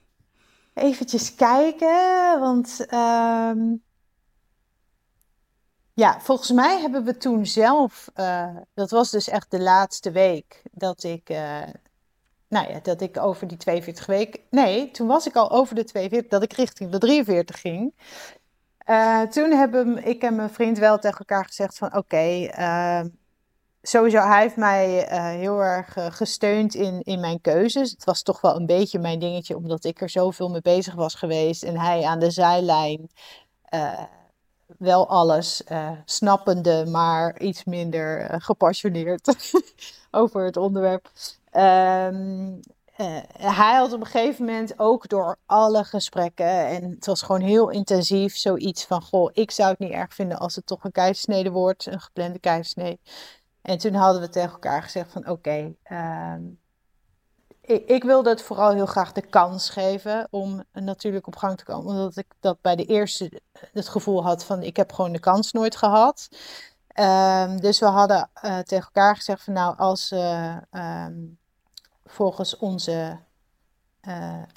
Eventjes 0.74 1.36
kijken, 1.36 2.40
want 2.40 2.86
um, 2.94 3.84
ja, 5.94 6.20
volgens 6.20 6.52
mij 6.52 6.82
hebben 6.82 7.04
we 7.04 7.18
toen 7.18 7.46
zelf, 7.46 8.10
uh, 8.16 8.58
dat 8.74 8.92
was 8.92 9.12
dus 9.12 9.28
echt 9.28 9.52
de 9.52 9.62
laatste 9.62 10.12
week 10.12 10.62
dat 10.72 11.04
ik, 11.04 11.30
uh, 11.30 11.62
nou 12.54 12.72
ja, 12.72 12.80
dat 12.84 13.02
ik 13.02 13.18
over 13.18 13.48
die 13.48 13.58
42 13.58 14.06
weken, 14.06 14.40
nee, 14.50 14.92
toen 14.92 15.08
was 15.08 15.28
ik 15.28 15.36
al 15.36 15.52
over 15.52 15.76
de 15.76 15.84
42, 15.84 16.30
dat 16.30 16.44
ik 16.44 16.54
richting 16.54 16.92
de 16.92 16.98
43 16.98 17.60
ging. 17.60 17.94
Uh, 18.90 19.22
toen 19.22 19.52
hebben 19.52 20.06
ik 20.08 20.22
en 20.22 20.36
mijn 20.36 20.50
vriend 20.50 20.78
wel 20.78 21.00
tegen 21.00 21.18
elkaar 21.18 21.46
gezegd 21.46 21.78
van 21.78 21.96
oké, 21.96 22.46
ehm, 22.46 23.08
sowieso, 23.82 24.18
hij 24.18 24.42
heeft 24.42 24.56
mij 24.56 25.12
uh, 25.12 25.26
heel 25.26 25.60
erg 25.60 25.98
uh, 25.98 26.06
gesteund 26.10 26.74
in, 26.74 27.02
in 27.02 27.20
mijn 27.20 27.42
keuzes. 27.42 27.92
Het 27.92 28.04
was 28.04 28.22
toch 28.22 28.42
wel 28.42 28.56
een 28.56 28.66
beetje 28.66 29.00
mijn 29.00 29.20
dingetje, 29.20 29.56
omdat 29.56 29.84
ik 29.84 30.02
er 30.02 30.10
zoveel 30.10 30.50
mee 30.50 30.62
bezig 30.62 30.94
was 30.94 31.16
geweest. 31.16 31.64
En 31.64 31.80
hij 31.80 32.04
aan 32.04 32.20
de 32.20 32.32
zijlijn 32.32 33.10
wel 34.78 35.10
alles 35.10 35.64
snappende, 36.06 36.86
maar 36.86 37.40
iets 37.40 37.64
minder 37.64 38.42
gepassioneerd 38.42 39.36
over 40.12 40.46
het 40.46 40.58
onderwerp. 40.58 41.12
Um, 41.56 42.62
hij 43.38 43.76
had 43.76 43.94
op 43.94 44.00
een 44.00 44.06
gegeven 44.06 44.46
moment 44.46 44.80
ook 44.80 45.08
door 45.10 45.38
alle 45.46 45.84
gesprekken, 45.84 46.68
en 46.68 46.92
het 46.92 47.06
was 47.06 47.22
gewoon 47.22 47.42
heel 47.42 47.70
intensief, 47.70 48.38
zoiets 48.38 48.86
van: 48.86 49.02
Goh, 49.02 49.30
ik 49.34 49.52
zou 49.52 49.70
het 49.70 49.80
niet 49.80 49.92
erg 49.92 50.14
vinden 50.14 50.38
als 50.38 50.56
het 50.56 50.66
toch 50.66 50.84
een 50.84 50.92
keizersnede 50.92 51.50
wordt, 51.50 51.86
een 51.86 52.02
geplande 52.02 52.40
keizersnede. 52.40 52.98
En 53.62 53.78
toen 53.78 53.94
hadden 53.94 54.22
we 54.22 54.30
tegen 54.30 54.52
elkaar 54.52 54.84
gezegd 54.84 55.12
van 55.12 55.30
oké, 55.30 55.76
uh, 55.92 56.36
ik, 57.62 57.90
ik, 57.90 58.04
wilde 58.04 58.30
het 58.30 58.42
vooral 58.42 58.72
heel 58.72 58.86
graag 58.86 59.12
de 59.12 59.28
kans 59.28 59.70
geven 59.70 60.28
om 60.32 60.64
natuurlijk 60.72 61.28
op 61.28 61.36
gang 61.36 61.58
te 61.58 61.64
komen. 61.64 61.92
Omdat 61.92 62.18
ik 62.18 62.28
dat 62.40 62.62
bij 62.62 62.76
de 62.76 62.86
eerste 62.86 63.42
het 63.74 63.90
gevoel 63.90 64.24
had 64.24 64.46
van 64.46 64.64
ik 64.64 64.78
heb 64.78 64.92
gewoon 64.92 65.12
de 65.12 65.20
kans 65.20 65.52
nooit 65.52 65.76
gehad. 65.76 66.28
Ehm, 66.88 67.58
dus 67.58 67.80
we 67.80 67.86
hadden 67.86 68.30
uh, 68.44 68.60
tegen 68.60 68.86
elkaar 68.86 69.16
gezegd 69.16 69.44
van 69.44 69.54
nou, 69.54 69.78
als 69.78 70.12
ehm, 70.12 71.14
volgens 72.14 72.58
onze 72.58 73.20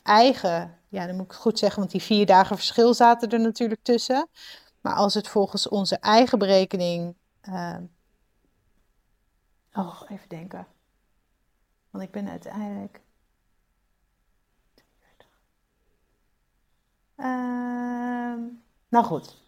eigen, 0.03 0.79
ja 0.89 1.07
dan 1.07 1.17
moet 1.17 1.25
ik 1.25 1.31
het 1.31 1.41
goed 1.41 1.59
zeggen, 1.59 1.79
want 1.79 1.91
die 1.91 2.03
vier 2.03 2.27
dagen 2.27 2.57
verschil 2.57 2.95
zaten 2.95 3.31
er 3.31 3.41
natuurlijk 3.41 3.83
tussen. 3.83 4.29
Maar 4.81 4.95
als 4.95 5.15
het 5.15 5.29
volgens 5.29 5.69
onze 5.69 5.97
eigen 5.97 6.39
berekening. 6.39 7.17
Ehm, 7.41 7.85
oh, 9.73 10.03
even 10.09 10.29
denken. 10.29 10.67
Want 11.91 12.05
ik 12.05 12.11
ben 12.11 12.29
uiteindelijk. 12.29 13.01
Uh, 17.17 17.27
nou 18.89 19.05
goed. 19.05 19.46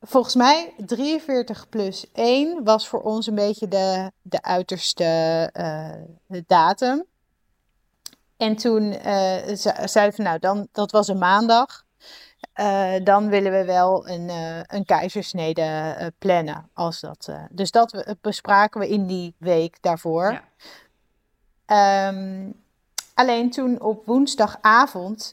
Volgens 0.00 0.34
mij 0.34 0.74
43 0.76 1.68
plus 1.68 2.12
1 2.12 2.64
was 2.64 2.88
voor 2.88 3.00
ons 3.02 3.26
een 3.26 3.34
beetje 3.34 3.68
de, 3.68 4.12
de 4.22 4.42
uiterste 4.42 5.50
uh, 5.56 6.40
datum. 6.46 7.04
En 8.36 8.56
toen 8.56 8.92
uh, 8.92 9.36
zeiden 9.84 10.16
we, 10.16 10.22
nou, 10.22 10.38
dan, 10.38 10.68
dat 10.72 10.90
was 10.90 11.08
een 11.08 11.18
maandag. 11.18 11.86
Uh, 12.60 12.94
dan 13.04 13.28
willen 13.28 13.52
we 13.52 13.64
wel 13.64 14.08
een, 14.08 14.28
een 14.66 14.84
keizersnede 14.84 16.12
plannen. 16.18 16.70
Als 16.74 17.00
dat, 17.00 17.32
dus 17.50 17.70
dat 17.70 18.16
bespraken 18.20 18.80
we 18.80 18.88
in 18.88 19.06
die 19.06 19.34
week 19.38 19.82
daarvoor. 19.82 20.40
Ja. 21.66 22.08
Um, 22.08 22.54
alleen 23.14 23.50
toen 23.50 23.80
op 23.80 24.06
woensdagavond 24.06 25.32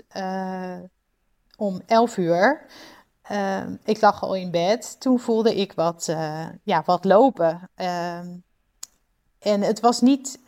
om 1.57 1.81
11 1.85 2.17
uur, 2.17 2.65
ehm, 3.27 3.75
ik 3.83 4.01
lag 4.01 4.23
al 4.23 4.35
in 4.35 4.51
bed, 4.51 4.99
toen 4.99 5.19
voelde 5.19 5.55
ik 5.55 5.73
wat, 5.73 6.05
ja, 6.63 6.83
wat 6.85 7.05
lopen. 7.05 7.69
Um, 7.75 8.43
en 9.39 9.61
het 9.61 9.79
was 9.79 10.01
niet 10.01 10.39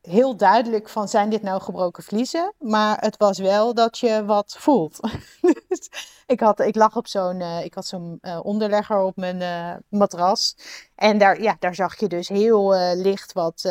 heel 0.00 0.36
duidelijk 0.36 0.88
van 0.88 1.08
zijn 1.08 1.30
dit 1.30 1.42
nou 1.42 1.60
gebroken 1.60 2.02
vliezen, 2.02 2.54
maar 2.58 3.00
het 3.00 3.16
was 3.16 3.38
wel 3.38 3.74
dat 3.74 3.98
je 3.98 4.24
wat 4.24 4.56
voelt. 4.58 5.00
dus 5.68 5.90
ik, 6.26 6.40
had, 6.40 6.60
ik 6.60 6.74
lag 6.74 6.96
op 6.96 7.06
zo'n, 7.06 7.40
uh, 7.40 7.64
ik 7.64 7.74
had 7.74 7.86
zo'n 7.86 8.20
onderlegger 8.42 8.98
op 8.98 9.16
mijn 9.16 9.82
matras 9.88 10.56
en 10.94 11.18
daar, 11.18 11.42
ja, 11.42 11.56
daar 11.58 11.74
zag 11.74 12.00
je 12.00 12.08
dus 12.08 12.28
heel 12.28 12.94
licht 12.94 13.32
wat, 13.32 13.68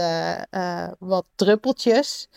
wat 1.00 1.26
druppeltjes. 1.36 2.30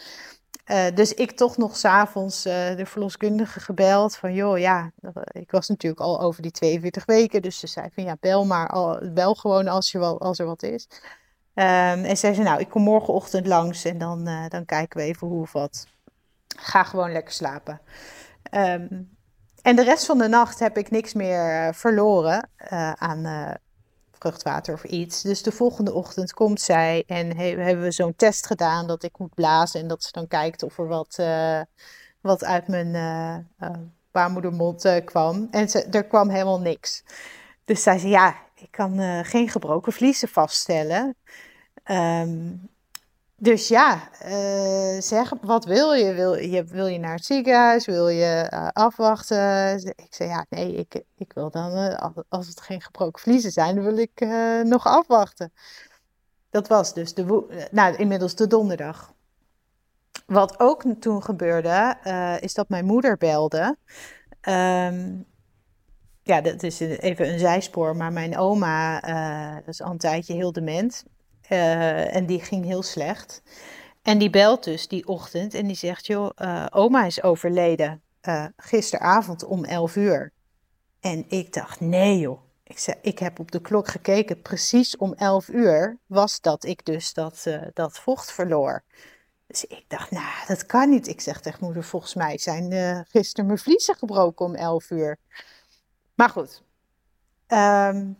Dus 0.95 1.15
ik 1.15 1.31
toch 1.31 1.57
nog 1.57 1.77
s'avonds 1.77 2.43
de 2.43 2.83
verloskundige 2.85 3.61
gebeld 3.61 4.17
van 4.17 4.35
joh 4.35 4.59
ja, 4.59 4.93
ik 5.33 5.51
was 5.51 5.69
natuurlijk 5.69 6.01
al 6.01 6.21
over 6.21 6.43
die 6.43 6.51
42 6.51 7.05
weken, 7.05 7.43
dus 7.43 7.59
ze 7.59 7.67
zei 7.67 7.89
van 7.95 8.05
ja 8.05 8.17
bel 8.21 8.45
maar, 8.45 8.69
al, 8.69 9.11
bel 9.13 9.35
gewoon 9.35 9.69
als, 9.69 9.93
je 9.93 9.99
wel, 9.99 10.21
als 10.21 10.39
er 10.39 10.47
wat 10.47 10.63
is. 10.63 10.89
Um, 11.55 12.05
en 12.05 12.17
zei 12.17 12.35
ze, 12.35 12.43
nou, 12.43 12.61
ik 12.61 12.69
kom 12.69 12.83
morgenochtend 12.83 13.47
langs 13.47 13.85
en 13.85 13.99
dan, 13.99 14.29
uh, 14.29 14.49
dan 14.49 14.65
kijken 14.65 14.99
we 14.99 15.05
even 15.05 15.27
hoe 15.27 15.43
of 15.43 15.53
wat. 15.53 15.87
Ga 16.47 16.83
gewoon 16.83 17.13
lekker 17.13 17.33
slapen. 17.33 17.81
Um, 18.51 19.17
en 19.63 19.77
de 19.77 19.85
rest 19.85 20.07
van 20.07 20.19
de 20.19 20.29
nacht 20.29 20.59
heb 20.59 20.77
ik 20.77 20.91
niks 20.91 21.13
meer 21.13 21.67
uh, 21.67 21.73
verloren 21.73 22.49
uh, 22.73 22.93
aan 22.93 23.57
vruchtwater 24.21 24.75
of 24.75 24.85
iets. 24.85 25.23
Dus 25.23 25.43
de 25.43 25.53
volgende 25.53 25.93
ochtend 25.93 26.33
komt 26.33 26.61
zij 26.61 27.05
en 27.07 27.37
he 27.37 27.45
hebben 27.45 27.85
we 27.85 27.91
zo'n 27.91 28.17
test 28.17 28.47
gedaan 28.47 28.87
dat 28.87 29.03
ik 29.03 29.19
moet 29.19 29.35
blazen. 29.35 29.81
En 29.81 29.89
dat 29.89 30.03
ze 30.03 30.13
dan 30.13 30.27
kijkt 30.27 30.63
of 30.63 30.79
er 30.79 30.87
wat, 30.87 31.23
wat 32.21 32.45
uit 32.45 32.69
mijn 32.69 32.93
baarmoedermond 34.11 35.03
kwam. 35.05 35.49
En 35.51 35.69
ze, 35.69 35.83
er 35.83 36.05
kwam 36.05 36.29
helemaal 36.29 36.61
niks. 36.61 37.05
Dus 37.65 37.83
zei 37.83 37.99
ze, 37.99 38.09
ja, 38.09 38.37
ik 38.55 38.71
kan 38.71 39.25
geen 39.25 39.49
gebroken 39.49 39.93
vliezen 39.93 40.29
vaststellen. 40.29 41.17
Um, 41.91 42.69
dus 43.43 43.69
ja, 43.69 44.09
uh, 44.25 45.01
zeg, 45.01 45.33
wat 45.41 45.65
wil 45.65 45.93
je? 45.93 46.13
Wil, 46.13 46.35
je? 46.35 46.65
wil 46.65 46.87
je 46.87 46.99
naar 46.99 47.15
het 47.15 47.25
ziekenhuis? 47.25 47.87
Wil 47.87 48.09
je 48.09 48.51
uh, 48.53 48.69
afwachten? 48.69 49.77
Ik 49.87 50.15
zei 50.15 50.29
ja, 50.29 50.47
nee, 50.49 50.75
ik, 50.75 51.03
ik 51.17 51.33
wil 51.33 51.51
dan, 51.51 51.77
uh, 51.77 52.09
als 52.29 52.49
het 52.49 52.61
geen 52.61 52.81
gebroken 52.81 53.23
vliezen 53.23 53.51
zijn, 53.51 53.83
wil 53.83 53.99
ik 53.99 54.21
nog 54.65 54.87
afwachten. 54.87 55.53
Dat 56.51 56.69
was 56.69 56.95
dus 56.95 57.15
de, 57.15 57.69
nou, 57.71 57.97
inmiddels 57.97 58.35
de 58.35 58.47
donderdag. 58.47 59.13
Wat 60.27 60.61
ook 60.61 60.85
toen 61.01 61.23
gebeurde, 61.23 61.97
is 62.41 62.55
dat 62.55 62.69
mijn 62.69 62.85
moeder 62.85 63.17
belde. 63.17 63.77
Um, 64.49 65.27
ja, 66.23 66.41
dat 66.41 66.63
is 66.63 66.81
even 66.81 67.33
een 67.33 67.39
zijspoor, 67.39 67.97
maar 67.97 68.13
mijn 68.13 68.39
oma, 68.39 69.01
dat 69.55 69.69
is 69.69 69.83
al 69.83 69.91
een 69.91 69.99
tijdje 69.99 70.35
heel 70.35 70.53
dement. 70.53 71.05
Uh, 71.51 72.15
en 72.15 72.27
die 72.27 72.41
ging 72.41 72.65
heel 72.65 72.83
slecht. 72.83 73.43
En 74.03 74.19
die 74.19 74.31
belt 74.31 74.65
dus 74.65 74.89
die 74.89 75.07
ochtend 75.07 75.55
en 75.55 75.67
die 75.67 75.77
zegt: 75.77 76.07
Joh, 76.07 76.31
uh, 76.37 76.67
oma 76.71 77.05
is 77.05 77.23
overleden 77.23 78.03
uh, 78.23 78.45
gisteravond 78.57 79.45
om 79.45 79.65
11 79.65 79.97
uur. 79.97 80.33
En 81.01 81.25
ik 81.29 81.53
dacht: 81.53 81.81
Nee, 81.81 82.19
joh. 82.19 82.41
Ik, 82.63 82.79
zei, 82.79 82.97
ik 83.03 83.19
heb 83.19 83.39
op 83.39 83.51
de 83.51 83.61
klok 83.61 83.89
gekeken, 83.89 84.43
precies 84.43 84.97
om 84.97 85.13
11 85.15 85.49
uur 85.49 85.99
was 86.07 86.41
dat 86.41 86.65
ik 86.65 86.85
dus 86.85 87.13
dat, 87.13 87.47
dat 87.75 87.99
vocht 87.99 88.33
verloor. 88.33 88.83
Dus 89.47 89.65
ik 89.65 89.85
dacht, 89.89 90.11
nou, 90.11 90.47
dat 90.47 90.67
kan 90.67 90.91
niet. 90.91 91.09
Ik 91.09 91.21
zeg 91.21 91.41
tegen 91.41 91.59
moeder, 91.65 91.85
volgens 91.85 92.15
mij 92.15 92.39
zijn 92.39 92.73
gisteren 93.09 93.47
mijn 93.47 93.59
vliezen 93.59 93.95
gebroken 93.95 94.47
om 94.47 94.55
11 94.55 94.91
uur. 94.91 95.19
Maar 96.15 96.29
goed. 96.29 96.63
Um, 97.49 98.19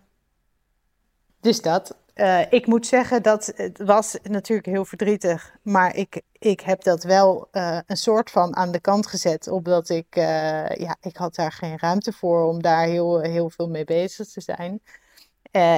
dus 1.41 1.63
dat. 1.63 1.97
Uh, 2.21 2.41
ik 2.51 2.67
moet 2.67 2.87
zeggen 2.87 3.23
dat 3.23 3.53
het 3.57 3.79
was 3.79 4.17
natuurlijk 4.23 4.67
heel 4.67 4.85
verdrietig, 4.85 5.57
maar 5.63 5.97
ik, 5.97 6.23
ik 6.33 6.61
heb 6.61 6.83
dat 6.83 7.03
wel 7.03 7.49
uh, 7.53 7.79
een 7.87 7.97
soort 7.97 8.31
van 8.31 8.57
aan 8.57 8.73
de 8.73 8.81
kant 8.81 9.07
gezet, 9.07 9.49
omdat 9.49 9.89
ik, 9.89 10.17
uh, 10.17 10.69
ja, 10.69 10.97
ik 11.01 11.17
had 11.17 11.35
daar 11.35 11.53
geen 11.53 11.79
ruimte 11.79 12.13
voor 12.13 12.45
om 12.45 12.63
daar 12.63 12.85
heel, 12.85 13.21
heel 13.21 13.51
veel 13.51 13.69
mee 13.69 13.85
bezig 13.85 14.29
te 14.29 14.41
zijn. 14.41 14.81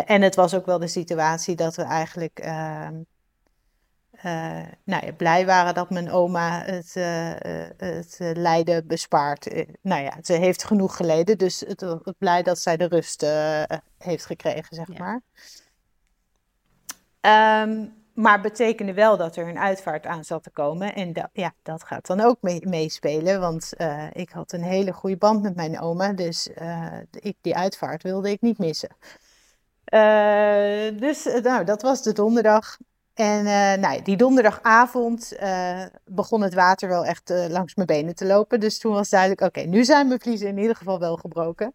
en 0.07 0.23
het 0.23 0.35
was 0.35 0.55
ook 0.55 0.67
wel 0.67 0.79
de 0.79 0.87
situatie 0.87 1.55
dat 1.55 1.77
we 1.77 1.83
eigenlijk 1.83 2.39
ehm, 2.39 3.01
nou 4.85 5.07
ja, 5.07 5.13
blij 5.17 5.47
waren 5.47 5.75
dat 5.75 5.91
mijn 5.91 6.11
oma 6.11 6.63
het, 6.65 6.95
het 7.77 8.17
lijden 8.37 8.87
bespaart. 8.87 9.65
nou 9.83 10.03
ja, 10.03 10.19
ze 10.23 10.33
heeft 10.33 10.65
genoeg 10.65 10.97
geleden, 10.97 11.39
dus 11.39 11.61
het, 11.61 11.81
het 11.81 12.19
blij 12.19 12.43
dat 12.43 12.59
zij 12.59 12.77
de 12.77 12.87
rust 12.89 13.27
heeft 13.99 14.27
gekregen, 14.27 14.77
zeg 14.77 14.99
maar. 14.99 15.21
Um, 17.27 18.01
maar 18.15 18.41
betekende 18.41 18.95
wel 18.95 19.17
dat 19.17 19.37
er 19.37 19.49
een 19.49 19.59
uitvaart 19.59 20.07
aan 20.07 20.25
zat 20.25 20.43
te 20.43 20.51
komen. 20.51 20.95
En 20.95 21.13
dat, 21.13 21.29
ja, 21.33 21.55
dat 21.63 21.85
gaat 21.85 22.07
dan 22.07 22.21
ook 22.21 22.37
mee, 22.41 22.67
meespelen. 22.67 23.41
Want 23.41 23.73
uh, 23.79 24.07
ik 24.13 24.31
had 24.31 24.53
een 24.53 24.63
hele 24.63 24.93
goede 24.93 25.17
band 25.17 25.43
met 25.43 25.57
mijn 25.57 25.81
oma. 25.81 26.13
Dus 26.13 26.49
uh, 26.61 26.97
ik, 27.11 27.37
die 27.41 27.57
uitvaart 27.57 28.03
wilde 28.03 28.31
ik 28.31 28.41
niet 28.41 28.59
missen. 28.59 28.97
Uh, 29.95 30.99
dus 30.99 31.25
nou, 31.43 31.65
dat 31.65 31.83
was 31.83 32.03
de 32.03 32.13
donderdag. 32.13 32.77
En 33.15 33.45
nou, 33.81 34.03
die 34.03 34.17
donderdagavond 34.17 35.39
begon 36.05 36.43
het 36.43 36.55
water 36.55 36.89
wel 36.89 37.05
echt 37.05 37.29
langs 37.49 37.75
mijn 37.75 37.87
benen 37.87 38.15
te 38.15 38.27
lopen. 38.27 38.61
Dus 38.61 38.79
toen 38.79 38.93
was 38.93 39.09
duidelijk, 39.09 39.41
oké, 39.41 39.61
nu 39.61 39.85
zijn 39.85 40.09
mijn 40.09 40.21
vliezen 40.21 40.49
in 40.49 40.59
ieder 40.59 40.77
geval 40.77 40.99
wel 40.99 41.17
gebroken. 41.17 41.75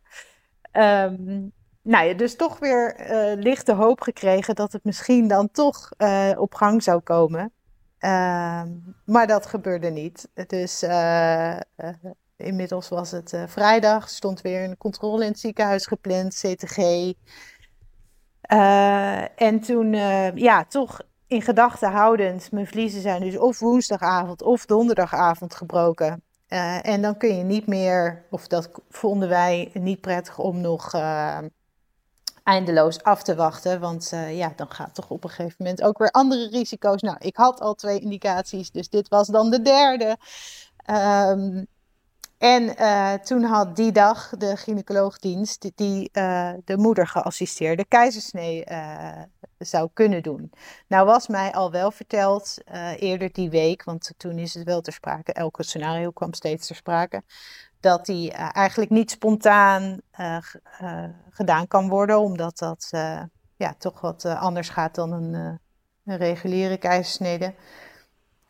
Um, 0.72 1.52
nou 1.88 2.08
ja, 2.08 2.14
dus 2.14 2.36
toch 2.36 2.60
weer 2.60 3.12
uh, 3.12 3.42
lichte 3.44 3.74
hoop 3.74 4.02
gekregen 4.02 4.56
dat 4.56 4.72
het 4.72 4.84
misschien 4.84 5.28
dan 5.28 5.52
toch 5.52 5.90
uh, 5.98 6.32
op 6.36 6.54
gang 6.54 6.84
zou 6.84 7.00
komen. 7.00 7.52
Uh, 8.00 8.62
maar 9.06 9.28
dat 9.28 9.46
gebeurde 9.46 9.90
niet. 9.90 10.30
Dus 10.48 10.84
uh, 10.84 11.58
inmiddels 12.36 12.90
was 12.90 13.12
het 13.12 13.38
vrijdag, 13.46 14.10
stond 14.10 14.42
weer 14.42 14.64
een 14.64 14.78
controle 14.78 15.24
in 15.24 15.32
het 15.32 15.40
ziekenhuis 15.40 15.86
gepland, 15.86 16.34
CTG. 16.34 17.14
en 19.36 19.60
toen, 19.60 19.94
ja, 20.36 20.66
toch 20.66 21.02
in 21.28 21.42
gedachten 21.42 21.92
houdend, 21.92 22.52
mijn 22.52 22.68
vliezen 22.68 23.02
zijn 23.02 23.22
dus 23.22 23.38
of 23.38 23.60
woensdagavond 23.60 24.42
of 24.42 24.66
donderdagavond 24.66 25.56
gebroken. 25.56 26.24
en 26.82 27.02
dan 27.02 27.18
kun 27.18 27.38
je 27.38 27.44
niet 27.44 27.68
meer, 27.68 28.26
of 28.30 28.48
dat 28.48 28.70
vonden 28.90 29.30
wij 29.30 29.70
niet 29.74 30.02
prettig 30.02 30.40
om 30.40 30.62
nog 30.62 30.94
eindeloos 32.48 33.04
af 33.04 33.24
te 33.24 33.36
wachten. 33.36 33.80
Want 33.80 34.12
uh, 34.14 34.38
ja, 34.38 34.54
dan 34.56 34.72
gaat 34.72 34.96
toch 34.96 35.10
op 35.10 35.24
een 35.24 35.30
gegeven 35.30 35.56
moment 35.58 35.84
ook 35.84 35.98
weer 35.98 36.12
andere 36.12 36.50
risico's. 36.50 37.02
Nou, 37.02 37.18
ik 37.20 37.36
had 37.36 37.60
al 37.60 37.76
twee 37.76 38.00
indicaties, 38.00 38.72
dus 38.72 38.90
dit 38.90 39.08
was 39.08 39.28
dan 39.28 39.50
de 39.50 39.62
derde. 39.62 40.18
Um, 40.90 41.68
En 42.38 42.64
uh, 42.64 43.14
toen 43.14 43.44
had 43.44 43.76
die 43.76 43.92
dag 43.92 44.30
de 44.38 44.58
gynaecoloogdienst 44.58 45.72
die, 45.76 46.10
uh, 46.14 46.54
de 46.66 46.78
moeder 46.78 47.08
geassisteerde 47.08 47.86
keizersnee 47.86 48.64
zou 49.58 49.90
kunnen 49.94 50.24
doen. 50.24 50.52
Nou 50.88 51.06
was 51.06 51.28
mij 51.28 51.52
al 51.54 51.72
wel 51.72 51.92
verteld 51.92 52.58
eerder 52.98 53.32
die 53.32 53.50
week, 53.50 53.84
want 53.84 54.12
toen 54.18 54.38
is 54.38 54.54
het 54.54 54.64
wel 54.64 54.82
ter 54.82 54.94
sprake, 54.94 55.34
elke 55.34 55.64
scenario 55.64 56.12
kwam 56.12 56.34
steeds 56.34 56.68
ter 56.68 56.76
sprake, 56.76 57.22
dat 57.88 58.06
die 58.06 58.32
eigenlijk 58.32 58.92
niet 58.92 59.12
spontaan 59.12 60.02
gedaan 61.30 61.68
kan 61.68 61.90
worden, 61.90 62.20
omdat 62.20 62.58
dat 62.58 62.90
ja, 63.56 63.74
toch 63.78 64.02
wat 64.02 64.26
anders 64.26 64.70
gaat 64.70 64.96
dan 64.96 65.12
een, 65.12 65.60
een 66.06 66.18
reguliere 66.18 66.78
keizersnede. 66.78 67.54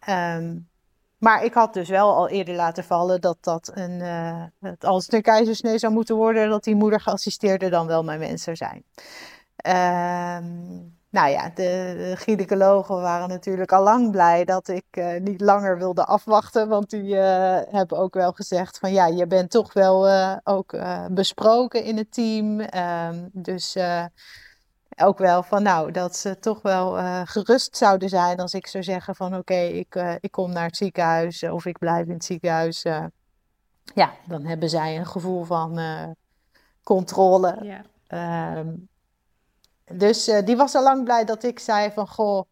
Um, 0.09 0.69
maar 1.17 1.43
ik 1.43 1.53
had 1.53 1.73
dus 1.73 1.89
wel 1.89 2.15
al 2.15 2.29
eerder 2.29 2.55
laten 2.55 2.83
vallen 2.83 3.21
dat 3.21 3.37
dat 3.41 3.71
een, 3.73 4.01
als 4.79 5.05
het 5.05 5.13
een 5.13 5.21
keizersnee 5.21 5.77
zou 5.77 5.93
moeten 5.93 6.15
worden, 6.15 6.49
dat 6.49 6.63
die 6.63 6.75
moeder 6.75 7.01
geassisteerde 7.01 7.69
dan 7.69 7.87
wel 7.87 8.03
mijn 8.03 8.39
zou 8.39 8.55
zijn. 8.55 8.83
Um, 10.43 10.96
nou 11.17 11.29
ja, 11.29 11.49
de, 11.55 11.93
de 11.97 12.13
gynaecologen 12.15 13.01
waren 13.01 13.29
natuurlijk 13.29 13.71
al 13.71 13.83
lang 13.83 14.11
blij 14.11 14.45
dat 14.45 14.67
ik 14.67 14.85
uh, 14.91 15.19
niet 15.19 15.41
langer 15.41 15.77
wilde 15.77 16.05
afwachten. 16.05 16.67
Want 16.67 16.89
die 16.89 17.15
uh, 17.15 17.59
hebben 17.69 17.97
ook 17.97 18.13
wel 18.13 18.31
gezegd 18.31 18.79
van 18.79 18.91
ja, 18.91 19.05
je 19.05 19.27
bent 19.27 19.51
toch 19.51 19.73
wel 19.73 20.09
ook 20.43 20.75
besproken 21.11 21.83
in 21.83 21.97
het 21.97 22.13
team. 22.13 22.59
Um, 22.59 23.29
dus 23.33 23.77
ook 24.97 25.17
wel 25.17 25.43
van 25.43 25.63
nou, 25.63 25.91
dat 25.91 26.15
ze 26.15 26.39
toch 26.39 26.61
wel 26.61 26.91
gerust 27.25 27.77
zouden 27.77 28.09
zijn 28.09 28.37
als 28.39 28.53
ik 28.53 28.67
zou 28.67 28.83
zeggen 28.83 29.15
van 29.15 29.35
oké, 29.35 29.59
ik, 29.59 30.17
ik 30.19 30.31
kom 30.31 30.51
naar 30.51 30.65
het 30.65 30.77
ziekenhuis 30.77 31.43
of 31.43 31.65
ik 31.65 31.77
blijf 31.77 32.05
in 32.07 32.13
het 32.13 32.25
ziekenhuis. 32.25 32.81
Ja, 33.93 34.11
dan 34.27 34.45
hebben 34.45 34.69
zij 34.69 34.97
een 34.97 35.05
gevoel 35.05 35.43
van 35.43 35.79
controle. 36.83 37.81
Ja. 38.09 38.57
Um, 38.57 38.87
dus 39.93 40.31
die 40.45 40.57
was 40.57 40.75
al 40.75 40.83
lang 40.83 41.03
blij 41.03 41.25
dat 41.25 41.43
ik 41.43 41.59
zei 41.59 41.91
van 41.91 42.07
goh, 42.07 42.43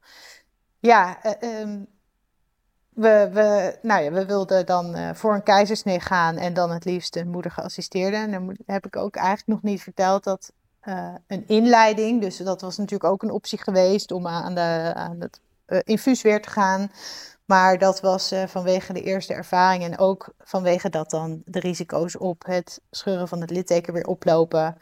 ja, 0.79 1.17
um, 1.41 1.87
we, 2.89 3.29
we, 3.33 3.77
nou 3.81 4.03
ja, 4.03 4.11
we 4.11 4.25
wilden 4.25 4.65
dan 4.65 5.15
voor 5.15 5.33
een 5.33 5.43
keizersnee 5.43 5.99
gaan 5.99 6.37
en 6.37 6.53
dan 6.53 6.71
het 6.71 6.85
liefst 6.85 7.15
een 7.15 7.29
moeder 7.29 7.51
geassisteerde. 7.51 8.17
En 8.17 8.31
dan 8.31 8.57
heb 8.65 8.85
ik 8.85 8.95
ook 8.95 9.15
eigenlijk 9.15 9.47
nog 9.47 9.61
niet 9.61 9.81
verteld 9.81 10.23
dat 10.23 10.51
een 11.27 11.47
inleiding. 11.47 12.21
Dus 12.21 12.37
dat 12.37 12.61
was 12.61 12.77
natuurlijk 12.77 13.11
ook 13.11 13.23
een 13.23 13.31
optie 13.31 13.57
geweest 13.57 14.11
om 14.11 14.27
aan, 14.27 14.55
de, 14.55 14.91
aan 14.95 15.19
het 15.19 15.39
infuus 15.85 16.21
weer 16.21 16.41
te 16.41 16.49
gaan. 16.49 16.91
Maar 17.45 17.77
dat 17.77 18.01
was 18.01 18.33
vanwege 18.45 18.93
de 18.93 19.01
eerste 19.01 19.33
ervaring 19.33 19.83
en 19.83 19.97
ook 19.97 20.33
vanwege 20.39 20.89
dat 20.89 21.09
dan 21.09 21.41
de 21.45 21.59
risico's 21.59 22.19
op 22.19 22.45
het 22.45 22.81
scheuren 22.91 23.27
van 23.27 23.41
het 23.41 23.49
litteken 23.49 23.93
weer 23.93 24.05
oplopen. 24.05 24.77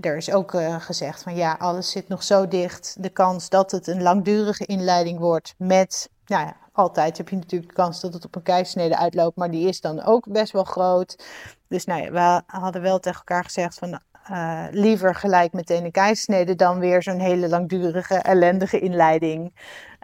Ehm, 0.00 0.10
er 0.10 0.16
is 0.16 0.32
ook 0.32 0.54
gezegd 0.78 1.22
van 1.22 1.34
ja, 1.34 1.56
alles 1.58 1.90
zit 1.90 2.08
nog 2.08 2.22
zo 2.22 2.48
dicht. 2.48 2.96
De 2.98 3.10
kans 3.10 3.48
dat 3.48 3.70
het 3.70 3.86
een 3.86 4.02
langdurige 4.02 4.66
inleiding 4.66 5.18
wordt 5.18 5.54
met, 5.58 6.10
nou 6.26 6.46
ja, 6.46 6.56
altijd 6.72 7.16
heb 7.16 7.28
je 7.28 7.36
natuurlijk 7.36 7.70
de 7.70 7.76
kans 7.76 8.00
dat 8.00 8.14
het 8.14 8.24
op 8.24 8.36
een 8.36 8.42
keisnede 8.42 8.96
uitloopt, 8.96 9.36
maar 9.36 9.50
die 9.50 9.68
is 9.68 9.80
dan 9.80 10.02
ook 10.02 10.32
best 10.32 10.52
wel 10.52 10.64
groot. 10.64 11.24
Dus 11.68 11.84
nou 11.84 12.02
ja, 12.02 12.10
we 12.10 12.42
hadden 12.58 12.82
wel 12.82 12.98
tegen 12.98 13.18
elkaar 13.18 13.44
gezegd 13.44 13.78
van 13.78 14.00
uh, 14.30 14.66
liever 14.70 15.14
gelijk 15.14 15.52
meteen 15.52 15.84
een 15.84 15.90
keizersnede 15.90 16.54
dan 16.54 16.78
weer 16.78 17.02
zo'n 17.02 17.18
hele 17.18 17.48
langdurige, 17.48 18.14
ellendige 18.14 18.80
inleiding. 18.80 19.54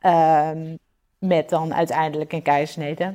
Um, 0.05 0.79
met 1.19 1.49
dan 1.49 1.75
uiteindelijk 1.75 2.33
een 2.33 2.43
keizersnede. 2.43 3.15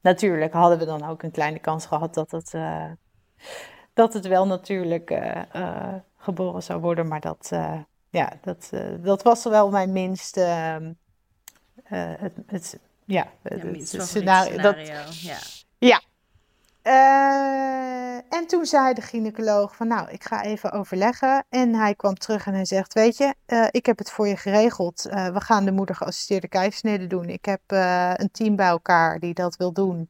Natuurlijk 0.00 0.52
hadden 0.52 0.78
we 0.78 0.84
dan 0.84 1.08
ook 1.08 1.22
een 1.22 1.30
kleine 1.30 1.58
kans 1.58 1.86
gehad 1.86 2.14
dat 2.14 2.30
het, 2.30 2.52
uh, 2.52 2.90
dat 3.94 4.12
het 4.12 4.26
wel 4.26 4.46
natuurlijk 4.46 5.10
uh, 5.10 5.94
geboren 6.16 6.62
zou 6.62 6.80
worden. 6.80 7.08
Maar 7.08 7.20
dat, 7.20 7.50
ja, 8.10 8.32
dat, 8.42 8.70
dat 9.00 9.22
was 9.22 9.44
wel 9.44 9.70
mijn 9.70 9.92
minste. 9.92 10.40
Ehm, 10.40 10.92
het, 12.18 12.32
het, 12.46 12.78
ja, 13.04 13.26
het, 13.42 13.62
ja, 13.62 13.68
het 13.68 13.88
scenario. 13.88 14.04
scenario. 14.06 14.56
Dat, 14.56 14.88
ja. 15.20 15.38
ja, 15.78 16.00
en 18.28 18.46
toen 18.46 18.66
zei 18.66 18.94
de 18.94 19.00
gynaecoloog 19.00 19.76
van 19.76 19.88
nou, 19.88 20.10
ik 20.10 20.24
ga 20.24 20.42
even 20.42 20.72
overleggen. 20.72 21.44
En 21.48 21.74
hij 21.74 21.94
kwam 21.94 22.14
terug 22.14 22.46
en 22.46 22.54
hij 22.54 22.64
zegt, 22.64 22.92
weet 22.92 23.16
je, 23.16 23.34
ik 23.70 23.86
heb 23.86 23.98
het 23.98 24.10
voor 24.10 24.28
je 24.28 24.36
geregeld. 24.36 25.02
We 25.02 25.40
gaan 25.40 25.64
de 25.64 25.72
moeder 25.72 25.94
geassisteerde 25.94 26.48
keizersnede 26.48 27.06
doen. 27.06 27.28
Ik 27.28 27.44
heb 27.44 27.60
een 28.20 28.30
team 28.30 28.56
bij 28.56 28.66
elkaar 28.66 29.18
die 29.18 29.34
dat 29.34 29.56
wil 29.56 29.72
doen. 29.72 30.08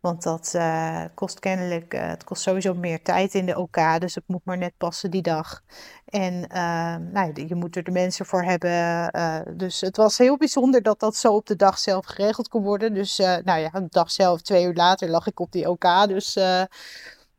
Want 0.00 0.22
dat 0.22 0.52
uh, 0.56 1.04
kost 1.14 1.38
kennelijk, 1.38 1.94
uh, 1.94 2.08
het 2.08 2.24
kost 2.24 2.42
sowieso 2.42 2.74
meer 2.74 3.02
tijd 3.02 3.34
in 3.34 3.46
de 3.46 3.58
OK, 3.58 4.00
dus 4.00 4.14
het 4.14 4.24
moet 4.26 4.44
maar 4.44 4.58
net 4.58 4.72
passen 4.76 5.10
die 5.10 5.22
dag. 5.22 5.62
En 6.04 6.34
uh, 6.34 6.96
nou, 7.12 7.46
je 7.46 7.54
moet 7.54 7.76
er 7.76 7.82
de 7.82 7.90
mensen 7.90 8.26
voor 8.26 8.42
hebben. 8.42 9.10
Eh, 9.10 9.40
dus 9.52 9.80
het 9.80 9.96
was 9.96 10.18
heel 10.18 10.36
bijzonder 10.36 10.82
dat 10.82 11.00
dat 11.00 11.16
zo 11.16 11.34
op 11.34 11.46
de 11.46 11.56
dag 11.56 11.78
zelf 11.78 12.06
geregeld 12.06 12.48
kon 12.48 12.62
worden. 12.62 12.94
Dus 12.94 13.16
nou 13.16 13.58
ja, 13.58 13.70
de 13.70 13.86
dag 13.88 14.10
zelf, 14.10 14.42
twee 14.42 14.64
uur 14.64 14.74
later, 14.74 15.08
lag 15.08 15.26
ik 15.26 15.40
op 15.40 15.52
die 15.52 15.70
OK. 15.70 16.08
Dus 16.08 16.38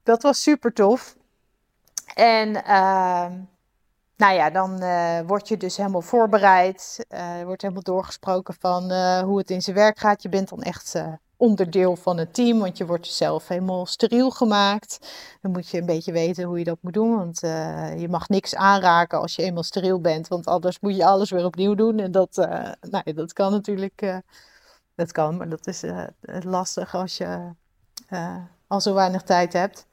dat 0.04 0.22
was 0.22 0.42
super 0.42 0.74
tof. 0.74 1.16
En 2.14 2.64
ehm, 2.64 3.32
nou 4.18 4.34
ja, 4.34 4.50
dan 4.50 4.80
word 5.28 5.48
je 5.48 5.58
dus 5.58 5.78
helemaal 5.78 6.02
voorbereid. 6.02 7.06
Er 7.08 7.46
wordt 7.46 7.62
helemaal 7.62 7.84
doorgesproken 7.84 8.56
van 8.60 8.92
hoe 9.24 9.38
het 9.38 9.50
in 9.50 9.62
zijn 9.62 9.76
werk 9.76 10.00
gaat. 10.00 10.22
Je 10.22 10.30
bent 10.30 10.50
dan 10.50 10.62
echt 10.62 10.96
onderdeel 11.42 11.96
van 11.96 12.18
het 12.18 12.34
team, 12.34 12.60
want 12.60 12.78
je 12.78 12.86
wordt 12.86 13.08
zelf 13.08 13.48
helemaal 13.48 13.86
steriel 13.86 14.30
gemaakt. 14.30 15.00
Dan 15.42 15.52
moet 15.52 15.70
je 15.70 15.78
een 15.78 15.86
beetje 15.86 16.12
weten 16.12 16.44
hoe 16.44 16.58
je 16.58 16.64
dat 16.64 16.78
moet 16.82 16.94
doen, 16.94 17.16
want 17.16 17.44
uh, 17.44 18.00
je 18.00 18.10
mag 18.10 18.30
niks 18.30 18.56
aanraken 18.56 19.20
als 19.20 19.36
je 19.36 19.44
eenmaal 19.44 19.64
steriel 19.64 20.02
bent, 20.02 20.28
want 20.28 20.46
anders 20.46 20.80
moet 20.80 20.96
je 20.96 21.06
alles 21.06 21.30
weer 21.30 21.46
opnieuw 21.46 21.76
doen. 21.76 22.00
En 22.00 22.12
dat, 22.12 22.38
uh, 22.38 22.72
nou, 22.82 23.14
dat 23.14 23.34
kan 23.34 23.52
natuurlijk, 23.52 24.02
uh, 24.02 24.18
dat 24.96 25.12
kan, 25.12 25.38
maar 25.38 25.50
dat 25.50 25.68
is 25.68 25.84
lastig 26.44 26.96
als 26.96 27.18
je 27.18 27.54
al 28.68 28.82
zo 28.82 28.94
weinig 28.94 29.24
tijd 29.24 29.54
hebt. 29.54 29.88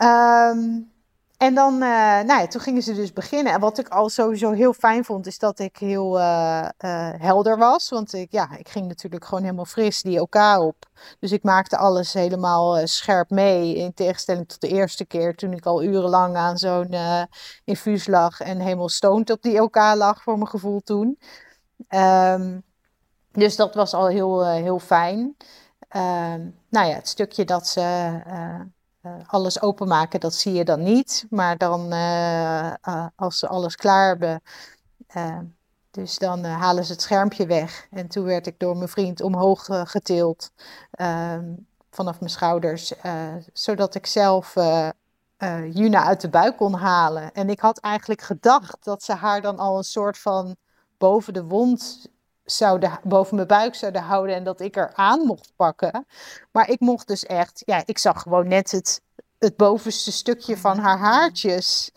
Um, 0.00 0.92
en 1.36 1.54
dan, 1.54 1.74
uh, 1.74 1.80
nou 2.20 2.40
ja, 2.40 2.46
toen 2.46 2.60
gingen 2.60 2.82
ze 2.82 2.94
dus 2.94 3.12
beginnen. 3.12 3.52
En 3.52 3.60
wat 3.60 3.78
ik 3.78 3.88
al 3.88 4.08
sowieso 4.08 4.50
heel 4.50 4.72
fijn 4.72 5.04
vond, 5.04 5.26
is 5.26 5.38
dat 5.38 5.58
ik 5.58 5.76
heel 5.76 6.18
uh, 6.18 6.68
uh, 6.78 7.10
helder 7.18 7.58
was. 7.58 7.88
Want 7.88 8.12
ik, 8.12 8.32
ja, 8.32 8.56
ik 8.56 8.68
ging 8.68 8.88
natuurlijk 8.88 9.24
gewoon 9.24 9.42
helemaal 9.42 9.64
fris 9.64 10.02
die 10.02 10.18
elkaar 10.18 10.58
op. 10.58 10.76
Dus 11.18 11.32
ik 11.32 11.42
maakte 11.42 11.76
alles 11.76 12.12
helemaal 12.12 12.86
scherp 12.86 13.30
mee. 13.30 13.76
In 13.76 13.94
tegenstelling 13.94 14.48
tot 14.48 14.60
de 14.60 14.68
eerste 14.68 15.04
keer, 15.04 15.34
toen 15.34 15.52
ik 15.52 15.66
al 15.66 15.82
urenlang 15.82 16.36
aan 16.36 16.58
zo'n 16.58 16.94
infuus 17.64 18.06
lag. 18.06 18.40
En 18.40 18.60
helemaal 18.60 18.88
stoned 18.88 19.30
op 19.30 19.42
die 19.42 19.56
elkaar 19.56 19.96
lag, 19.96 20.22
voor 20.22 20.36
mijn 20.36 20.48
gevoel 20.48 20.80
toen. 20.80 21.18
Um, 21.88 22.62
dus 23.32 23.56
dat 23.56 23.74
was 23.74 23.94
al 23.94 24.06
heel, 24.06 24.46
heel 24.46 24.78
fijn. 24.78 25.36
Um, 25.96 26.58
nou 26.68 26.88
ja, 26.88 26.94
het 26.94 27.08
stukje 27.08 27.44
dat 27.44 27.66
ze 27.66 27.82
alles 29.26 29.62
openmaken, 29.62 30.20
dat 30.20 30.34
zie 30.34 30.52
je 30.52 30.64
dan 30.64 30.82
niet. 30.82 31.26
Maar 31.30 31.58
dan, 31.58 31.92
uh, 31.92 32.72
uh, 32.88 33.06
als 33.16 33.38
ze 33.38 33.48
alles 33.48 33.76
klaar 33.76 34.08
hebben, 34.08 34.42
dus 35.90 36.18
dan 36.18 36.44
halen 36.44 36.84
ze 36.84 36.92
het 36.92 37.02
schermpje 37.02 37.46
weg. 37.46 37.86
En 37.90 38.08
toen 38.08 38.24
werd 38.24 38.46
ik 38.46 38.58
door 38.58 38.76
mijn 38.76 38.88
vriend 38.88 39.20
omhoog 39.20 39.68
getild 39.70 40.50
ehm, 40.90 41.52
vanaf 41.90 42.18
mijn 42.20 42.30
schouders, 42.30 42.92
zodat 43.52 43.94
ik 43.94 44.06
zelf 44.06 44.54
Juna 45.72 46.04
uit 46.04 46.20
de 46.20 46.28
buik 46.28 46.56
kon 46.56 46.74
halen. 46.74 47.32
En 47.32 47.50
ik 47.50 47.60
had 47.60 47.78
eigenlijk 47.78 48.22
gedacht 48.22 48.84
dat 48.84 49.02
ze 49.02 49.12
haar 49.12 49.40
dan 49.40 49.58
al 49.58 49.76
een 49.76 49.84
soort 49.84 50.18
van 50.18 50.56
boven 50.98 51.32
de 51.32 51.44
wond 51.44 52.08
zouden, 52.44 52.98
boven 53.02 53.36
mijn 53.36 53.48
buik 53.48 53.74
zouden 53.74 54.02
houden 54.02 54.34
en 54.34 54.44
dat 54.44 54.60
ik 54.60 54.76
er 54.76 54.92
aan 54.94 55.20
mocht 55.20 55.52
pakken. 55.56 56.06
Maar 56.52 56.70
ik 56.70 56.80
mocht 56.80 57.08
dus 57.08 57.26
echt, 57.26 57.62
ja, 57.64 57.82
ik 57.86 57.98
zag 57.98 58.22
gewoon 58.22 58.48
net 58.48 58.70
het, 58.70 59.00
het 59.38 59.56
bovenste 59.56 60.12
stukje 60.12 60.56
van 60.56 60.78
haar 60.78 60.98
haartjes. 60.98 61.90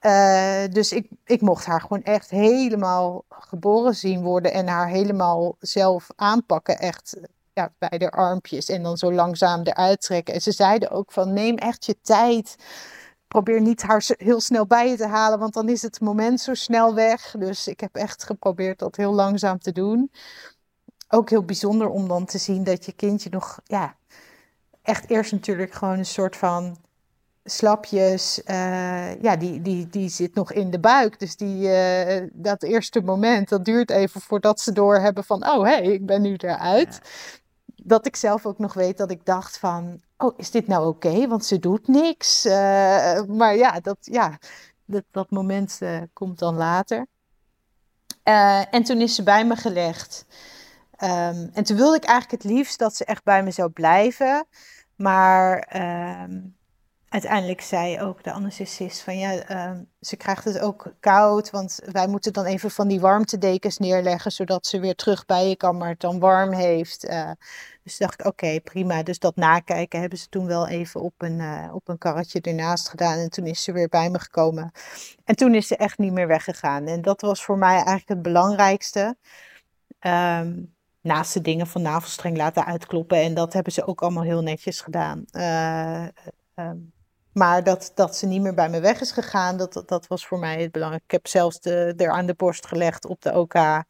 Uh, 0.00 0.64
dus 0.70 0.92
ik, 0.92 1.08
ik 1.24 1.40
mocht 1.40 1.66
haar 1.66 1.80
gewoon 1.80 2.02
echt 2.02 2.30
helemaal 2.30 3.24
geboren 3.28 3.94
zien 3.94 4.22
worden 4.22 4.52
en 4.52 4.66
haar 4.68 4.88
helemaal 4.88 5.56
zelf 5.58 6.08
aanpakken. 6.16 6.78
Echt 6.78 7.16
ja, 7.52 7.72
bij 7.78 7.98
de 7.98 8.10
armpjes 8.10 8.68
en 8.68 8.82
dan 8.82 8.96
zo 8.96 9.12
langzaam 9.12 9.62
eruit 9.62 10.00
trekken. 10.00 10.34
En 10.34 10.40
ze 10.40 10.52
zeiden 10.52 10.90
ook 10.90 11.12
van 11.12 11.32
neem 11.32 11.56
echt 11.56 11.84
je 11.84 11.96
tijd 12.02 12.56
probeer 13.32 13.60
niet 13.60 13.82
haar 13.82 14.04
heel 14.16 14.40
snel 14.40 14.66
bij 14.66 14.88
je 14.88 14.96
te 14.96 15.06
halen, 15.06 15.38
want 15.38 15.54
dan 15.54 15.68
is 15.68 15.82
het 15.82 16.00
moment 16.00 16.40
zo 16.40 16.54
snel 16.54 16.94
weg. 16.94 17.34
Dus 17.38 17.66
ik 17.66 17.80
heb 17.80 17.96
echt 17.96 18.24
geprobeerd 18.24 18.78
dat 18.78 18.96
heel 18.96 19.12
langzaam 19.12 19.58
te 19.58 19.72
doen. 19.72 20.10
Ook 21.08 21.30
heel 21.30 21.44
bijzonder 21.44 21.88
om 21.88 22.08
dan 22.08 22.24
te 22.24 22.38
zien 22.38 22.64
dat 22.64 22.84
je 22.84 22.92
kindje 22.92 23.30
nog, 23.30 23.60
ja, 23.64 23.96
echt 24.82 25.10
eerst 25.10 25.32
natuurlijk 25.32 25.72
gewoon 25.72 25.98
een 25.98 26.06
soort 26.06 26.36
van 26.36 26.76
slapjes, 27.44 28.40
uh, 28.46 29.22
ja, 29.22 29.36
die, 29.36 29.62
die, 29.62 29.86
die 29.88 30.08
zit 30.08 30.34
nog 30.34 30.52
in 30.52 30.70
de 30.70 30.80
buik. 30.80 31.18
Dus 31.18 31.36
die, 31.36 31.68
uh, 31.68 32.28
dat 32.32 32.62
eerste 32.62 33.00
moment, 33.00 33.48
dat 33.48 33.64
duurt 33.64 33.90
even 33.90 34.20
voordat 34.20 34.60
ze 34.60 34.72
doorhebben 34.72 35.24
van, 35.24 35.48
oh 35.48 35.64
hé, 35.64 35.74
hey, 35.74 35.82
ik 35.82 36.06
ben 36.06 36.22
nu 36.22 36.34
eruit. 36.36 37.00
Dat 37.84 38.06
ik 38.06 38.16
zelf 38.16 38.46
ook 38.46 38.58
nog 38.58 38.74
weet 38.74 38.96
dat 38.96 39.10
ik 39.10 39.24
dacht 39.24 39.58
van, 39.58 40.00
oh, 40.16 40.38
is 40.38 40.50
dit 40.50 40.66
nou 40.66 40.86
oké? 40.86 41.28
Want 41.28 41.44
ze 41.44 41.58
doet 41.58 41.88
niks. 41.88 42.46
Uh, 42.46 43.22
maar 43.22 43.56
ja, 43.56 43.80
dat, 43.80 43.96
ja, 44.00 44.38
dat, 44.84 45.04
dat 45.10 45.30
moment 45.30 45.78
uh, 45.82 46.00
komt 46.12 46.38
dan 46.38 46.54
later. 46.54 47.06
Uh, 48.24 48.74
en 48.74 48.82
toen 48.82 49.00
is 49.00 49.14
ze 49.14 49.22
bij 49.22 49.46
me 49.46 49.56
gelegd. 49.56 50.26
Um, 51.02 51.50
en 51.52 51.64
toen 51.64 51.76
wilde 51.76 51.96
ik 51.96 52.04
eigenlijk 52.04 52.42
het 52.42 52.52
liefst 52.52 52.78
dat 52.78 52.96
ze 52.96 53.04
echt 53.04 53.24
bij 53.24 53.42
me 53.42 53.50
zou 53.50 53.70
blijven. 53.70 54.46
Maar 54.96 55.76
um, 56.22 56.56
uiteindelijk 57.12 57.60
zei 57.60 58.00
ook 58.00 58.24
de 58.24 58.32
anesthesist 58.32 59.00
van 59.00 59.18
ja, 59.18 59.68
um, 59.70 59.88
ze 60.00 60.16
krijgt 60.16 60.44
het 60.44 60.58
ook 60.58 60.94
koud, 61.00 61.50
want 61.50 61.80
wij 61.84 62.06
moeten 62.06 62.32
dan 62.32 62.44
even 62.44 62.70
van 62.70 62.88
die 62.88 63.00
warmtedekens 63.00 63.78
neerleggen, 63.78 64.32
zodat 64.32 64.66
ze 64.66 64.80
weer 64.80 64.94
terug 64.94 65.26
bij 65.26 65.48
je 65.48 65.56
kan, 65.56 65.76
maar 65.76 65.88
het 65.88 66.00
dan 66.00 66.18
warm 66.18 66.52
heeft. 66.52 67.04
Uh, 67.04 67.30
dus 67.82 67.98
dacht 67.98 68.20
ik, 68.20 68.26
oké, 68.26 68.60
prima. 68.60 69.02
Dus 69.02 69.18
dat 69.18 69.36
nakijken 69.36 70.00
hebben 70.00 70.18
ze 70.18 70.28
toen 70.28 70.46
wel 70.46 70.68
even 70.68 71.00
op 71.00 71.14
een, 71.18 71.38
uh, 71.38 71.74
op 71.74 71.88
een 71.88 71.98
karretje 71.98 72.40
ernaast 72.40 72.88
gedaan. 72.88 73.18
En 73.18 73.30
toen 73.30 73.46
is 73.46 73.62
ze 73.62 73.72
weer 73.72 73.88
bij 73.88 74.10
me 74.10 74.18
gekomen. 74.18 74.72
En 75.24 75.36
toen 75.36 75.54
is 75.54 75.66
ze 75.66 75.76
echt 75.76 75.98
niet 75.98 76.12
meer 76.12 76.26
weggegaan. 76.26 76.86
En 76.86 77.02
dat 77.02 77.20
was 77.20 77.44
voor 77.44 77.58
mij 77.58 77.74
eigenlijk 77.74 78.08
het 78.08 78.22
belangrijkste. 78.22 79.16
Um, 80.00 80.74
naast 81.00 81.34
de 81.34 81.40
dingen 81.40 81.66
van 81.66 81.82
navelstreng 81.82 82.36
laten 82.36 82.64
uitkloppen. 82.64 83.18
En 83.18 83.34
dat 83.34 83.52
hebben 83.52 83.72
ze 83.72 83.86
ook 83.86 84.02
allemaal 84.02 84.22
heel 84.22 84.42
netjes 84.42 84.80
gedaan. 84.80 85.24
Um, 86.54 86.91
maar 87.32 87.64
dat, 87.64 87.92
dat 87.94 88.16
ze 88.16 88.26
niet 88.26 88.42
meer 88.42 88.54
bij 88.54 88.68
me 88.68 88.80
weg 88.80 89.00
is 89.00 89.12
gegaan, 89.12 89.56
dat, 89.56 89.82
dat 89.86 90.06
was 90.06 90.26
voor 90.26 90.38
mij 90.38 90.62
het 90.62 90.72
belangrijk. 90.72 91.04
Ik 91.04 91.10
heb 91.10 91.26
zelfs 91.26 91.60
de, 91.60 91.94
er 91.96 92.10
aan 92.10 92.26
de 92.26 92.34
borst 92.34 92.66
gelegd 92.66 93.04
op 93.04 93.22
de 93.22 93.38
OK. 93.38 93.54
Oh, 93.54 93.84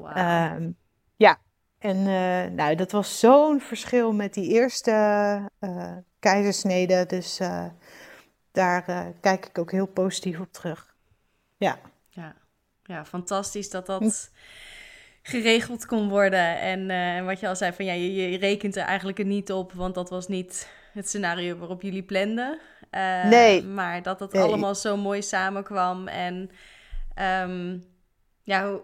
wow. 0.00 0.16
um, 0.56 0.76
ja, 1.16 1.38
en 1.78 1.96
uh, 1.96 2.54
nou, 2.56 2.74
dat 2.74 2.90
was 2.90 3.18
zo'n 3.18 3.60
verschil 3.60 4.12
met 4.12 4.34
die 4.34 4.52
eerste 4.52 4.90
uh, 5.60 5.92
keizersnede. 6.18 7.06
Dus 7.06 7.40
uh, 7.40 7.64
daar 8.52 9.12
kijk 9.20 9.46
ik 9.46 9.58
ook 9.58 9.70
heel 9.70 9.86
positief 9.86 10.40
op 10.40 10.52
terug. 10.52 10.94
Ja. 11.56 11.78
Ja, 12.08 12.34
ja 12.84 13.04
fantastisch 13.04 13.70
dat 13.70 13.86
dat 13.86 14.30
geregeld 15.22 15.86
kon 15.86 16.08
worden. 16.08 16.60
En 16.60 17.24
wat 17.24 17.40
je 17.40 17.48
al 17.48 17.56
zei, 17.56 17.72
van 17.72 17.84
ja, 17.84 17.92
je, 17.92 18.30
je 18.30 18.38
rekent 18.38 18.76
er 18.76 18.84
eigenlijk 18.84 19.18
er 19.18 19.24
niet 19.24 19.52
op, 19.52 19.72
want 19.72 19.94
dat 19.94 20.10
was 20.10 20.28
niet 20.28 20.68
het 20.92 21.08
scenario 21.08 21.56
waarop 21.56 21.82
jullie 21.82 22.02
planden. 22.02 22.58
Uh, 22.90 23.24
nee. 23.24 23.64
Maar 23.64 24.02
dat 24.02 24.20
het 24.20 24.34
allemaal 24.34 24.74
zo 24.74 24.96
mooi 24.96 25.22
samenkwam. 25.22 26.08
En 26.08 26.50
um, 27.48 27.84
ja, 28.42 28.78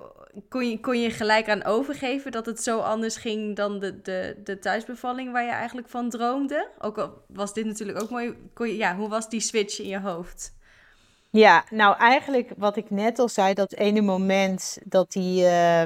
kon 0.49 0.71
je, 0.71 0.81
kon 0.81 1.01
je 1.01 1.11
gelijk 1.11 1.49
aan 1.49 1.65
overgeven 1.65 2.33
dat 2.33 2.47
het 2.47 2.63
zo 2.63 2.79
anders 2.79 3.17
ging 3.17 3.57
dan 3.57 3.79
de, 3.79 4.01
de, 4.01 4.41
de 4.45 4.59
thuisbevalling 4.59 5.33
waar 5.33 5.45
je 5.45 5.51
eigenlijk 5.51 5.89
van 5.89 6.11
droomde? 6.11 6.69
Ook 6.79 6.99
al 6.99 7.25
was 7.29 7.55
dit 7.55 7.65
natuurlijk 7.65 8.03
ook 8.03 8.11
mooi. 8.11 8.37
Kon 8.55 8.69
je, 8.69 8.77
ja, 8.77 8.97
hoe 8.97 9.09
was 9.09 9.29
die 9.29 9.41
switch 9.41 9.81
in 9.81 9.89
je 9.89 10.01
hoofd? 10.01 10.55
Ja, 11.31 11.65
nou 11.71 11.97
eigenlijk 11.97 12.51
wat 12.57 12.77
ik 12.77 12.91
net 12.91 13.19
al 13.19 13.29
zei, 13.29 13.55
dat 13.55 13.73
ene 13.73 14.01
moment 14.01 14.79
dat 14.85 15.13
die... 15.13 15.43
Uh, 15.43 15.83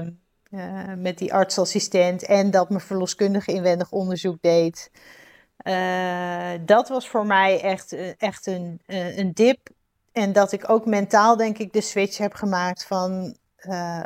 uh, 0.51 0.95
met 0.97 1.19
die 1.19 1.33
artsassistent 1.33 2.25
en 2.25 2.51
dat 2.51 2.69
mijn 2.69 2.81
verloskundige 2.81 3.53
inwendig 3.53 3.91
onderzoek 3.91 4.37
deed. 4.41 4.91
Uh, 5.65 6.53
dat 6.67 6.89
was 6.89 7.09
voor 7.09 7.27
mij 7.27 7.61
echt, 7.61 7.93
eh, 7.93 8.13
echt 8.19 8.47
een, 8.47 8.81
uh, 8.87 9.19
een 9.19 9.33
dip. 9.33 9.69
En 10.13 10.33
dat 10.33 10.53
ik 10.53 10.71
ook 10.71 10.87
mentaal, 10.87 11.37
denk 11.37 11.59
ik, 11.59 11.73
de 11.73 11.81
switch 11.81 12.19
heb 12.19 12.35
gemaakt 12.35 12.85
van: 12.85 13.37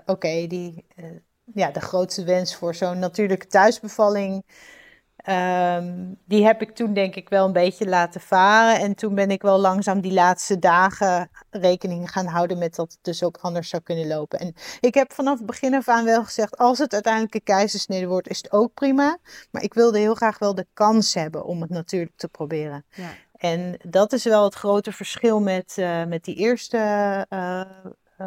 oké, 0.06 0.46
die 0.46 0.84
ja, 1.54 1.70
de 1.70 1.80
grootste 1.80 2.24
wens 2.24 2.56
voor 2.56 2.74
zo'n 2.74 2.98
natuurlijke 2.98 3.46
thuisbevalling 3.46 4.44
Um, 5.28 6.18
die 6.24 6.44
heb 6.44 6.62
ik 6.62 6.74
toen 6.74 6.92
denk 6.92 7.14
ik 7.14 7.28
wel 7.28 7.46
een 7.46 7.52
beetje 7.52 7.86
laten 7.86 8.20
varen. 8.20 8.80
En 8.80 8.94
toen 8.94 9.14
ben 9.14 9.30
ik 9.30 9.42
wel 9.42 9.58
langzaam 9.58 10.00
die 10.00 10.12
laatste 10.12 10.58
dagen 10.58 11.30
rekening 11.50 12.10
gaan 12.10 12.26
houden 12.26 12.58
met 12.58 12.74
dat 12.74 12.92
het 12.92 12.98
dus 13.02 13.22
ook 13.22 13.38
anders 13.40 13.68
zou 13.68 13.82
kunnen 13.82 14.06
lopen. 14.06 14.38
En 14.38 14.54
ik 14.80 14.94
heb 14.94 15.12
vanaf 15.12 15.38
het 15.38 15.46
begin 15.46 15.74
af 15.74 15.88
aan 15.88 16.04
wel 16.04 16.24
gezegd, 16.24 16.56
als 16.56 16.78
het 16.78 16.92
uiteindelijk 16.92 17.34
een 17.34 17.42
keizersnede 17.42 18.06
wordt, 18.06 18.28
is 18.28 18.36
het 18.36 18.52
ook 18.52 18.74
prima. 18.74 19.18
Maar 19.50 19.62
ik 19.62 19.74
wilde 19.74 19.98
heel 19.98 20.14
graag 20.14 20.38
wel 20.38 20.54
de 20.54 20.66
kans 20.72 21.14
hebben 21.14 21.44
om 21.44 21.60
het 21.60 21.70
natuurlijk 21.70 22.16
te 22.16 22.28
proberen. 22.28 22.84
Ja. 22.94 23.10
En 23.36 23.76
dat 23.86 24.12
is 24.12 24.24
wel 24.24 24.44
het 24.44 24.54
grote 24.54 24.92
verschil 24.92 25.40
met, 25.40 25.76
uh, 25.78 26.04
met 26.04 26.24
die 26.24 26.34
eerste 26.34 26.78
uh, 27.30 27.60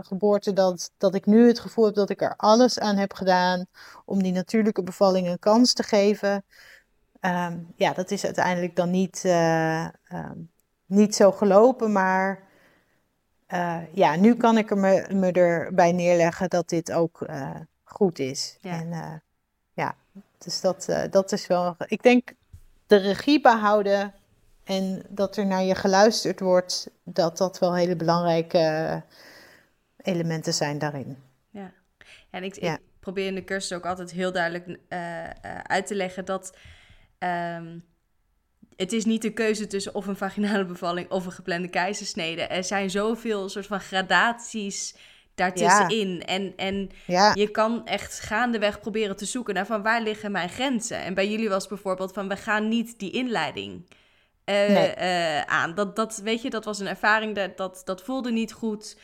geboorte. 0.01 0.53
Dat, 0.53 0.91
dat 0.97 1.15
ik 1.15 1.25
nu 1.25 1.47
het 1.47 1.59
gevoel 1.59 1.85
heb 1.85 1.95
dat 1.95 2.09
ik 2.09 2.21
er 2.21 2.33
alles 2.37 2.79
aan 2.79 2.95
heb 2.95 3.13
gedaan 3.13 3.65
om 4.05 4.23
die 4.23 4.31
natuurlijke 4.31 4.83
bevalling 4.83 5.27
een 5.27 5.39
kans 5.39 5.73
te 5.73 5.83
geven. 5.83 6.45
Um, 7.21 7.73
ja, 7.75 7.93
dat 7.93 8.11
is 8.11 8.25
uiteindelijk 8.25 8.75
dan 8.75 8.89
niet, 8.89 9.23
uh, 9.25 9.87
um, 10.13 10.51
niet 10.85 11.15
zo 11.15 11.31
gelopen, 11.31 11.91
maar 11.91 12.43
uh, 13.53 13.77
ja, 13.93 14.15
nu 14.15 14.35
kan 14.35 14.57
ik 14.57 14.69
er 14.71 14.77
me, 14.77 15.07
me 15.13 15.31
erbij 15.31 15.91
neerleggen 15.91 16.49
dat 16.49 16.69
dit 16.69 16.91
ook 16.91 17.21
uh, 17.29 17.55
goed 17.83 18.19
is. 18.19 18.57
Ja. 18.61 18.71
En 18.71 19.21
ja, 19.73 19.95
dus 20.37 20.61
dat, 20.61 20.89
dat 21.09 21.31
is 21.31 21.47
wel. 21.47 21.75
Ik 21.85 22.03
denk 22.03 22.33
de 22.87 22.95
regie 22.95 23.41
behouden 23.41 24.13
en 24.63 25.03
dat 25.09 25.37
er 25.37 25.45
naar 25.45 25.63
je 25.63 25.75
geluisterd 25.75 26.39
wordt, 26.39 26.89
dat 27.03 27.37
dat 27.37 27.59
wel 27.59 27.75
hele 27.75 27.95
belangrijke 27.95 29.03
elementen 29.97 30.53
zijn 30.53 30.77
daarin. 30.77 31.17
Ja, 31.49 31.71
en 32.29 32.43
ik, 32.43 32.61
ja. 32.61 32.73
ik 32.73 32.81
probeer 32.99 33.27
in 33.27 33.35
de 33.35 33.43
cursus 33.43 33.77
ook 33.77 33.85
altijd 33.85 34.11
heel 34.11 34.31
duidelijk 34.31 34.79
uit 35.63 35.87
te 35.87 35.95
leggen 35.95 36.25
dat 36.25 36.57
Um, 37.19 37.83
het 38.75 38.91
is 38.93 39.05
niet 39.05 39.21
de 39.21 39.33
keuze 39.33 39.67
tussen 39.67 39.95
of 39.95 40.07
een 40.07 40.15
vaginale 40.15 40.65
bevalling 40.65 41.09
of 41.09 41.25
een 41.25 41.31
geplande 41.31 41.67
keizersnede. 41.67 42.41
Er 42.41 42.63
zijn 42.63 42.89
zoveel 42.89 43.49
soort 43.49 43.65
van 43.65 43.79
gradaties 43.79 44.95
daartussenin. 45.35 46.15
Ja. 46.15 46.25
En, 46.25 46.53
en 46.55 46.89
ja. 47.05 47.31
je 47.33 47.47
kan 47.47 47.85
echt 47.85 48.19
gaandeweg 48.19 48.79
proberen 48.79 49.15
te 49.15 49.25
zoeken 49.25 49.53
naar 49.53 49.65
van 49.65 49.81
waar 49.81 50.01
liggen 50.01 50.31
mijn 50.31 50.49
grenzen. 50.49 50.99
En 50.99 51.13
bij 51.13 51.29
jullie 51.29 51.49
was 51.49 51.67
bijvoorbeeld 51.67 52.13
van 52.13 52.27
we 52.27 52.37
gaan 52.37 52.67
niet 52.67 52.99
die 52.99 53.11
inleiding 53.11 53.85
uh, 54.45 54.55
nee. 54.67 54.95
uh, 54.97 55.41
aan. 55.41 55.75
Dat, 55.75 55.95
dat, 55.95 56.21
weet 56.23 56.41
je, 56.41 56.49
dat 56.49 56.65
was 56.65 56.79
een 56.79 56.87
ervaring, 56.87 57.35
dat, 57.35 57.57
dat, 57.57 57.81
dat 57.85 58.01
voelde 58.01 58.31
niet 58.31 58.53
goed. 58.53 58.97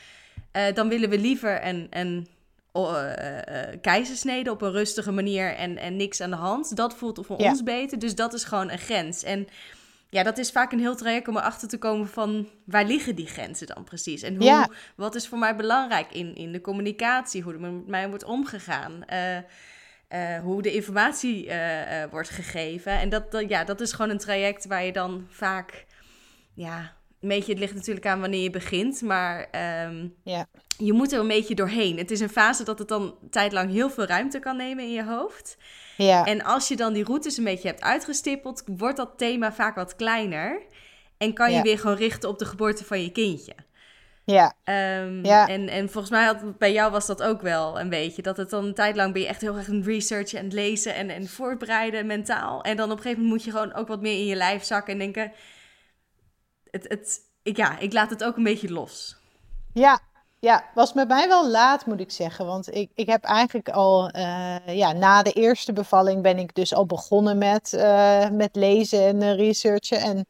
Uh, 0.57 0.73
dan 0.73 0.89
willen 0.89 1.09
we 1.09 1.17
liever 1.17 1.65
een, 1.65 1.87
een 1.89 2.27
keizersnede 3.81 4.51
op 4.51 4.61
een 4.61 4.71
rustige 4.71 5.11
manier 5.11 5.55
en, 5.55 5.77
en 5.77 5.95
niks 5.95 6.21
aan 6.21 6.29
de 6.29 6.35
hand. 6.35 6.75
Dat 6.75 6.95
voelt 6.95 7.25
voor 7.25 7.37
ons 7.37 7.63
beter. 7.63 7.99
Dus 7.99 8.15
dat 8.15 8.33
is 8.33 8.43
gewoon 8.43 8.69
een 8.71 8.79
grens. 8.79 9.23
En 9.23 9.47
ja, 10.09 10.23
dat 10.23 10.37
is 10.37 10.51
vaak 10.51 10.71
een 10.71 10.79
heel 10.79 10.95
traject 10.95 11.27
om 11.27 11.37
erachter 11.37 11.67
te 11.67 11.77
komen 11.77 12.07
van 12.07 12.49
waar 12.65 12.85
liggen 12.85 13.15
die 13.15 13.27
grenzen 13.27 13.67
dan 13.67 13.83
precies? 13.83 14.21
En 14.21 14.35
hoe, 14.35 14.43
ja. 14.43 14.69
wat 14.95 15.15
is 15.15 15.27
voor 15.27 15.37
mij 15.37 15.55
belangrijk 15.55 16.11
in, 16.11 16.35
in 16.35 16.51
de 16.51 16.61
communicatie, 16.61 17.41
hoe 17.41 17.53
er 17.53 17.59
met 17.59 17.87
mij 17.87 18.09
wordt 18.09 18.23
omgegaan. 18.23 19.03
Uh, 19.13 19.37
uh, 20.09 20.39
hoe 20.39 20.61
de 20.61 20.73
informatie 20.73 21.45
uh, 21.45 22.03
wordt 22.11 22.29
gegeven. 22.29 22.91
En 22.91 23.09
dat, 23.09 23.31
dat, 23.31 23.49
ja, 23.49 23.63
dat 23.63 23.81
is 23.81 23.91
gewoon 23.91 24.11
een 24.11 24.17
traject 24.17 24.65
waar 24.65 24.83
je 24.83 24.91
dan 24.91 25.25
vaak 25.29 25.85
ja, 26.53 26.93
een 27.23 27.29
beetje, 27.29 27.51
het 27.51 27.61
ligt 27.61 27.73
natuurlijk 27.73 28.05
aan 28.05 28.19
wanneer 28.19 28.43
je 28.43 28.49
begint, 28.49 29.01
maar 29.01 29.47
um, 29.85 30.15
ja. 30.23 30.45
je 30.77 30.93
moet 30.93 31.11
er 31.11 31.19
een 31.19 31.27
beetje 31.27 31.55
doorheen. 31.55 31.97
Het 31.97 32.11
is 32.11 32.19
een 32.19 32.29
fase 32.29 32.63
dat 32.63 32.79
het 32.79 32.87
dan 32.87 33.15
tijdlang 33.29 33.71
heel 33.71 33.89
veel 33.89 34.05
ruimte 34.05 34.39
kan 34.39 34.57
nemen 34.57 34.83
in 34.83 34.91
je 34.91 35.05
hoofd. 35.05 35.57
Ja. 35.97 36.25
En 36.25 36.43
als 36.43 36.67
je 36.67 36.75
dan 36.75 36.93
die 36.93 37.03
routes 37.03 37.37
een 37.37 37.43
beetje 37.43 37.67
hebt 37.67 37.81
uitgestippeld, 37.81 38.63
wordt 38.65 38.97
dat 38.97 39.17
thema 39.17 39.53
vaak 39.53 39.75
wat 39.75 39.95
kleiner. 39.95 40.61
En 41.17 41.33
kan 41.33 41.51
je 41.51 41.61
weer 41.61 41.79
gewoon 41.79 41.97
richten 41.97 42.29
op 42.29 42.39
de 42.39 42.45
geboorte 42.45 42.85
van 42.85 43.01
je 43.01 43.11
kindje. 43.11 43.53
Ja. 44.25 44.53
Um, 45.01 45.25
ja. 45.25 45.47
En, 45.47 45.67
en 45.67 45.89
volgens 45.89 46.11
mij 46.11 46.25
had, 46.25 46.57
bij 46.57 46.73
jou 46.73 46.91
was 46.91 47.05
dat 47.05 47.23
ook 47.23 47.41
wel 47.41 47.79
een 47.79 47.89
beetje. 47.89 48.21
Dat 48.21 48.37
het 48.37 48.49
dan 48.49 48.65
een 48.65 48.73
tijd 48.73 48.95
lang 48.95 49.13
ben 49.13 49.21
je 49.21 49.27
echt 49.27 49.41
heel 49.41 49.57
erg 49.57 49.67
aan 49.67 49.75
het 49.75 49.85
researchen 49.85 50.39
en 50.39 50.53
lezen 50.53 50.95
en, 50.95 51.09
en 51.09 51.27
voorbereiden 51.27 52.05
mentaal. 52.05 52.61
En 52.61 52.77
dan 52.77 52.91
op 52.91 52.97
een 52.97 53.03
gegeven 53.03 53.23
moment 53.23 53.43
moet 53.43 53.53
je 53.53 53.59
gewoon 53.59 53.73
ook 53.73 53.87
wat 53.87 54.01
meer 54.01 54.19
in 54.19 54.25
je 54.25 54.35
lijf 54.35 54.63
zakken 54.63 54.93
en 54.93 54.99
denken 54.99 55.31
het, 56.73 56.85
het, 56.87 57.21
ja, 57.43 57.79
ik 57.79 57.93
laat 57.93 58.09
het 58.09 58.23
ook 58.23 58.37
een 58.37 58.43
beetje 58.43 58.71
los. 58.71 59.17
Ja, 59.73 59.99
ja, 60.39 60.63
was 60.73 60.93
met 60.93 61.07
mij 61.07 61.27
wel 61.27 61.49
laat, 61.49 61.85
moet 61.85 61.99
ik 61.99 62.11
zeggen. 62.11 62.45
Want 62.45 62.75
ik, 62.75 62.91
ik 62.93 63.07
heb 63.07 63.23
eigenlijk 63.23 63.69
al, 63.69 64.15
uh, 64.15 64.67
ja, 64.67 64.91
na 64.91 65.23
de 65.23 65.31
eerste 65.31 65.73
bevalling 65.73 66.21
ben 66.21 66.37
ik 66.37 66.55
dus 66.55 66.73
al 66.73 66.85
begonnen 66.85 67.37
met, 67.37 67.73
uh, 67.73 68.29
met 68.29 68.55
lezen 68.55 69.05
en 69.05 69.21
uh, 69.21 69.35
researchen. 69.35 69.97
En 69.97 70.25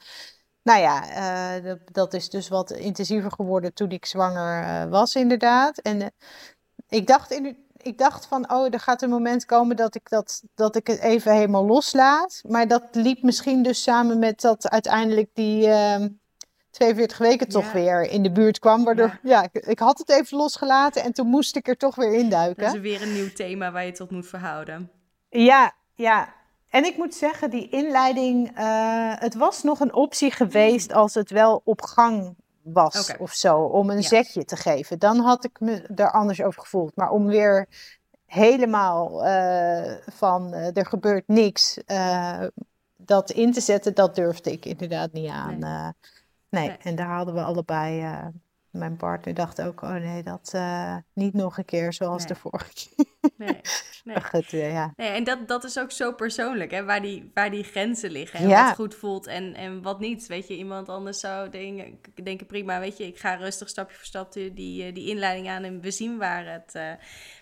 nou 0.64 0.80
ja, 0.80 1.60
dat, 1.60 1.80
dat, 1.92 2.14
is 2.14 2.30
dus 2.30 2.48
wat 2.48 2.72
intensiever 2.72 3.32
geworden 3.32 3.74
toen 3.74 3.90
ik 3.90 4.06
zwanger 4.06 4.90
was, 4.90 5.16
inderdaad. 5.16 5.78
En 5.78 6.14
ik 6.88 7.08
dacht 7.08 7.32
in, 7.32 7.58
ik 7.78 7.98
dacht 7.98 8.26
van, 8.26 8.52
oh, 8.52 8.74
er 8.74 8.80
gaat 8.80 9.02
een 9.02 9.10
moment 9.10 9.46
komen 9.46 9.76
dat 9.76 9.96
ik, 9.96 10.10
dat, 10.10 10.44
dat 10.56 10.76
ik 10.76 10.88
het 10.88 11.00
even 11.00 11.34
helemaal 11.34 11.66
loslaat. 11.66 12.42
Maar 12.48 12.68
dat 12.68 12.84
liep 12.92 13.24
misschien 13.24 13.64
dus 13.64 13.84
samen 13.84 14.20
met 14.20 14.42
dat 14.42 14.70
uiteindelijk 14.70 15.30
die, 15.34 15.68
ehm, 15.68 16.08
42 16.74 17.18
weken 17.18 17.48
toch 17.48 17.72
weer 17.72 18.02
in 18.02 18.24
de 18.24 18.32
buurt 18.32 18.60
kwam. 18.60 18.84
Waardoor, 18.84 19.20
ja. 19.24 19.50
ja, 19.52 19.62
ik, 19.62 19.80
had 19.80 19.98
het 19.98 20.10
even 20.10 20.38
losgelaten 20.38 21.04
en 21.04 21.14
toen 21.14 21.28
moest 21.28 21.56
ik 21.56 21.68
er 21.68 21.78
toch 21.78 21.96
weer 21.96 22.14
induiken. 22.14 22.64
Dat 22.64 22.74
is 22.74 22.80
weer 22.80 23.02
een 23.02 23.14
nieuw 23.14 23.32
thema 23.32 23.72
waar 23.72 23.86
je 23.86 23.92
tot 23.92 24.12
moet 24.12 24.28
verhouden. 24.28 24.92
Ja, 25.30 25.74
ja. 25.94 26.34
En 26.70 26.86
ik 26.86 26.98
moet 26.98 27.16
zeggen, 27.16 27.50
die 27.50 27.70
inleiding, 27.70 28.60
uh, 28.60 29.14
het 29.16 29.36
was 29.36 29.64
nog 29.64 29.80
een 29.80 29.94
optie 29.94 30.32
geweest 30.32 30.94
als 30.94 31.14
het 31.14 31.30
wel 31.30 31.62
op 31.64 31.82
gang 31.82 32.36
was 32.62 33.10
okay. 33.10 33.16
of 33.20 33.34
zo, 33.34 33.58
om 33.58 33.90
een 33.90 34.02
ja. 34.02 34.08
zetje 34.08 34.46
te 34.46 34.56
geven. 34.56 35.00
Dan 35.00 35.20
had 35.20 35.44
ik 35.44 35.60
me 35.60 35.82
er 35.96 36.12
anders 36.12 36.42
over 36.42 36.62
gevoeld. 36.62 36.96
Maar 36.96 37.10
om 37.10 37.28
weer 37.28 37.68
helemaal 38.26 39.26
uh, 39.26 39.94
van 40.12 40.54
uh, 40.54 40.78
er 40.78 40.86
gebeurt 40.86 41.28
niks, 41.28 41.80
dat 42.98 43.32
in 43.32 43.52
te 43.52 43.62
zetten, 43.62 43.96
dat 43.96 44.16
durfde 44.16 44.52
ik 44.52 44.66
inderdaad 44.66 45.12
niet 45.12 45.30
aan. 45.30 45.60
Nee, 45.60 45.92
nee. 46.54 46.68
nee. 46.68 46.78
en 46.78 46.96
daar 46.96 47.08
hadden 47.08 47.34
we 47.34 47.44
allebei 47.44 48.02
mijn 48.74 48.98
partner 48.98 49.34
dacht 49.34 49.62
ook, 49.62 49.82
oh 49.82 49.94
nee, 49.94 50.24
dat 50.24 50.52
uh, 50.56 50.96
niet 51.14 51.34
nog 51.34 51.58
een 51.58 51.66
keer 51.66 51.94
zoals 51.94 52.18
nee. 52.18 52.28
de 52.28 52.36
vorige 52.36 52.74
keer. 52.74 53.06
Nee, 53.38 53.62
nee. 54.04 54.22
Goed, 54.22 54.50
ja. 54.50 54.94
nee 54.96 55.10
en 55.10 55.24
dat, 55.24 55.48
dat 55.48 55.64
is 55.64 55.80
ook 55.80 55.92
zo 55.92 56.14
persoonlijk, 56.14 56.72
hè, 56.72 56.84
waar, 56.84 57.02
die, 57.02 57.32
waar 57.34 57.52
die 57.52 57.64
grenzen 57.64 58.12
liggen. 58.12 58.40
En 58.40 58.48
ja. 58.48 58.66
wat 58.66 58.76
goed 58.76 58.96
voelt 58.96 59.28
en, 59.28 59.54
en 59.54 59.82
wat 59.82 60.00
niet. 60.00 60.28
Weet 60.28 60.48
je, 60.48 60.58
iemand 60.58 60.90
anders 60.90 61.20
zou 61.20 61.50
denken, 61.50 62.00
denken, 62.24 62.46
prima, 62.46 62.80
weet 62.80 62.98
je, 62.98 63.08
ik 63.08 63.20
ga 63.20 63.34
rustig 63.34 63.70
stapje 63.70 63.96
voor 63.96 64.06
stapje 64.06 64.54
die, 64.54 64.92
die 64.92 65.10
inleiding 65.10 65.50
aan 65.50 65.64
en 65.64 65.82
we 65.82 65.92
zien 65.92 66.18
waar 66.18 66.46
het, 66.46 66.76
uh, 66.76 66.92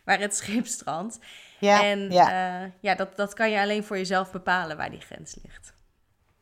waar 0.05 0.19
het 0.19 0.35
schip 0.35 0.65
strandt. 0.65 1.19
Ja, 1.59 1.83
en 1.83 2.11
ja, 2.11 2.61
uh, 2.63 2.71
ja 2.81 2.95
dat, 2.95 3.15
dat 3.15 3.33
kan 3.33 3.51
je 3.51 3.59
alleen 3.59 3.83
voor 3.83 3.97
jezelf 3.97 4.31
bepalen 4.31 4.77
waar 4.77 4.91
die 4.91 5.01
grens 5.01 5.39
ligt. 5.43 5.73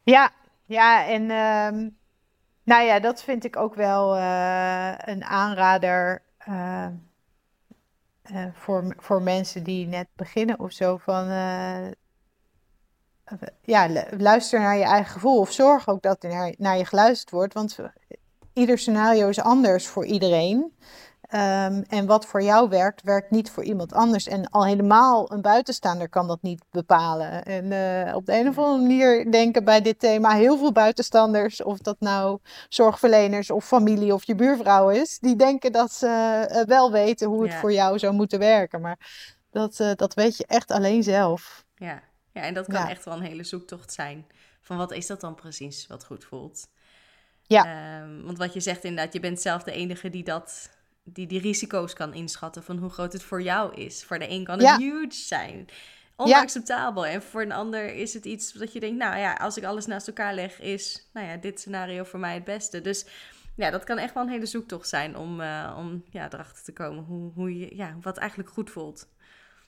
Ja, 0.03 0.32
ja 0.65 1.07
en... 1.07 1.32
Um 1.32 1.97
nou 2.70 2.84
ja, 2.84 2.99
dat 2.99 3.24
vind 3.24 3.43
ik 3.43 3.55
ook 3.55 3.76
wel 3.76 4.17
uh, 4.17 4.93
een 4.97 5.24
aanrader 5.24 6.22
uh, 6.49 6.88
uh, 8.32 8.45
voor, 8.53 8.95
voor 8.97 9.22
mensen 9.22 9.63
die 9.63 9.88
net 9.88 10.07
beginnen 10.15 10.59
of 10.59 10.72
zo. 10.72 10.97
Van 10.97 11.28
ja, 13.61 13.89
luister 14.17 14.59
naar 14.59 14.78
je 14.78 14.84
eigen 14.84 15.11
gevoel 15.11 15.39
of 15.39 15.51
zorg 15.51 15.88
ook 15.88 16.01
dat 16.01 16.24
er 16.24 16.30
naar, 16.30 16.53
naar 16.57 16.78
je 16.78 16.86
geluisterd 16.86 17.32
wordt. 17.32 17.53
Want 17.53 17.78
ieder 18.53 18.78
scenario 18.78 19.28
is 19.28 19.39
anders 19.41 19.88
voor 19.88 20.05
iedereen. 20.05 20.78
Um, 21.34 21.84
en 21.88 22.05
wat 22.05 22.25
voor 22.25 22.41
jou 22.41 22.69
werkt, 22.69 23.01
werkt 23.01 23.32
niet 23.32 23.51
voor 23.51 23.63
iemand 23.63 23.93
anders. 23.93 24.27
En 24.27 24.49
al 24.49 24.65
helemaal 24.65 25.32
een 25.32 25.41
buitenstaander 25.41 26.09
kan 26.09 26.27
dat 26.27 26.41
niet 26.41 26.63
bepalen. 26.71 27.43
En 27.43 27.65
uh, 27.71 28.15
op 28.15 28.25
de 28.25 28.34
een 28.34 28.47
of 28.47 28.57
andere 28.57 28.82
manier 28.82 29.32
denken 29.32 29.63
bij 29.63 29.82
dit 29.82 29.99
thema 29.99 30.32
heel 30.32 30.57
veel 30.57 30.71
buitenstanders, 30.71 31.63
of 31.63 31.77
dat 31.77 31.99
nou 31.99 32.39
zorgverleners 32.69 33.51
of 33.51 33.65
familie 33.65 34.13
of 34.13 34.23
je 34.23 34.36
buurvrouw 34.36 34.89
is, 34.89 35.19
die 35.19 35.36
denken 35.36 35.71
dat 35.71 35.91
ze 35.91 36.47
uh, 36.51 36.61
wel 36.61 36.91
weten 36.91 37.27
hoe 37.27 37.43
het 37.43 37.51
ja. 37.51 37.59
voor 37.59 37.71
jou 37.73 37.99
zou 37.99 38.13
moeten 38.13 38.39
werken. 38.39 38.82
Maar 38.82 38.97
dat, 39.51 39.80
uh, 39.80 39.91
dat 39.95 40.13
weet 40.13 40.38
je 40.38 40.45
echt 40.45 40.71
alleen 40.71 41.03
zelf. 41.03 41.65
Ja, 41.75 42.01
ja 42.32 42.41
en 42.41 42.53
dat 42.53 42.67
kan 42.67 42.82
ja. 42.82 42.89
echt 42.89 43.05
wel 43.05 43.13
een 43.13 43.21
hele 43.21 43.43
zoektocht 43.43 43.93
zijn. 43.93 44.27
Van 44.61 44.77
wat 44.77 44.91
is 44.91 45.07
dat 45.07 45.21
dan 45.21 45.36
precies 45.36 45.88
wat 45.88 46.05
goed 46.05 46.23
voelt? 46.23 46.67
Ja. 47.43 47.99
Um, 48.01 48.25
want 48.25 48.38
wat 48.38 48.53
je 48.53 48.59
zegt 48.59 48.84
inderdaad, 48.84 49.13
je 49.13 49.19
bent 49.19 49.41
zelf 49.41 49.63
de 49.63 49.71
enige 49.71 50.09
die 50.09 50.23
dat 50.23 50.77
die 51.03 51.27
die 51.27 51.39
risico's 51.39 51.93
kan 51.93 52.13
inschatten 52.13 52.63
van 52.63 52.77
hoe 52.77 52.89
groot 52.89 53.13
het 53.13 53.23
voor 53.23 53.41
jou 53.41 53.75
is. 53.75 54.03
Voor 54.03 54.19
de 54.19 54.29
een 54.29 54.43
kan 54.43 54.57
het 54.59 54.67
ja. 54.67 54.77
huge 54.77 55.15
zijn. 55.15 55.67
Onacceptabel. 56.15 57.05
Ja. 57.05 57.11
En 57.11 57.21
voor 57.21 57.41
een 57.41 57.51
ander 57.51 57.95
is 57.95 58.13
het 58.13 58.25
iets 58.25 58.51
dat 58.51 58.73
je 58.73 58.79
denkt, 58.79 58.97
nou 58.97 59.17
ja, 59.17 59.33
als 59.33 59.57
ik 59.57 59.63
alles 59.63 59.85
naast 59.85 60.07
elkaar 60.07 60.33
leg, 60.33 60.59
is 60.61 61.09
nou 61.13 61.27
ja, 61.27 61.37
dit 61.37 61.59
scenario 61.59 62.03
voor 62.03 62.19
mij 62.19 62.33
het 62.33 62.43
beste. 62.43 62.81
Dus 62.81 63.05
ja, 63.55 63.69
dat 63.69 63.83
kan 63.83 63.97
echt 63.97 64.13
wel 64.13 64.23
een 64.23 64.29
hele 64.29 64.45
zoektocht 64.45 64.87
zijn 64.87 65.17
om, 65.17 65.41
uh, 65.41 65.75
om 65.77 66.03
ja, 66.09 66.31
erachter 66.31 66.63
te 66.63 66.73
komen 66.73 67.03
hoe, 67.03 67.31
hoe 67.33 67.59
je, 67.59 67.75
ja, 67.75 67.95
wat 68.01 68.17
eigenlijk 68.17 68.49
goed 68.49 68.69
voelt. 68.69 69.07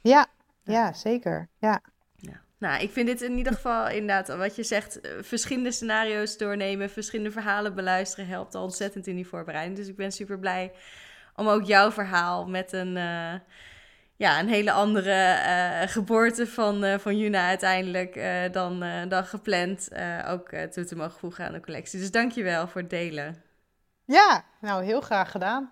Ja, 0.01 0.27
ja, 0.63 0.93
zeker. 0.93 1.49
Ja. 1.57 1.82
ja. 2.15 2.41
Nou, 2.57 2.82
ik 2.82 2.91
vind 2.91 3.07
dit 3.07 3.21
in 3.21 3.38
ieder 3.38 3.53
geval 3.53 3.89
inderdaad, 3.89 4.27
wat 4.27 4.55
je 4.55 4.63
zegt, 4.63 5.01
eh, 5.01 5.11
verschillende 5.21 5.71
scenario's 5.71 6.38
doornemen, 6.38 6.89
verschillende 6.89 7.32
verhalen 7.32 7.75
beluisteren, 7.75 8.27
helpt 8.27 8.55
al 8.55 8.63
ontzettend 8.63 9.07
in 9.07 9.15
die 9.15 9.27
voorbereiding. 9.27 9.77
Dus 9.77 9.88
ik 9.88 9.95
ben 9.95 10.11
super 10.11 10.39
blij 10.39 10.71
om 11.42 11.48
ook 11.48 11.64
jouw 11.64 11.92
verhaal 11.92 12.48
met 12.48 12.74
een, 12.74 12.96
uh, 12.96 13.34
ja, 14.16 14.39
een 14.39 14.48
hele 14.48 14.72
andere 14.72 15.38
uh, 15.46 15.88
geboorte 15.92 16.48
van, 16.48 16.84
uh, 16.84 16.98
van 16.98 17.18
Juna 17.18 17.48
uiteindelijk 17.48 18.22
dan, 18.54 18.86
dan 19.10 19.26
gepland 19.26 19.89
ook 20.28 20.50
toe 20.50 20.86
te 20.86 20.96
mogen 20.96 21.20
voegen 21.20 21.46
aan 21.46 21.54
de 21.54 21.60
collectie. 21.60 22.00
Dus 22.00 22.12
dank 22.12 22.32
je 22.32 22.44
wel 22.44 22.68
voor 22.68 22.82
het 22.82 22.89
delen. 22.89 23.44
Ja, 24.06 24.46
nou 24.62 24.84
heel 24.84 25.02
graag 25.02 25.32
gedaan. 25.32 25.72